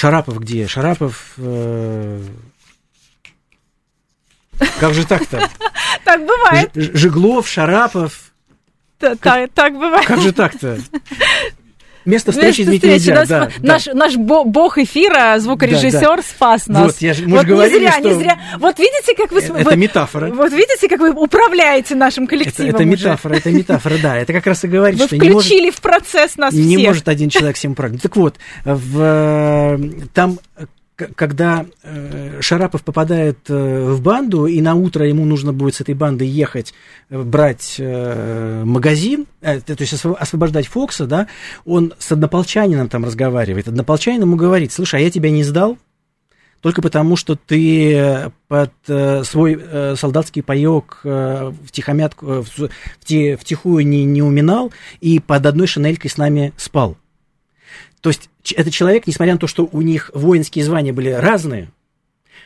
Шарапов 0.01 0.41
где? 0.41 0.67
Шарапов... 0.67 1.35
Э... 1.37 2.23
Как 4.79 4.95
же 4.95 5.07
так-то? 5.07 5.47
Так 6.05 6.21
бывает. 6.21 6.71
Жиглов, 6.75 7.47
Шарапов. 7.47 8.33
Так 8.99 9.21
бывает. 9.75 10.07
Как 10.07 10.21
же 10.21 10.33
так-то? 10.33 10.79
Место 12.05 12.33
встречи 12.33 12.63
изменить 12.63 12.83
нельзя. 12.83 13.15
Нас, 13.15 13.29
да, 13.29 13.51
наш, 13.61 13.85
да. 13.85 13.95
наш 13.95 14.17
бог 14.17 14.79
эфира, 14.79 15.39
звукорежиссер, 15.39 16.01
да, 16.01 16.17
да. 16.17 16.23
спас 16.23 16.67
нас. 16.67 16.87
Вот, 16.87 17.03
я, 17.03 17.15
мы 17.27 17.37
вот 17.37 17.43
же 17.43 17.47
говорили, 17.49 17.79
не 17.79 17.81
зря, 17.81 17.93
что... 17.93 18.09
не 18.09 18.15
зря. 18.15 18.39
Вот 18.59 18.79
видите, 18.79 19.15
как 19.15 19.33
вы... 19.33 19.41
Это 19.41 19.71
вы, 19.71 19.77
метафора. 19.77 20.31
Вот 20.31 20.53
видите, 20.53 20.89
как 20.89 21.01
вы 21.01 21.11
управляете 21.11 21.95
нашим 21.95 22.27
коллективом 22.27 22.71
Это, 22.71 22.79
это 22.79 22.85
метафора, 22.87 23.35
это 23.35 23.51
метафора, 23.51 23.95
да. 24.03 24.17
Это 24.17 24.33
как 24.33 24.47
раз 24.47 24.65
и 24.65 24.69
говорит, 24.69 24.99
вы 24.99 25.07
что 25.07 25.17
включили 25.17 25.61
не 25.61 25.67
может... 25.67 25.79
в 25.79 25.83
процесс 25.83 26.37
нас 26.37 26.55
Не 26.55 26.77
всех. 26.77 26.89
может 26.89 27.09
один 27.09 27.29
человек 27.29 27.57
всем 27.57 27.73
управлять. 27.73 28.03
Так 28.03 28.17
вот, 28.17 28.37
в, 28.65 29.81
там 30.15 30.39
когда 31.15 31.67
э, 31.83 32.41
Шарапов 32.41 32.83
попадает 32.83 33.39
э, 33.49 33.91
в 33.91 34.01
банду, 34.03 34.47
и 34.47 34.61
на 34.61 34.75
утро 34.75 35.07
ему 35.07 35.25
нужно 35.25 35.53
будет 35.53 35.75
с 35.75 35.81
этой 35.81 35.95
бандой 35.95 36.29
ехать, 36.29 36.75
э, 37.09 37.23
брать 37.23 37.81
магазин, 37.81 39.27
то 39.41 39.77
есть 39.79 39.95
освобождать 39.95 40.67
Фокса, 40.67 41.07
да, 41.07 41.27
он 41.65 41.95
с 41.99 42.13
однополчанином 42.13 42.89
там 42.89 43.05
разговаривает. 43.05 43.69
Однополчанин 43.69 44.23
ему 44.23 44.37
говорит, 44.37 44.73
слушай, 44.73 45.01
а 45.01 45.03
я 45.03 45.11
тебя 45.11 45.31
не 45.31 45.45
сдал, 45.45 45.79
только 46.61 46.83
потому, 46.83 47.17
что 47.17 47.37
ты 47.37 48.31
под 48.49 48.73
э, 48.89 49.25
свой 49.25 49.59
э, 49.59 49.95
солдатский 49.97 50.43
паек 50.43 51.01
э, 51.05 51.53
втихомятку, 51.65 52.27
э, 52.27 52.43
в, 52.43 52.59
в, 52.59 53.37
втихую 53.39 53.87
не, 53.87 54.05
не 54.05 54.23
уминал 54.23 54.71
и 55.01 55.21
под 55.21 55.47
одной 55.47 55.67
шинелькой 55.67 56.11
с 56.11 56.19
нами 56.19 56.53
спал. 56.57 56.97
То 58.01 58.11
есть 58.11 58.31
этот 58.55 58.73
человек, 58.73 59.07
несмотря 59.07 59.35
на 59.35 59.39
то, 59.39 59.47
что 59.47 59.69
у 59.71 59.83
них 59.83 60.11
воинские 60.15 60.65
звания 60.65 60.93
были 60.93 61.11
разные, 61.11 61.71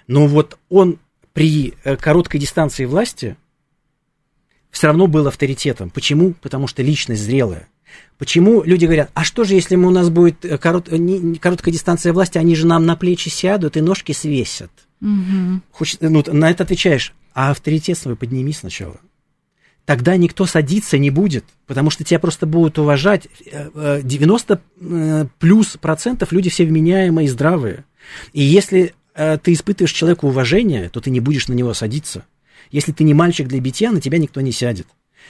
но 0.07 0.27
вот 0.27 0.59
он 0.69 0.99
при 1.33 1.75
э, 1.85 1.97
короткой 1.97 2.41
дистанции 2.41 2.85
власти 2.85 3.37
все 4.71 4.89
равно 4.89 5.07
был 5.07 5.27
авторитетом. 5.27 5.91
Почему? 5.91 6.35
Потому 6.43 6.67
что 6.67 6.83
личность 6.83 7.23
зрелая. 7.23 7.69
Почему 8.19 8.63
люди 8.65 8.87
говорят, 8.87 9.11
а 9.15 9.23
что 9.23 9.45
же, 9.45 9.55
если 9.55 9.77
у 9.77 9.91
нас 9.91 10.11
будет 10.11 10.45
э, 10.45 10.59
корот, 10.59 10.91
не, 10.91 11.37
короткая 11.37 11.73
дистанция 11.73 12.13
власти, 12.13 12.39
они 12.39 12.57
же 12.57 12.67
нам 12.67 12.85
на 12.87 12.97
плечи 12.97 13.29
сядут 13.29 13.77
и 13.77 13.81
ножки 13.81 14.13
свесят? 14.13 14.71
Угу. 15.01 15.61
Хочешь, 15.71 15.99
ну, 16.01 16.25
на 16.27 16.51
это 16.51 16.65
отвечаешь, 16.65 17.15
а 17.33 17.51
авторитет 17.51 17.99
свой 17.99 18.17
подними 18.17 18.53
сначала 18.53 19.01
тогда 19.85 20.17
никто 20.17 20.47
садиться 20.47 20.99
не 20.99 21.11
будет, 21.11 21.45
потому 21.67 21.91
что 21.91 22.05
тебя 22.05 22.19
просто 22.19 22.47
будут 22.47 22.79
уважать. 22.79 23.29
90 23.75 24.55
э, 24.55 24.59
э, 24.81 25.27
плюс 25.39 25.77
процентов 25.81 26.33
люди 26.33 26.51
все 26.51 26.65
вменяемые 26.65 27.27
и 27.27 27.31
здравые. 27.31 27.85
И 28.33 28.43
если 28.43 28.95
э, 29.15 29.39
ты 29.39 29.53
испытываешь 29.53 29.93
человеку 29.93 30.29
уважение, 30.29 30.89
то 30.89 31.01
ты 31.01 31.11
не 31.11 31.21
будешь 31.21 31.49
на 31.49 31.53
него 31.53 31.75
садиться. 31.75 32.25
Если 32.71 32.93
ты 32.93 33.05
не 33.05 33.15
мальчик 33.15 33.47
для 33.47 33.61
битья, 33.61 33.91
на 33.91 34.01
тебя 34.01 34.19
никто 34.19 34.41
не 34.41 34.53
сядет. 34.53 34.87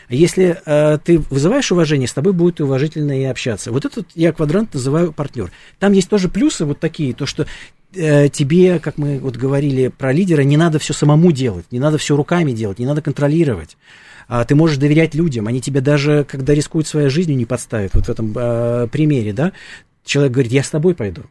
Если 0.09 0.61
э, 0.65 0.99
ты 1.03 1.19
вызываешь 1.31 1.71
уважение, 1.73 2.09
с 2.09 2.13
тобой 2.13 2.33
будет 2.33 2.61
уважительно 2.61 3.19
и 3.19 3.25
общаться. 3.25 3.73
Вот 3.73 3.85
этот 3.85 4.07
я 4.15 4.33
квадрант 4.33 4.75
называю 4.75 5.13
партнер. 5.13 5.51
Там 5.79 5.93
есть 5.93 6.09
тоже 6.09 6.29
плюсы 6.29 6.65
вот 6.65 6.79
такие, 6.81 7.15
то 7.15 7.27
что 7.27 7.47
э, 7.95 8.29
тебе, 8.29 8.79
как 8.79 8.99
мы 8.99 9.19
вот 9.19 9.37
говорили 9.37 9.89
про 9.89 10.13
лидера, 10.13 10.43
не 10.43 10.57
надо 10.57 10.79
все 10.79 10.93
самому 10.93 11.33
делать, 11.33 11.67
не 11.71 11.79
надо 11.79 11.99
все 11.99 12.17
руками 12.17 12.53
делать, 12.53 12.79
не 12.79 12.87
надо 12.87 13.03
контролировать 13.03 13.77
а, 14.29 14.45
ты 14.45 14.55
можешь 14.55 14.79
доверять 14.79 15.15
людям, 15.15 15.47
они 15.47 15.61
тебе 15.61 15.81
даже, 15.81 16.25
когда 16.25 16.55
рискуют 16.55 16.87
своей 16.87 17.09
жизнью, 17.09 17.37
не 17.37 17.45
подставят. 17.45 17.95
Вот 17.95 18.07
в 18.07 18.09
этом 18.09 18.33
э, 18.35 18.89
примере, 18.91 19.33
да, 19.33 19.53
человек 20.05 20.33
говорит, 20.33 20.53
я 20.53 20.63
с 20.63 20.71
тобой 20.71 20.95
пойду. 20.95 21.23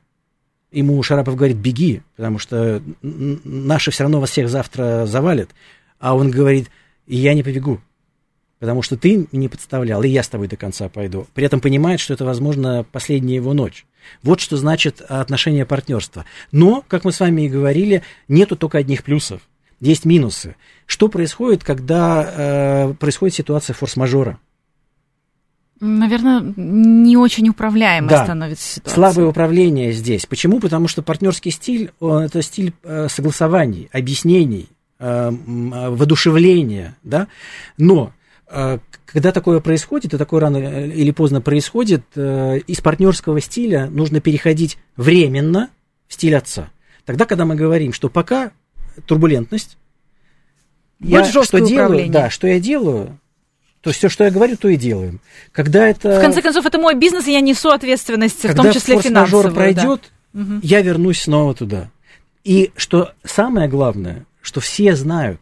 Ему 0.72 1.02
Шарапов 1.04 1.36
говорит, 1.36 1.58
беги, 1.58 2.02
потому 2.16 2.40
что 2.40 2.82
наши 3.02 3.92
все 3.92 4.04
равно 4.04 4.20
вас 4.20 4.32
всех 4.32 4.50
завтра 4.50 5.06
завалят. 5.06 5.50
А 6.00 6.16
он 6.16 6.32
говорит, 6.32 6.70
я 7.06 7.34
не 7.34 7.44
побегу, 7.44 7.80
потому 8.64 8.82
что 8.82 8.96
ты 8.96 9.28
не 9.34 9.50
подставлял, 9.50 10.02
и 10.04 10.08
я 10.08 10.24
с 10.24 10.30
тобой 10.30 10.48
до 10.48 10.56
конца 10.56 10.88
пойду. 10.88 11.28
При 11.34 11.46
этом 11.46 11.60
понимает, 11.60 12.00
что 12.00 12.14
это, 12.14 12.24
возможно, 12.24 12.86
последняя 12.90 13.36
его 13.36 13.52
ночь. 13.52 13.86
Вот 14.22 14.40
что 14.40 14.56
значит 14.56 15.02
отношение 15.02 15.66
партнерства. 15.66 16.24
Но, 16.54 16.82
как 16.88 17.04
мы 17.04 17.12
с 17.12 17.20
вами 17.20 17.42
и 17.42 17.50
говорили, 17.50 18.04
нету 18.30 18.56
только 18.56 18.78
одних 18.78 19.04
плюсов 19.04 19.42
есть 19.82 20.06
минусы. 20.06 20.56
Что 20.86 21.10
происходит, 21.10 21.66
когда 21.66 22.24
э, 22.24 22.94
происходит 22.94 23.36
ситуация 23.36 23.74
форс-мажора? 23.74 24.40
Наверное, 25.82 26.54
не 26.56 27.18
очень 27.18 27.50
управляемой 27.50 28.12
да. 28.12 28.24
становится 28.24 28.76
ситуация. 28.76 28.96
Слабое 28.96 29.26
управление 29.28 29.92
здесь. 29.92 30.26
Почему? 30.26 30.62
Потому 30.62 30.88
что 30.88 31.02
партнерский 31.02 31.52
стиль 31.52 31.92
это 32.00 32.42
стиль 32.42 32.72
э, 32.84 33.10
согласований, 33.10 33.90
объяснений, 33.92 34.70
э, 35.00 35.32
воодушевления, 35.32 36.96
да. 37.04 37.28
Но 37.78 38.14
э, 38.14 38.23
когда 39.06 39.32
такое 39.32 39.60
происходит, 39.60 40.14
и 40.14 40.18
такое 40.18 40.42
рано 40.42 40.58
или 40.58 41.12
поздно 41.12 41.42
происходит, 41.42 42.04
из 42.16 42.82
партнерского 42.82 43.42
стиля 43.42 43.88
нужно 43.90 44.22
переходить 44.22 44.78
временно 44.96 45.70
в 46.08 46.14
стиль 46.14 46.36
отца. 46.36 46.70
Тогда, 47.06 47.26
когда 47.26 47.46
мы 47.46 47.56
говорим, 47.56 47.94
что 47.94 48.10
пока 48.10 48.52
турбулентность. 49.08 49.78
Я 51.00 51.26
что 51.26 51.60
делаю? 51.60 52.10
Да, 52.10 52.30
что 52.30 52.48
я 52.48 52.60
делаю? 52.60 53.20
То 53.82 53.90
есть 53.90 53.98
все, 53.98 54.08
что 54.08 54.24
я 54.24 54.32
говорю, 54.32 54.56
то 54.56 54.70
и 54.70 54.78
делаем. 54.78 55.20
Когда 55.52 55.88
это... 55.90 56.18
В 56.18 56.22
конце 56.22 56.42
концов, 56.42 56.66
это 56.66 56.78
мой 56.78 56.96
бизнес, 56.96 57.28
и 57.28 57.34
я 57.34 57.42
несу 57.42 57.70
ответственность, 57.70 58.46
в 58.46 58.56
том 58.56 58.72
числе 58.72 59.02
финансовую. 59.02 59.44
Когда 59.44 59.60
пройдет, 59.60 60.12
да. 60.32 60.60
я 60.64 60.82
вернусь 60.82 61.24
снова 61.24 61.54
туда. 61.54 61.92
И 62.46 62.72
что 62.78 63.12
самое 63.26 63.68
главное, 63.68 64.26
что 64.42 64.62
все 64.62 64.96
знают, 64.96 65.42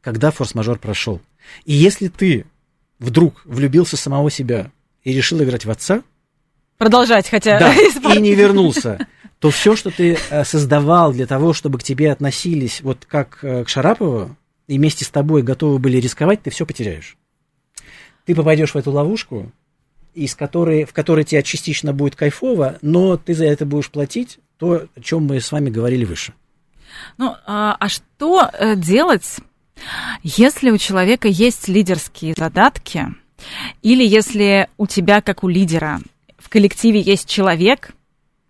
когда 0.00 0.30
форс-мажор 0.30 0.78
прошел. 0.78 1.20
И 1.64 1.72
если 1.72 2.08
ты 2.08 2.46
вдруг 2.98 3.42
влюбился 3.44 3.96
в 3.96 4.00
самого 4.00 4.30
себя 4.30 4.70
и 5.04 5.12
решил 5.12 5.42
играть 5.42 5.64
в 5.64 5.70
отца, 5.70 6.02
продолжать, 6.78 7.28
хотя... 7.28 7.58
Да, 7.58 7.74
и 8.14 8.20
не 8.20 8.34
вернулся, 8.34 9.06
то 9.38 9.50
все, 9.50 9.76
что 9.76 9.90
ты 9.90 10.18
э, 10.30 10.44
создавал 10.44 11.12
для 11.12 11.26
того, 11.26 11.52
чтобы 11.52 11.78
к 11.78 11.82
тебе 11.82 12.12
относились 12.12 12.80
вот 12.82 13.06
как 13.06 13.38
э, 13.42 13.64
к 13.64 13.68
Шарапову, 13.68 14.36
и 14.66 14.78
вместе 14.78 15.04
с 15.04 15.08
тобой 15.08 15.42
готовы 15.42 15.78
были 15.78 15.96
рисковать, 15.96 16.42
ты 16.42 16.50
все 16.50 16.64
потеряешь. 16.64 17.16
Ты 18.24 18.34
попадешь 18.34 18.72
в 18.72 18.76
эту 18.76 18.92
ловушку, 18.92 19.50
из 20.14 20.34
которой, 20.34 20.84
в 20.84 20.92
которой 20.92 21.24
тебе 21.24 21.42
частично 21.42 21.92
будет 21.92 22.16
кайфово, 22.16 22.78
но 22.82 23.16
ты 23.16 23.34
за 23.34 23.46
это 23.46 23.66
будешь 23.66 23.90
платить 23.90 24.38
то, 24.58 24.86
о 24.94 25.00
чем 25.00 25.24
мы 25.24 25.40
с 25.40 25.50
вами 25.52 25.70
говорили 25.70 26.04
выше. 26.04 26.34
Ну, 27.18 27.34
а, 27.46 27.76
а 27.78 27.88
что 27.88 28.48
э, 28.52 28.76
делать, 28.76 29.38
если 30.22 30.70
у 30.70 30.78
человека 30.78 31.28
есть 31.28 31.68
лидерские 31.68 32.34
задатки, 32.36 33.08
или 33.82 34.04
если 34.04 34.68
у 34.76 34.86
тебя, 34.86 35.20
как 35.20 35.44
у 35.44 35.48
лидера, 35.48 36.00
в 36.38 36.48
коллективе 36.48 37.00
есть 37.00 37.28
человек, 37.28 37.92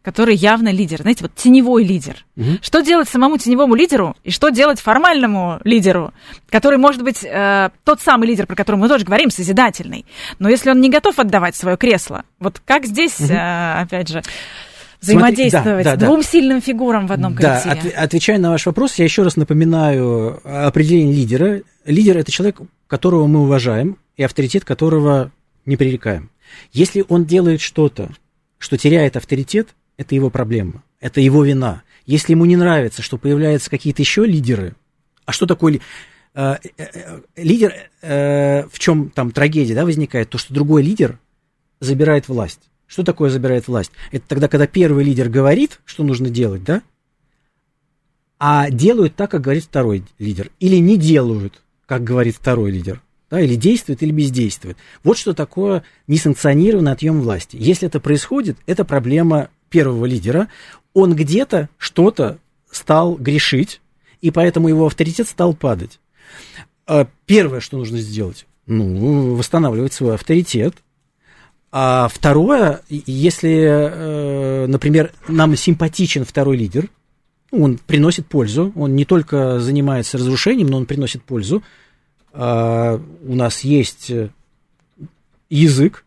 который 0.02 0.34
явно 0.34 0.70
лидер, 0.70 1.02
знаете, 1.02 1.24
вот 1.24 1.34
теневой 1.34 1.84
лидер. 1.84 2.24
Угу. 2.36 2.58
Что 2.62 2.80
делать 2.80 3.08
самому 3.08 3.36
теневому 3.36 3.74
лидеру 3.74 4.16
и 4.24 4.30
что 4.30 4.48
делать 4.48 4.80
формальному 4.80 5.60
лидеру, 5.64 6.14
который 6.48 6.78
может 6.78 7.02
быть 7.02 7.22
э, 7.22 7.70
тот 7.84 8.00
самый 8.00 8.26
лидер, 8.26 8.46
про 8.46 8.56
который 8.56 8.76
мы 8.76 8.88
тоже 8.88 9.04
говорим, 9.04 9.30
созидательный, 9.30 10.06
но 10.38 10.48
если 10.48 10.70
он 10.70 10.80
не 10.80 10.88
готов 10.88 11.18
отдавать 11.18 11.54
свое 11.54 11.76
кресло, 11.76 12.24
вот 12.38 12.60
как 12.64 12.86
здесь, 12.86 13.20
угу. 13.20 13.32
э, 13.32 13.80
опять 13.82 14.08
же, 14.08 14.22
взаимодействовать 15.00 15.84
да, 15.84 15.96
да, 15.96 16.06
двум 16.06 16.20
да. 16.20 16.26
сильным 16.26 16.60
фигурам 16.60 17.06
в 17.06 17.12
одном 17.12 17.34
коллективе? 17.34 17.74
Да, 17.74 17.88
от, 17.88 18.04
отвечая 18.04 18.38
на 18.38 18.50
ваш 18.50 18.66
вопрос, 18.66 18.94
я 18.96 19.04
еще 19.04 19.22
раз 19.22 19.36
напоминаю 19.36 20.40
определение 20.44 21.14
лидера. 21.14 21.62
Лидер– 21.84 22.16
это 22.18 22.30
человек, 22.30 22.60
которого 22.86 23.26
мы 23.26 23.40
уважаем, 23.40 23.96
и 24.16 24.22
авторитет 24.22 24.64
которого 24.64 25.32
не 25.64 25.76
пререкаем. 25.76 26.30
Если 26.72 27.04
он 27.08 27.24
делает 27.24 27.60
что-то, 27.60 28.10
что 28.58 28.76
теряет 28.76 29.16
авторитет, 29.16 29.68
это 29.96 30.14
его 30.14 30.30
проблема, 30.30 30.82
это 31.00 31.20
его 31.20 31.44
вина. 31.44 31.82
Если 32.06 32.32
ему 32.32 32.44
не 32.44 32.56
нравится, 32.56 33.02
что 33.02 33.18
появляются 33.18 33.70
какие-то 33.70 34.02
еще 34.02 34.24
лидеры, 34.24 34.74
а 35.26 35.32
что 35.32 35.46
такое 35.46 35.80
э, 36.34 36.56
э, 36.76 36.84
э, 36.92 37.20
лидер, 37.36 37.74
в 38.02 38.78
чем 38.78 39.10
там 39.10 39.30
трагедия 39.30 39.74
да, 39.74 39.84
возникает, 39.84 40.30
то, 40.30 40.38
что 40.38 40.52
другой 40.52 40.82
лидер 40.82 41.18
забирает 41.80 42.28
власть. 42.28 42.69
Что 42.90 43.04
такое 43.04 43.30
забирает 43.30 43.68
власть? 43.68 43.92
Это 44.10 44.24
тогда, 44.26 44.48
когда 44.48 44.66
первый 44.66 45.04
лидер 45.04 45.28
говорит, 45.28 45.78
что 45.84 46.02
нужно 46.02 46.28
делать, 46.28 46.64
да, 46.64 46.82
а 48.40 48.68
делают 48.68 49.14
так, 49.14 49.30
как 49.30 49.42
говорит 49.42 49.62
второй 49.62 50.02
лидер. 50.18 50.50
Или 50.58 50.76
не 50.78 50.96
делают, 50.96 51.62
как 51.86 52.02
говорит 52.02 52.34
второй 52.34 52.72
лидер. 52.72 53.00
Да, 53.30 53.40
или 53.40 53.54
действует, 53.54 54.02
или 54.02 54.10
бездействует. 54.10 54.76
Вот 55.04 55.16
что 55.16 55.34
такое 55.34 55.84
несанкционированный 56.08 56.90
отъем 56.90 57.20
власти. 57.20 57.56
Если 57.60 57.86
это 57.86 58.00
происходит, 58.00 58.56
это 58.66 58.84
проблема 58.84 59.50
первого 59.68 60.04
лидера, 60.04 60.48
он 60.92 61.14
где-то 61.14 61.68
что-то 61.78 62.38
стал 62.72 63.14
грешить, 63.14 63.80
и 64.20 64.32
поэтому 64.32 64.66
его 64.66 64.86
авторитет 64.86 65.28
стал 65.28 65.54
падать. 65.54 66.00
А 66.88 67.06
первое, 67.24 67.60
что 67.60 67.78
нужно 67.78 67.98
сделать, 67.98 68.46
ну, 68.66 69.36
восстанавливать 69.36 69.92
свой 69.92 70.14
авторитет. 70.14 70.74
А 71.72 72.08
второе, 72.08 72.80
если, 72.88 73.50
э, 73.50 74.66
например, 74.66 75.12
нам 75.28 75.54
симпатичен 75.56 76.24
второй 76.24 76.56
лидер, 76.56 76.88
он 77.52 77.78
приносит 77.78 78.26
пользу, 78.26 78.72
он 78.74 78.96
не 78.96 79.04
только 79.04 79.60
занимается 79.60 80.18
разрушением, 80.18 80.68
но 80.68 80.78
он 80.78 80.86
приносит 80.86 81.22
пользу. 81.22 81.62
А 82.32 83.00
у 83.24 83.34
нас 83.34 83.60
есть 83.60 84.12
язык, 85.48 86.04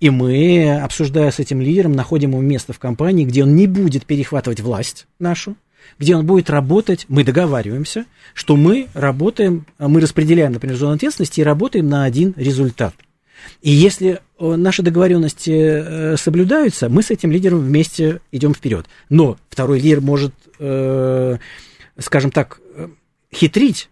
и 0.00 0.10
мы, 0.10 0.78
обсуждая 0.80 1.30
с 1.30 1.38
этим 1.38 1.60
лидером, 1.60 1.92
находим 1.92 2.30
ему 2.30 2.40
место 2.40 2.72
в 2.72 2.78
компании, 2.78 3.24
где 3.24 3.42
он 3.42 3.56
не 3.56 3.66
будет 3.66 4.06
перехватывать 4.06 4.60
власть 4.60 5.06
нашу, 5.18 5.56
где 5.98 6.16
он 6.16 6.26
будет 6.26 6.50
работать, 6.50 7.06
мы 7.08 7.24
договариваемся, 7.24 8.04
что 8.34 8.56
мы 8.56 8.88
работаем, 8.94 9.66
мы 9.78 10.00
распределяем, 10.00 10.52
например, 10.52 10.76
зону 10.76 10.94
ответственности 10.94 11.40
и 11.40 11.44
работаем 11.44 11.88
на 11.88 12.04
один 12.04 12.34
результат. 12.36 12.94
И 13.60 13.70
если 13.70 14.20
э, 14.38 14.56
наши 14.56 14.82
договоренности 14.82 15.50
э, 15.50 16.16
соблюдаются, 16.16 16.88
мы 16.88 17.02
с 17.02 17.10
этим 17.10 17.30
лидером 17.30 17.60
вместе 17.60 18.20
идем 18.32 18.54
вперед. 18.54 18.86
Но 19.08 19.36
второй 19.48 19.80
лидер 19.80 20.00
может, 20.00 20.34
э, 20.58 21.38
скажем 21.98 22.30
так, 22.30 22.60
хитрить 23.34 23.90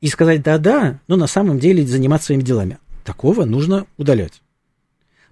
и 0.00 0.08
сказать 0.08 0.42
да-да, 0.42 1.00
но 1.08 1.16
на 1.16 1.26
самом 1.26 1.58
деле 1.58 1.86
заниматься 1.86 2.26
своими 2.26 2.42
делами. 2.42 2.78
Такого 3.04 3.44
нужно 3.44 3.86
удалять 3.96 4.42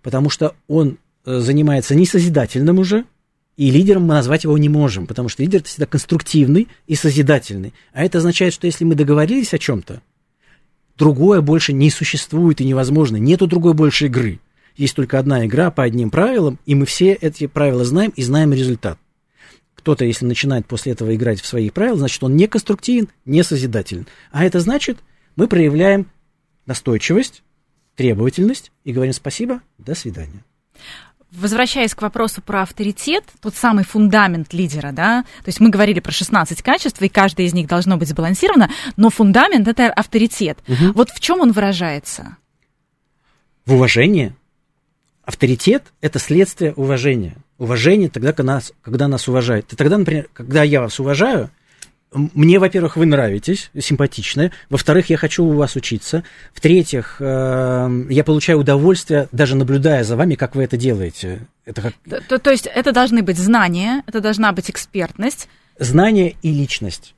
потому 0.06 0.30
что 0.30 0.54
он 0.68 0.98
занимается 1.24 1.96
несозидательным 1.96 2.78
уже, 2.78 3.06
и 3.56 3.72
лидером 3.72 4.02
мы 4.02 4.14
назвать 4.14 4.44
его 4.44 4.56
не 4.56 4.68
можем, 4.68 5.08
потому 5.08 5.28
что 5.28 5.42
лидер 5.42 5.58
это 5.58 5.68
всегда 5.68 5.86
конструктивный 5.86 6.68
и 6.86 6.94
созидательный. 6.94 7.74
А 7.92 8.04
это 8.04 8.18
означает, 8.18 8.54
что 8.54 8.68
если 8.68 8.84
мы 8.84 8.94
договорились 8.94 9.52
о 9.52 9.58
чем-то, 9.58 10.02
другое 10.98 11.40
больше 11.40 11.72
не 11.72 11.90
существует 11.90 12.60
и 12.60 12.64
невозможно. 12.64 13.16
Нету 13.16 13.46
другой 13.46 13.74
больше 13.74 14.06
игры. 14.06 14.40
Есть 14.76 14.94
только 14.94 15.18
одна 15.18 15.46
игра 15.46 15.70
по 15.70 15.82
одним 15.82 16.10
правилам, 16.10 16.58
и 16.66 16.74
мы 16.74 16.86
все 16.86 17.12
эти 17.12 17.46
правила 17.46 17.84
знаем 17.84 18.12
и 18.14 18.22
знаем 18.22 18.52
результат. 18.52 18.98
Кто-то, 19.74 20.04
если 20.04 20.26
начинает 20.26 20.66
после 20.66 20.92
этого 20.92 21.14
играть 21.14 21.40
в 21.40 21.46
свои 21.46 21.70
правила, 21.70 21.98
значит, 21.98 22.22
он 22.22 22.36
не 22.36 22.46
конструктивен, 22.46 23.08
не 23.24 23.42
созидателен. 23.42 24.06
А 24.32 24.44
это 24.44 24.60
значит, 24.60 24.98
мы 25.36 25.48
проявляем 25.48 26.06
настойчивость, 26.66 27.42
требовательность 27.94 28.72
и 28.84 28.92
говорим 28.92 29.12
спасибо, 29.12 29.62
до 29.78 29.94
свидания. 29.94 30.44
Возвращаясь 31.32 31.94
к 31.94 32.02
вопросу 32.02 32.40
про 32.40 32.62
авторитет, 32.62 33.24
тот 33.40 33.54
самый 33.54 33.84
фундамент 33.84 34.52
лидера, 34.52 34.92
да, 34.92 35.24
то 35.42 35.48
есть 35.48 35.60
мы 35.60 35.70
говорили 35.70 36.00
про 36.00 36.12
16 36.12 36.62
качеств, 36.62 37.02
и 37.02 37.08
каждое 37.08 37.46
из 37.46 37.52
них 37.52 37.66
должно 37.66 37.96
быть 37.96 38.08
сбалансировано, 38.08 38.70
но 38.96 39.10
фундамент 39.10 39.66
это 39.66 39.88
авторитет. 39.88 40.58
Угу. 40.68 40.92
Вот 40.94 41.10
в 41.10 41.20
чем 41.20 41.40
он 41.40 41.52
выражается? 41.52 42.36
В 43.66 43.74
уважении. 43.74 44.34
Авторитет– 45.24 45.92
это 46.00 46.20
следствие 46.20 46.72
уважения. 46.74 47.34
Уважение 47.58 48.08
тогда, 48.08 48.32
когда 48.32 48.54
нас, 48.54 48.72
когда 48.80 49.08
нас 49.08 49.26
уважают. 49.26 49.72
И 49.72 49.76
тогда, 49.76 49.98
например, 49.98 50.28
когда 50.32 50.62
я 50.62 50.80
вас 50.80 51.00
уважаю, 51.00 51.50
мне, 52.12 52.58
во-первых, 52.58 52.96
вы 52.96 53.06
нравитесь, 53.06 53.70
симпатичны. 53.78 54.52
Во-вторых, 54.70 55.10
я 55.10 55.16
хочу 55.16 55.44
у 55.44 55.52
вас 55.52 55.76
учиться. 55.76 56.24
В-третьих, 56.54 57.16
э, 57.20 58.04
я 58.08 58.24
получаю 58.24 58.60
удовольствие, 58.60 59.28
даже 59.32 59.56
наблюдая 59.56 60.04
за 60.04 60.16
вами, 60.16 60.34
как 60.34 60.54
вы 60.54 60.64
это 60.64 60.76
делаете. 60.76 61.46
Это 61.64 61.82
как... 61.82 61.94
то, 62.28 62.38
то 62.38 62.50
есть 62.50 62.66
это 62.66 62.92
должны 62.92 63.22
быть 63.22 63.38
знания, 63.38 64.02
это 64.06 64.20
должна 64.20 64.52
быть 64.52 64.70
экспертность. 64.70 65.48
Знание 65.78 66.36
и 66.42 66.52
личность. 66.52 67.14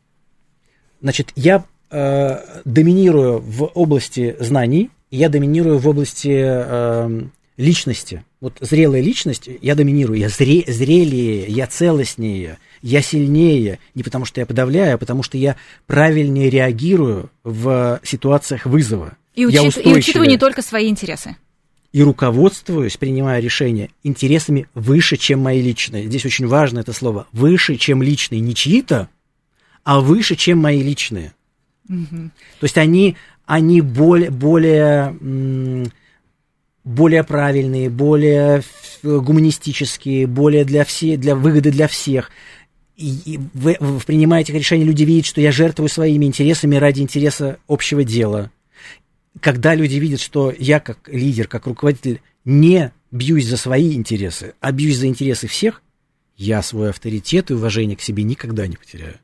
Значит, 1.00 1.32
я 1.36 1.64
э, 1.90 2.60
доминирую 2.64 3.40
в 3.40 3.64
области 3.74 4.36
знаний, 4.40 4.90
я 5.10 5.28
доминирую 5.28 5.78
в 5.78 5.86
области 5.86 6.34
э, 6.34 7.22
личности. 7.56 8.24
Вот 8.40 8.58
зрелая 8.60 9.00
личность, 9.00 9.48
я 9.62 9.74
доминирую, 9.74 10.18
я 10.18 10.28
зре, 10.28 10.62
зрелее, 10.66 11.46
я 11.48 11.66
целостнее, 11.66 12.58
я 12.82 13.02
сильнее, 13.02 13.80
не 13.96 14.04
потому 14.04 14.24
что 14.24 14.40
я 14.40 14.46
подавляю, 14.46 14.94
а 14.94 14.98
потому 14.98 15.24
что 15.24 15.36
я 15.36 15.56
правильнее 15.86 16.48
реагирую 16.48 17.30
в 17.42 18.00
ситуациях 18.04 18.64
вызова. 18.66 19.16
И, 19.34 19.44
учит, 19.44 19.84
и 19.84 19.88
учитываю 19.88 20.28
не 20.28 20.38
только 20.38 20.62
свои 20.62 20.88
интересы. 20.88 21.36
И 21.92 22.02
руководствуюсь, 22.02 22.96
принимая 22.96 23.40
решения, 23.40 23.90
интересами 24.04 24.68
выше, 24.74 25.16
чем 25.16 25.40
мои 25.40 25.62
личные. 25.62 26.06
Здесь 26.06 26.26
очень 26.26 26.46
важно 26.46 26.80
это 26.80 26.92
слово. 26.92 27.26
Выше, 27.32 27.76
чем 27.76 28.02
личные. 28.02 28.40
Не 28.40 28.54
чьи-то, 28.54 29.08
а 29.84 30.00
выше, 30.00 30.36
чем 30.36 30.58
мои 30.58 30.82
личные. 30.82 31.32
Угу. 31.88 32.30
То 32.60 32.64
есть 32.64 32.76
они, 32.76 33.16
они 33.46 33.80
более, 33.80 34.30
более, 34.30 35.16
более 36.88 37.22
правильные, 37.22 37.90
более 37.90 38.62
гуманистические, 39.02 40.26
более 40.26 40.64
для, 40.64 40.84
все, 40.84 41.16
для 41.16 41.36
выгоды 41.36 41.70
для 41.70 41.86
всех 41.86 42.30
и 42.98 43.38
вы, 43.54 43.76
вы 43.78 44.00
принимаете 44.00 44.52
решение, 44.52 44.84
люди 44.84 45.04
видят, 45.04 45.24
что 45.24 45.40
я 45.40 45.52
жертвую 45.52 45.88
своими 45.88 46.26
интересами 46.26 46.74
ради 46.74 47.00
интереса 47.00 47.58
общего 47.68 48.02
дела. 48.02 48.50
Когда 49.40 49.76
люди 49.76 49.94
видят, 49.96 50.20
что 50.20 50.52
я 50.58 50.80
как 50.80 51.08
лидер, 51.08 51.46
как 51.46 51.68
руководитель 51.68 52.20
не 52.44 52.92
бьюсь 53.12 53.46
за 53.46 53.56
свои 53.56 53.94
интересы, 53.94 54.54
а 54.60 54.72
бьюсь 54.72 54.96
за 54.96 55.06
интересы 55.06 55.46
всех, 55.46 55.80
я 56.36 56.60
свой 56.60 56.90
авторитет 56.90 57.50
и 57.50 57.54
уважение 57.54 57.96
к 57.96 58.00
себе 58.00 58.24
никогда 58.24 58.66
не 58.66 58.76
потеряю. 58.76 59.14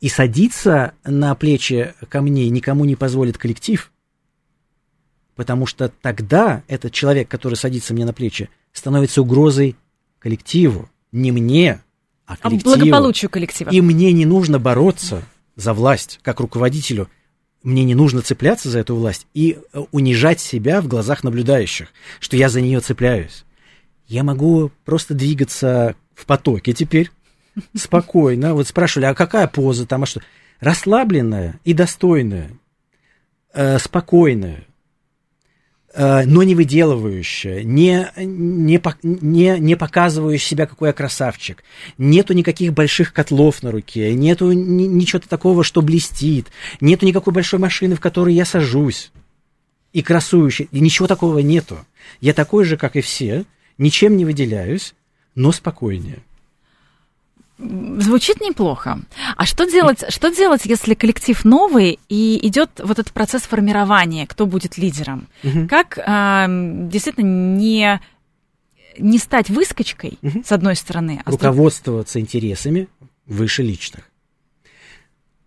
И 0.00 0.08
садиться 0.08 0.94
на 1.04 1.34
плечи 1.34 1.92
ко 2.08 2.22
мне 2.22 2.48
никому 2.48 2.86
не 2.86 2.96
позволит 2.96 3.36
коллектив, 3.36 3.92
потому 5.40 5.64
что 5.64 5.88
тогда 5.88 6.62
этот 6.68 6.92
человек, 6.92 7.26
который 7.26 7.54
садится 7.54 7.94
мне 7.94 8.04
на 8.04 8.12
плечи, 8.12 8.50
становится 8.74 9.22
угрозой 9.22 9.74
коллективу, 10.18 10.90
не 11.12 11.32
мне, 11.32 11.80
а 12.26 12.36
коллективу. 12.36 12.74
А 12.74 12.76
благополучию 12.76 13.30
коллектива. 13.30 13.70
И 13.70 13.80
мне 13.80 14.12
не 14.12 14.26
нужно 14.26 14.58
бороться 14.58 15.22
за 15.56 15.72
власть 15.72 16.20
как 16.20 16.40
руководителю. 16.40 17.08
Мне 17.62 17.84
не 17.84 17.94
нужно 17.94 18.20
цепляться 18.20 18.68
за 18.68 18.80
эту 18.80 18.94
власть 18.94 19.26
и 19.32 19.56
э, 19.72 19.80
унижать 19.92 20.40
себя 20.40 20.82
в 20.82 20.88
глазах 20.88 21.24
наблюдающих, 21.24 21.88
что 22.18 22.36
я 22.36 22.50
за 22.50 22.60
нее 22.60 22.80
цепляюсь. 22.80 23.46
Я 24.08 24.24
могу 24.24 24.70
просто 24.84 25.14
двигаться 25.14 25.96
в 26.14 26.26
потоке 26.26 26.74
теперь, 26.74 27.10
спокойно. 27.74 28.52
Вот 28.52 28.68
спрашивали, 28.68 29.06
а 29.06 29.14
какая 29.14 29.46
поза 29.46 29.86
там, 29.86 30.02
а 30.02 30.06
что? 30.06 30.20
Расслабленная 30.60 31.58
и 31.64 31.72
достойная, 31.72 32.50
э, 33.54 33.78
спокойная, 33.78 34.66
но 35.96 36.44
не 36.44 36.54
выделывающая, 36.54 37.64
не, 37.64 38.10
не, 38.16 38.80
не, 39.02 39.58
не 39.58 39.76
показывающая 39.76 40.48
себя, 40.50 40.66
какой 40.66 40.90
я 40.90 40.92
красавчик. 40.92 41.64
Нету 41.98 42.32
никаких 42.32 42.72
больших 42.72 43.12
котлов 43.12 43.62
на 43.62 43.72
руке, 43.72 44.14
нету 44.14 44.52
ни, 44.52 44.84
ничего 44.84 45.20
такого, 45.20 45.64
что 45.64 45.82
блестит, 45.82 46.46
нету 46.80 47.06
никакой 47.06 47.32
большой 47.32 47.58
машины, 47.58 47.96
в 47.96 48.00
которой 48.00 48.34
я 48.34 48.44
сажусь 48.44 49.10
и 49.92 50.02
красующий. 50.02 50.68
И 50.70 50.80
ничего 50.80 51.08
такого 51.08 51.38
нету. 51.40 51.78
Я 52.20 52.34
такой 52.34 52.64
же, 52.64 52.76
как 52.76 52.96
и 52.96 53.00
все, 53.00 53.44
ничем 53.78 54.16
не 54.16 54.24
выделяюсь, 54.24 54.94
но 55.34 55.52
спокойнее. 55.52 56.20
Звучит 57.98 58.40
неплохо. 58.40 59.00
А 59.36 59.44
что 59.44 59.64
делать, 59.66 60.04
что 60.08 60.30
делать, 60.30 60.64
если 60.64 60.94
коллектив 60.94 61.44
новый 61.44 61.98
и 62.08 62.46
идет 62.46 62.70
вот 62.82 62.98
этот 62.98 63.12
процесс 63.12 63.42
формирования, 63.42 64.26
кто 64.26 64.46
будет 64.46 64.78
лидером? 64.78 65.28
Угу. 65.44 65.68
Как 65.68 65.98
э, 65.98 66.46
действительно 66.88 67.26
не, 67.26 68.00
не 68.98 69.18
стать 69.18 69.50
выскочкой, 69.50 70.18
угу. 70.22 70.42
с 70.44 70.52
одной 70.52 70.74
стороны? 70.74 71.20
А 71.24 71.30
Руководствоваться 71.30 72.18
с... 72.18 72.22
интересами 72.22 72.88
выше 73.26 73.62
личных. 73.62 74.04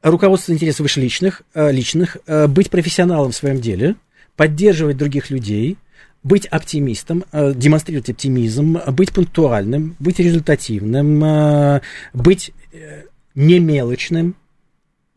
Руководствоваться 0.03 0.53
интересами 0.53 0.83
выше 0.83 1.01
личных, 1.01 1.41
э, 1.55 1.71
личных, 1.71 2.17
э, 2.27 2.47
быть 2.47 2.69
профессионалом 2.69 3.31
в 3.31 3.35
своем 3.35 3.59
деле, 3.59 3.95
поддерживать 4.35 4.97
других 4.97 5.31
людей, 5.31 5.77
быть 6.23 6.45
оптимистом, 6.45 7.25
э, 7.31 7.53
демонстрировать 7.53 8.09
оптимизм, 8.09 8.79
быть 8.87 9.11
пунктуальным, 9.13 9.95
быть 9.99 10.19
результативным, 10.19 11.23
э, 11.23 11.81
быть 12.13 12.51
э, 12.71 13.03
немелочным, 13.35 14.35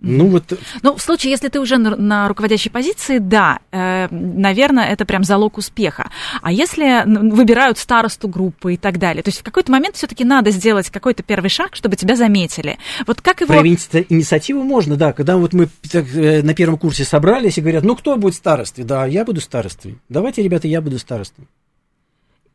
ну 0.06 0.26
вот. 0.28 0.52
Ну 0.82 0.96
в 0.96 1.02
случае, 1.02 1.30
если 1.32 1.48
ты 1.48 1.60
уже 1.60 1.78
на, 1.78 1.96
на 1.96 2.28
руководящей 2.28 2.70
позиции, 2.70 3.18
да, 3.18 3.58
э, 3.72 4.08
наверное, 4.10 4.86
это 4.86 5.04
прям 5.04 5.24
залог 5.24 5.58
успеха. 5.58 6.10
А 6.42 6.52
если 6.52 7.02
выбирают 7.06 7.78
старосту 7.78 8.28
группы 8.28 8.74
и 8.74 8.76
так 8.76 8.98
далее, 8.98 9.22
то 9.22 9.28
есть 9.28 9.40
в 9.40 9.42
какой-то 9.42 9.72
момент 9.72 9.96
все-таки 9.96 10.24
надо 10.24 10.50
сделать 10.50 10.90
какой-то 10.90 11.22
первый 11.22 11.50
шаг, 11.50 11.74
чтобы 11.74 11.96
тебя 11.96 12.16
заметили. 12.16 12.78
Вот 13.06 13.20
как 13.20 13.40
его? 13.40 13.52
Проявить 13.52 13.88
инициативу 14.08 14.62
можно, 14.62 14.96
да. 14.96 15.12
Когда 15.12 15.36
вот 15.36 15.52
мы 15.52 15.68
так, 15.90 16.06
э, 16.14 16.42
на 16.42 16.54
первом 16.54 16.78
курсе 16.78 17.04
собрались 17.04 17.58
и 17.58 17.60
говорят, 17.60 17.84
ну 17.84 17.96
кто 17.96 18.16
будет 18.16 18.34
старостой? 18.34 18.84
Да, 18.84 19.06
я 19.06 19.24
буду 19.24 19.40
старостой. 19.40 19.98
Давайте, 20.08 20.42
ребята, 20.42 20.68
я 20.68 20.80
буду 20.80 20.98
старостой 20.98 21.46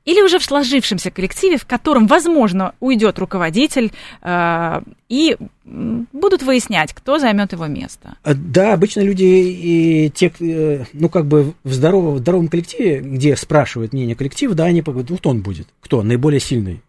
или 0.06 0.22
уже 0.22 0.40
в 0.40 0.44
сложившемся 0.44 1.12
коллективе, 1.12 1.58
в 1.58 1.66
котором, 1.66 2.08
возможно, 2.08 2.74
уйдет 2.80 3.20
руководитель, 3.20 3.92
э, 4.22 4.82
и 5.10 5.38
будут 5.64 6.44
выяснять, 6.44 6.94
кто 6.94 7.20
займет 7.20 7.54
его 7.54 7.68
место. 7.68 8.16
А, 8.24 8.34
да, 8.34 8.74
обычно 8.74 9.02
люди 9.02 9.24
и 9.24 10.10
те, 10.10 10.32
э, 10.40 10.86
ну, 10.94 11.10
как 11.10 11.26
бы 11.26 11.54
в 11.64 11.74
здоровом, 11.74 12.16
в 12.16 12.20
здоровом 12.20 12.48
коллективе, 12.48 13.00
где 13.00 13.36
спрашивают 13.36 13.94
мнение 13.94 14.16
коллектива, 14.16 14.56
да, 14.56 14.66
они 14.66 14.82
говорят, 14.82 15.10
вот 15.10 15.28
он 15.28 15.42
будет. 15.42 15.68
Кто? 15.82 16.02
Наиболее 16.02 16.40
сильный. 16.40 16.82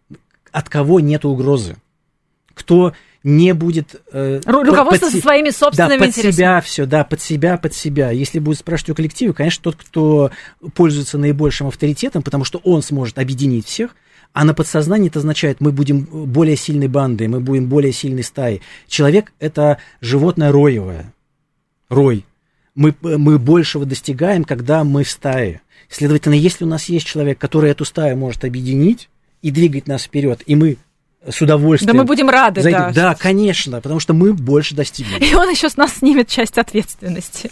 От 0.51 0.69
кого 0.69 0.99
нет 0.99 1.25
угрозы? 1.25 1.77
Кто 2.53 2.93
не 3.23 3.53
будет... 3.53 4.01
Э, 4.11 4.41
Руководство 4.45 5.09
под, 5.09 5.21
своими 5.21 5.49
собственными 5.49 5.97
да, 5.97 5.99
под 5.99 6.07
интересами. 6.07 6.31
себя 6.31 6.61
все, 6.61 6.85
да, 6.85 7.03
под 7.03 7.21
себя, 7.21 7.57
под 7.57 7.73
себя. 7.73 8.11
Если 8.11 8.39
будет 8.39 8.59
спрашивать 8.59 8.91
у 8.91 8.95
коллектива, 8.95 9.33
конечно, 9.33 9.63
тот, 9.63 9.75
кто 9.77 10.31
пользуется 10.75 11.17
наибольшим 11.17 11.67
авторитетом, 11.67 12.21
потому 12.21 12.43
что 12.43 12.59
он 12.63 12.81
сможет 12.81 13.17
объединить 13.17 13.65
всех, 13.65 13.95
а 14.33 14.45
на 14.45 14.53
подсознании 14.53 15.09
это 15.09 15.19
означает, 15.19 15.61
мы 15.61 15.71
будем 15.71 16.03
более 16.03 16.57
сильной 16.57 16.87
бандой, 16.87 17.27
мы 17.27 17.39
будем 17.39 17.67
более 17.67 17.93
сильной 17.93 18.23
стаей. 18.23 18.61
Человек– 18.87 19.31
это 19.39 19.77
животное 20.01 20.51
роевое. 20.51 21.13
Рой. 21.87 22.25
Мы, 22.75 22.95
мы 23.01 23.37
большего 23.37 23.85
достигаем, 23.85 24.43
когда 24.43 24.83
мы 24.83 25.03
в 25.03 25.09
стае. 25.09 25.61
Следовательно, 25.87 26.33
если 26.33 26.65
у 26.65 26.67
нас 26.67 26.85
есть 26.85 27.05
человек, 27.05 27.37
который 27.37 27.69
эту 27.69 27.85
стаю 27.85 28.17
может 28.17 28.43
объединить 28.43 29.09
и 29.43 29.51
двигать 29.51 29.87
нас 29.87 30.03
вперед, 30.03 30.41
и 30.47 30.55
мы 30.55 30.77
с 31.29 31.41
удовольствием. 31.41 31.93
Да 31.93 31.97
мы 31.97 32.05
будем 32.05 32.29
рады, 32.29 32.63
да. 32.63 32.91
Да, 32.93 33.15
конечно, 33.15 33.81
потому 33.81 33.99
что 33.99 34.13
мы 34.13 34.33
больше 34.33 34.75
достигнем. 34.75 35.17
И 35.19 35.33
он 35.35 35.49
еще 35.49 35.69
с 35.69 35.77
нас 35.77 35.95
снимет 35.95 36.27
часть 36.27 36.57
ответственности. 36.57 37.49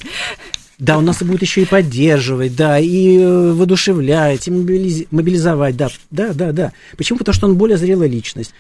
Да, 0.78 0.98
он 0.98 1.06
нас 1.06 1.22
будет 1.22 1.44
еще 1.44 1.62
и 1.62 1.66
поддерживать, 1.66 2.56
да, 2.56 2.80
и 2.80 3.20
э, 3.20 3.52
воодушевлять, 3.52 4.48
и 4.48 4.52
мобилизовать, 4.52 5.78
да, 5.78 5.90
да, 6.10 6.34
да, 6.34 6.52
да. 6.52 6.72
Почему? 6.98 7.20
Потому 7.20 7.36
что 7.36 7.48
он 7.48 7.56
более 7.56 7.78
зрелая 7.78 8.10
личность. 8.10 8.52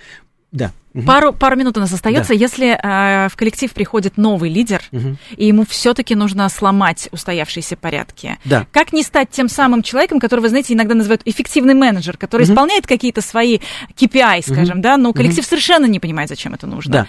Да. 0.51 0.71
Угу. 0.93 1.03
Пару, 1.05 1.31
пару 1.31 1.55
минут 1.55 1.77
у 1.77 1.79
нас 1.79 1.93
остается. 1.93 2.33
Да. 2.33 2.39
Если 2.39 2.67
э, 2.67 3.29
в 3.29 3.35
коллектив 3.37 3.71
приходит 3.73 4.17
новый 4.17 4.49
лидер, 4.49 4.81
угу. 4.91 5.15
и 5.37 5.47
ему 5.47 5.65
все-таки 5.65 6.15
нужно 6.15 6.49
сломать 6.49 7.07
устоявшиеся 7.11 7.77
порядки, 7.77 8.37
да. 8.43 8.67
как 8.73 8.91
не 8.91 9.03
стать 9.03 9.29
тем 9.29 9.47
самым 9.47 9.83
человеком, 9.83 10.19
который, 10.19 10.41
вы 10.41 10.49
знаете, 10.49 10.73
иногда 10.73 10.93
называют 10.93 11.21
эффективный 11.23 11.73
менеджер, 11.73 12.17
который 12.17 12.43
угу. 12.43 12.51
исполняет 12.51 12.87
какие-то 12.87 13.21
свои 13.21 13.59
KPI, 13.95 14.41
скажем, 14.43 14.77
угу. 14.77 14.83
да, 14.83 14.97
но 14.97 15.13
коллектив 15.13 15.45
угу. 15.45 15.49
совершенно 15.49 15.85
не 15.85 16.01
понимает, 16.01 16.27
зачем 16.27 16.53
это 16.53 16.67
нужно. 16.67 16.91
Да. 16.91 17.07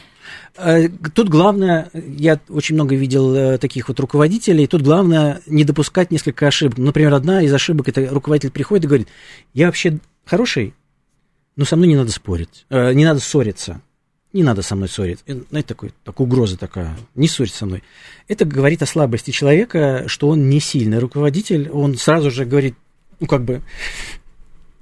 Э, 0.56 0.88
тут 0.88 1.28
главное, 1.28 1.90
я 1.92 2.38
очень 2.48 2.76
много 2.76 2.94
видел 2.94 3.34
э, 3.34 3.58
таких 3.58 3.88
вот 3.88 3.98
руководителей, 3.98 4.68
тут 4.68 4.82
главное 4.82 5.40
не 5.46 5.64
допускать 5.64 6.12
несколько 6.12 6.46
ошибок. 6.46 6.78
Например, 6.78 7.14
одна 7.14 7.42
из 7.42 7.52
ошибок, 7.52 7.88
это 7.88 8.06
руководитель 8.08 8.50
приходит 8.50 8.84
и 8.84 8.88
говорит, 8.88 9.08
я 9.54 9.66
вообще 9.66 9.98
хороший, 10.24 10.74
но 11.56 11.64
со 11.64 11.76
мной 11.76 11.88
не 11.88 11.96
надо 11.96 12.10
спорить, 12.12 12.66
э, 12.70 12.92
не 12.92 13.04
надо 13.04 13.20
ссориться. 13.20 13.80
Не 14.32 14.42
надо 14.42 14.62
со 14.62 14.74
мной 14.74 14.88
ссориться. 14.88 15.24
Знаете, 15.26 15.68
такой, 15.68 15.92
такая 16.04 16.26
угроза 16.26 16.56
такая. 16.56 16.96
Не 17.14 17.28
ссорься 17.28 17.58
со 17.58 17.66
мной. 17.66 17.82
Это 18.28 18.46
говорит 18.46 18.82
о 18.82 18.86
слабости 18.86 19.30
человека, 19.30 20.04
что 20.06 20.28
он 20.30 20.48
не 20.48 20.58
сильный 20.58 20.98
руководитель. 20.98 21.68
Он 21.70 21.96
сразу 21.98 22.30
же 22.30 22.46
говорит, 22.46 22.74
ну, 23.20 23.26
как 23.26 23.44
бы, 23.44 23.60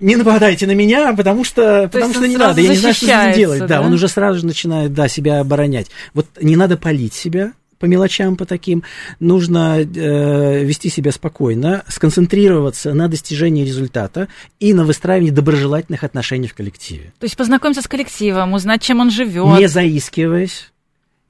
не 0.01 0.17
нападайте 0.17 0.67
на 0.67 0.73
меня, 0.73 1.13
потому 1.15 1.45
что, 1.45 1.89
потому 1.93 2.15
что 2.15 2.27
не 2.27 2.37
надо, 2.37 2.61
я 2.61 2.71
не 2.71 2.77
знаю, 2.77 2.95
что 2.95 3.07
с 3.07 3.37
делать. 3.37 3.61
Да? 3.61 3.67
да, 3.67 3.81
он 3.83 3.93
уже 3.93 4.09
сразу 4.09 4.41
же 4.41 4.47
начинает, 4.47 4.95
да, 4.95 5.09
себя 5.09 5.41
оборонять. 5.41 5.89
Вот 6.15 6.27
не 6.41 6.57
надо 6.57 6.77
палить 6.77 7.13
себя, 7.13 7.53
по 7.81 7.87
мелочам, 7.87 8.37
по 8.37 8.45
таким. 8.45 8.85
Нужно 9.19 9.81
э, 9.81 10.65
вести 10.65 10.91
себя 10.91 11.11
спокойно, 11.11 11.83
сконцентрироваться 11.89 12.95
на 12.95 13.09
достижении 13.09 13.65
результата 13.65 14.29
и 14.61 14.73
на 14.75 14.85
выстраивании 14.85 15.31
доброжелательных 15.31 16.05
отношений 16.05 16.47
в 16.47 16.55
коллективе. 16.55 17.13
То 17.19 17.25
есть 17.25 17.37
познакомиться 17.37 17.83
с 17.83 17.89
коллективом, 17.89 18.53
узнать, 18.53 18.83
чем 18.83 19.01
он 19.01 19.11
живет. 19.11 19.59
Не 19.59 19.67
заискиваясь, 19.67 20.70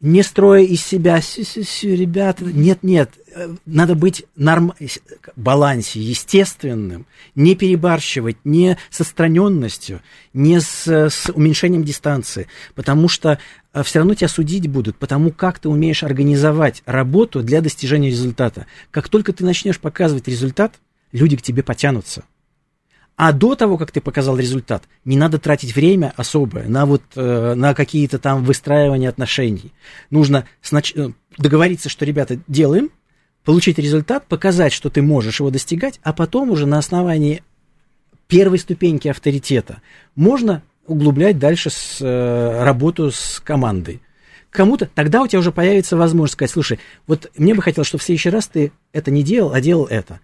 не 0.00 0.22
строя 0.22 0.62
из 0.62 0.84
себя, 0.84 1.20
сю 1.20 1.42
-сю 1.42 1.60
-сю, 1.60 1.94
ребята, 1.94 2.44
нет-нет, 2.44 3.10
э, 3.34 3.54
надо 3.66 3.94
быть 3.94 4.24
норм... 4.34 4.72
балансе, 5.36 6.00
естественным, 6.00 7.06
не 7.34 7.54
перебарщивать, 7.54 8.38
не 8.44 8.78
с 8.88 9.00
отстраненностью, 9.00 10.00
не 10.32 10.60
с, 10.60 10.86
с 10.86 11.30
уменьшением 11.30 11.84
дистанции, 11.84 12.48
потому 12.74 13.08
что 13.08 13.38
э, 13.72 13.82
все 13.82 13.98
равно 13.98 14.14
тебя 14.14 14.28
судить 14.28 14.68
будут, 14.68 14.96
потому 14.96 15.32
как 15.32 15.58
ты 15.58 15.68
умеешь 15.68 16.02
организовать 16.02 16.82
работу 16.86 17.42
для 17.42 17.60
достижения 17.60 18.08
результата. 18.08 18.66
Как 18.90 19.08
только 19.08 19.34
ты 19.34 19.44
начнешь 19.44 19.78
показывать 19.78 20.28
результат, 20.28 20.80
люди 21.12 21.36
к 21.36 21.42
тебе 21.42 21.62
потянутся. 21.62 22.24
А 23.22 23.34
до 23.34 23.54
того, 23.54 23.76
как 23.76 23.92
ты 23.92 24.00
показал 24.00 24.38
результат, 24.38 24.84
не 25.04 25.14
надо 25.14 25.38
тратить 25.38 25.76
время 25.76 26.14
особое 26.16 26.66
на, 26.68 26.86
вот, 26.86 27.02
э, 27.16 27.52
на 27.54 27.74
какие-то 27.74 28.18
там 28.18 28.44
выстраивания 28.44 29.10
отношений. 29.10 29.74
Нужно 30.08 30.46
снач... 30.62 30.94
Э, 30.96 31.10
договориться, 31.36 31.90
что, 31.90 32.06
ребята, 32.06 32.40
делаем, 32.48 32.88
получить 33.44 33.78
результат, 33.78 34.24
показать, 34.26 34.72
что 34.72 34.88
ты 34.88 35.02
можешь 35.02 35.40
его 35.40 35.50
достигать, 35.50 36.00
а 36.02 36.14
потом 36.14 36.48
уже 36.48 36.64
на 36.64 36.78
основании 36.78 37.42
первой 38.26 38.58
ступеньки 38.58 39.08
авторитета 39.08 39.82
можно 40.14 40.62
углублять 40.86 41.38
дальше 41.38 41.68
с, 41.68 41.98
э, 42.00 42.64
работу 42.64 43.10
с 43.10 43.38
командой. 43.44 44.00
Кому-то, 44.48 44.86
тогда 44.86 45.20
у 45.20 45.26
тебя 45.26 45.40
уже 45.40 45.52
появится 45.52 45.98
возможность 45.98 46.32
сказать, 46.32 46.52
слушай, 46.52 46.80
вот 47.06 47.30
мне 47.36 47.54
бы 47.54 47.60
хотелось, 47.60 47.86
чтобы 47.86 48.00
в 48.00 48.04
следующий 48.04 48.30
раз 48.30 48.46
ты 48.46 48.72
это 48.94 49.10
не 49.10 49.22
делал, 49.22 49.52
а 49.52 49.60
делал 49.60 49.84
это. 49.84 50.20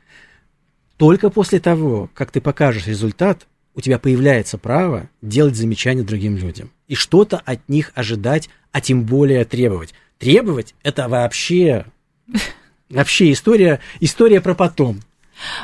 Только 0.96 1.30
после 1.30 1.60
того, 1.60 2.08
как 2.14 2.30
ты 2.30 2.40
покажешь 2.40 2.86
результат, 2.86 3.46
у 3.74 3.80
тебя 3.80 3.98
появляется 3.98 4.56
право 4.56 5.08
делать 5.20 5.54
замечания 5.54 6.02
другим 6.02 6.36
людям. 6.36 6.70
И 6.88 6.94
что-то 6.94 7.40
от 7.44 7.68
них 7.68 7.92
ожидать, 7.94 8.48
а 8.72 8.80
тем 8.80 9.04
более 9.04 9.44
требовать. 9.44 9.92
Требовать– 10.18 10.74
это 10.82 11.08
вообще, 11.08 11.84
вообще 12.88 13.32
история, 13.32 13.80
история 14.00 14.40
про 14.40 14.54
потом. 14.54 15.00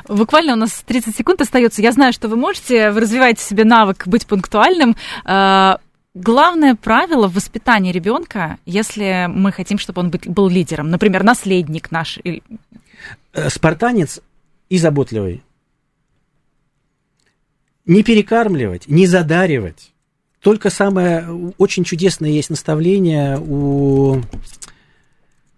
Буквально 0.07 0.53
у 0.53 0.57
нас 0.57 0.83
30 0.87 1.17
секунд 1.17 1.41
остается. 1.41 1.81
Я 1.81 1.93
знаю, 1.93 2.13
что 2.13 2.29
вы 2.29 2.37
можете, 2.37 2.91
вы 2.91 3.01
развиваете 3.01 3.43
себе 3.43 3.65
навык 3.65 4.07
быть 4.07 4.27
пунктуальным. 4.27 4.97
А, 5.25 5.79
главное 6.13 6.75
правило 6.75 7.29
в 7.29 7.35
воспитании 7.35 7.93
ребенка, 7.93 8.59
если 8.67 9.27
мы 9.31 9.51
хотим, 9.53 9.79
чтобы 9.79 10.01
он 10.01 10.13
был 10.27 10.51
лидером, 10.51 10.91
например, 10.91 11.25
наследник 11.25 11.91
наш. 11.91 12.19
Э, 13.33 13.49
спартанец 13.49 14.21
и 14.73 14.79
заботливый. 14.79 15.43
не 17.85 18.03
перекармливать, 18.03 18.89
не 18.89 19.07
задаривать. 19.07 19.93
Только 20.41 20.71
самое 20.71 21.53
очень 21.59 21.85
чудесное 21.85 22.31
есть 22.31 22.49
наставление 22.49 23.39
у 23.39 24.23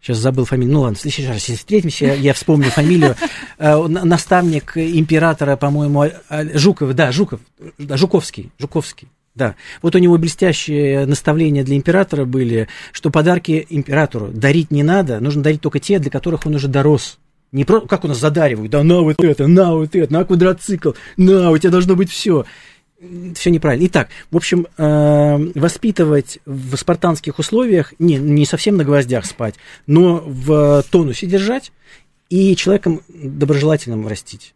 сейчас 0.01 0.19
забыл 0.19 0.47
фамилию, 0.47 0.75
ну 0.75 0.81
ладно, 0.81 0.97
в 0.97 1.01
следующий 1.01 1.29
раз, 1.29 1.43
встретимся, 1.43 2.07
я, 2.07 2.35
вспомню 2.35 2.71
фамилию, 2.71 3.15
э, 3.59 3.87
наставник 3.87 4.77
императора, 4.77 5.55
по-моему, 5.55 6.11
Жуков, 6.55 6.93
да, 6.95 7.13
Жуков, 7.13 7.41
да, 7.79 7.97
Жуковский, 7.97 8.51
Жуковский. 8.59 9.09
Да, 9.37 9.55
вот 9.81 9.95
у 9.95 9.99
него 9.99 10.19
блестящие 10.19 11.07
наставления 11.07 11.63
для 11.63 11.77
императора 11.77 12.25
были, 12.25 12.69
что 12.91 13.11
подарки 13.11 13.65
императору 13.71 14.29
дарить 14.29 14.73
не 14.73 14.83
надо, 14.83 15.21
нужно 15.21 15.43
дарить 15.43 15.61
только 15.61 15.79
те, 15.79 16.01
для 16.01 16.11
которых 16.11 16.47
он 16.47 16.57
уже 16.57 16.67
дорос. 16.67 17.19
Не 17.55 17.65
просто, 17.65 17.87
как 17.87 18.05
у 18.05 18.09
нас 18.09 18.19
задаривают, 18.19 18.73
да, 18.73 18.83
на 18.83 19.01
вот 19.01 19.23
это, 19.23 19.47
на 19.47 19.77
вот 19.77 19.95
это, 19.95 20.13
на 20.13 20.25
квадроцикл, 20.25 20.91
на, 21.17 21.53
у 21.53 21.59
тебя 21.59 21.71
должно 21.71 21.95
быть 21.95 22.11
все 22.11 22.45
все 23.35 23.51
неправильно. 23.51 23.87
Итак, 23.87 24.09
в 24.31 24.37
общем, 24.37 24.67
э, 24.77 25.53
воспитывать 25.55 26.41
в 26.47 26.75
спартанских 26.77 27.39
условиях, 27.39 27.93
не, 28.01 28.17
не 28.17 28.45
совсем 28.45 28.77
на 28.77 28.85
гвоздях 28.85 29.25
спать, 29.25 29.55
но 29.87 30.25
в 30.27 30.85
тонусе 30.91 31.27
держать 31.27 31.71
и 32.29 32.57
человеком 32.57 33.03
доброжелательным 33.09 34.09
растить 34.09 34.55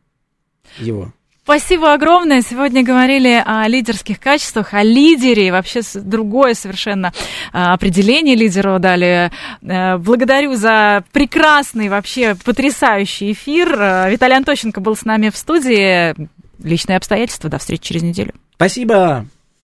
его. 0.81 1.13
Спасибо 1.49 1.95
огромное. 1.95 2.43
Сегодня 2.43 2.85
говорили 2.85 3.43
о 3.43 3.67
лидерских 3.69 4.21
качествах, 4.21 4.75
о 4.75 4.83
лидере. 4.83 5.51
Вообще 5.51 5.81
другое 5.95 6.53
совершенно 6.53 7.15
а, 7.55 7.73
определение 7.73 8.37
лидеру 8.37 8.79
дали. 8.79 9.33
Э, 9.63 9.97
благодарю 9.97 10.57
за 10.57 11.05
прекрасный, 11.11 11.89
вообще 11.89 12.35
потрясающий 12.35 13.33
эфир. 13.33 13.75
Э, 13.81 14.11
Виталий 14.11 14.37
Антощенко 14.37 14.83
был 14.83 14.95
с 14.95 15.07
нами 15.07 15.31
в 15.31 15.39
студии. 15.39 16.15
Личные 16.63 16.99
обстоятельства. 16.99 17.49
До 17.49 17.57
встречи 17.57 17.83
через 17.83 18.03
неделю. 18.03 18.35
Спасибо. 18.57 19.25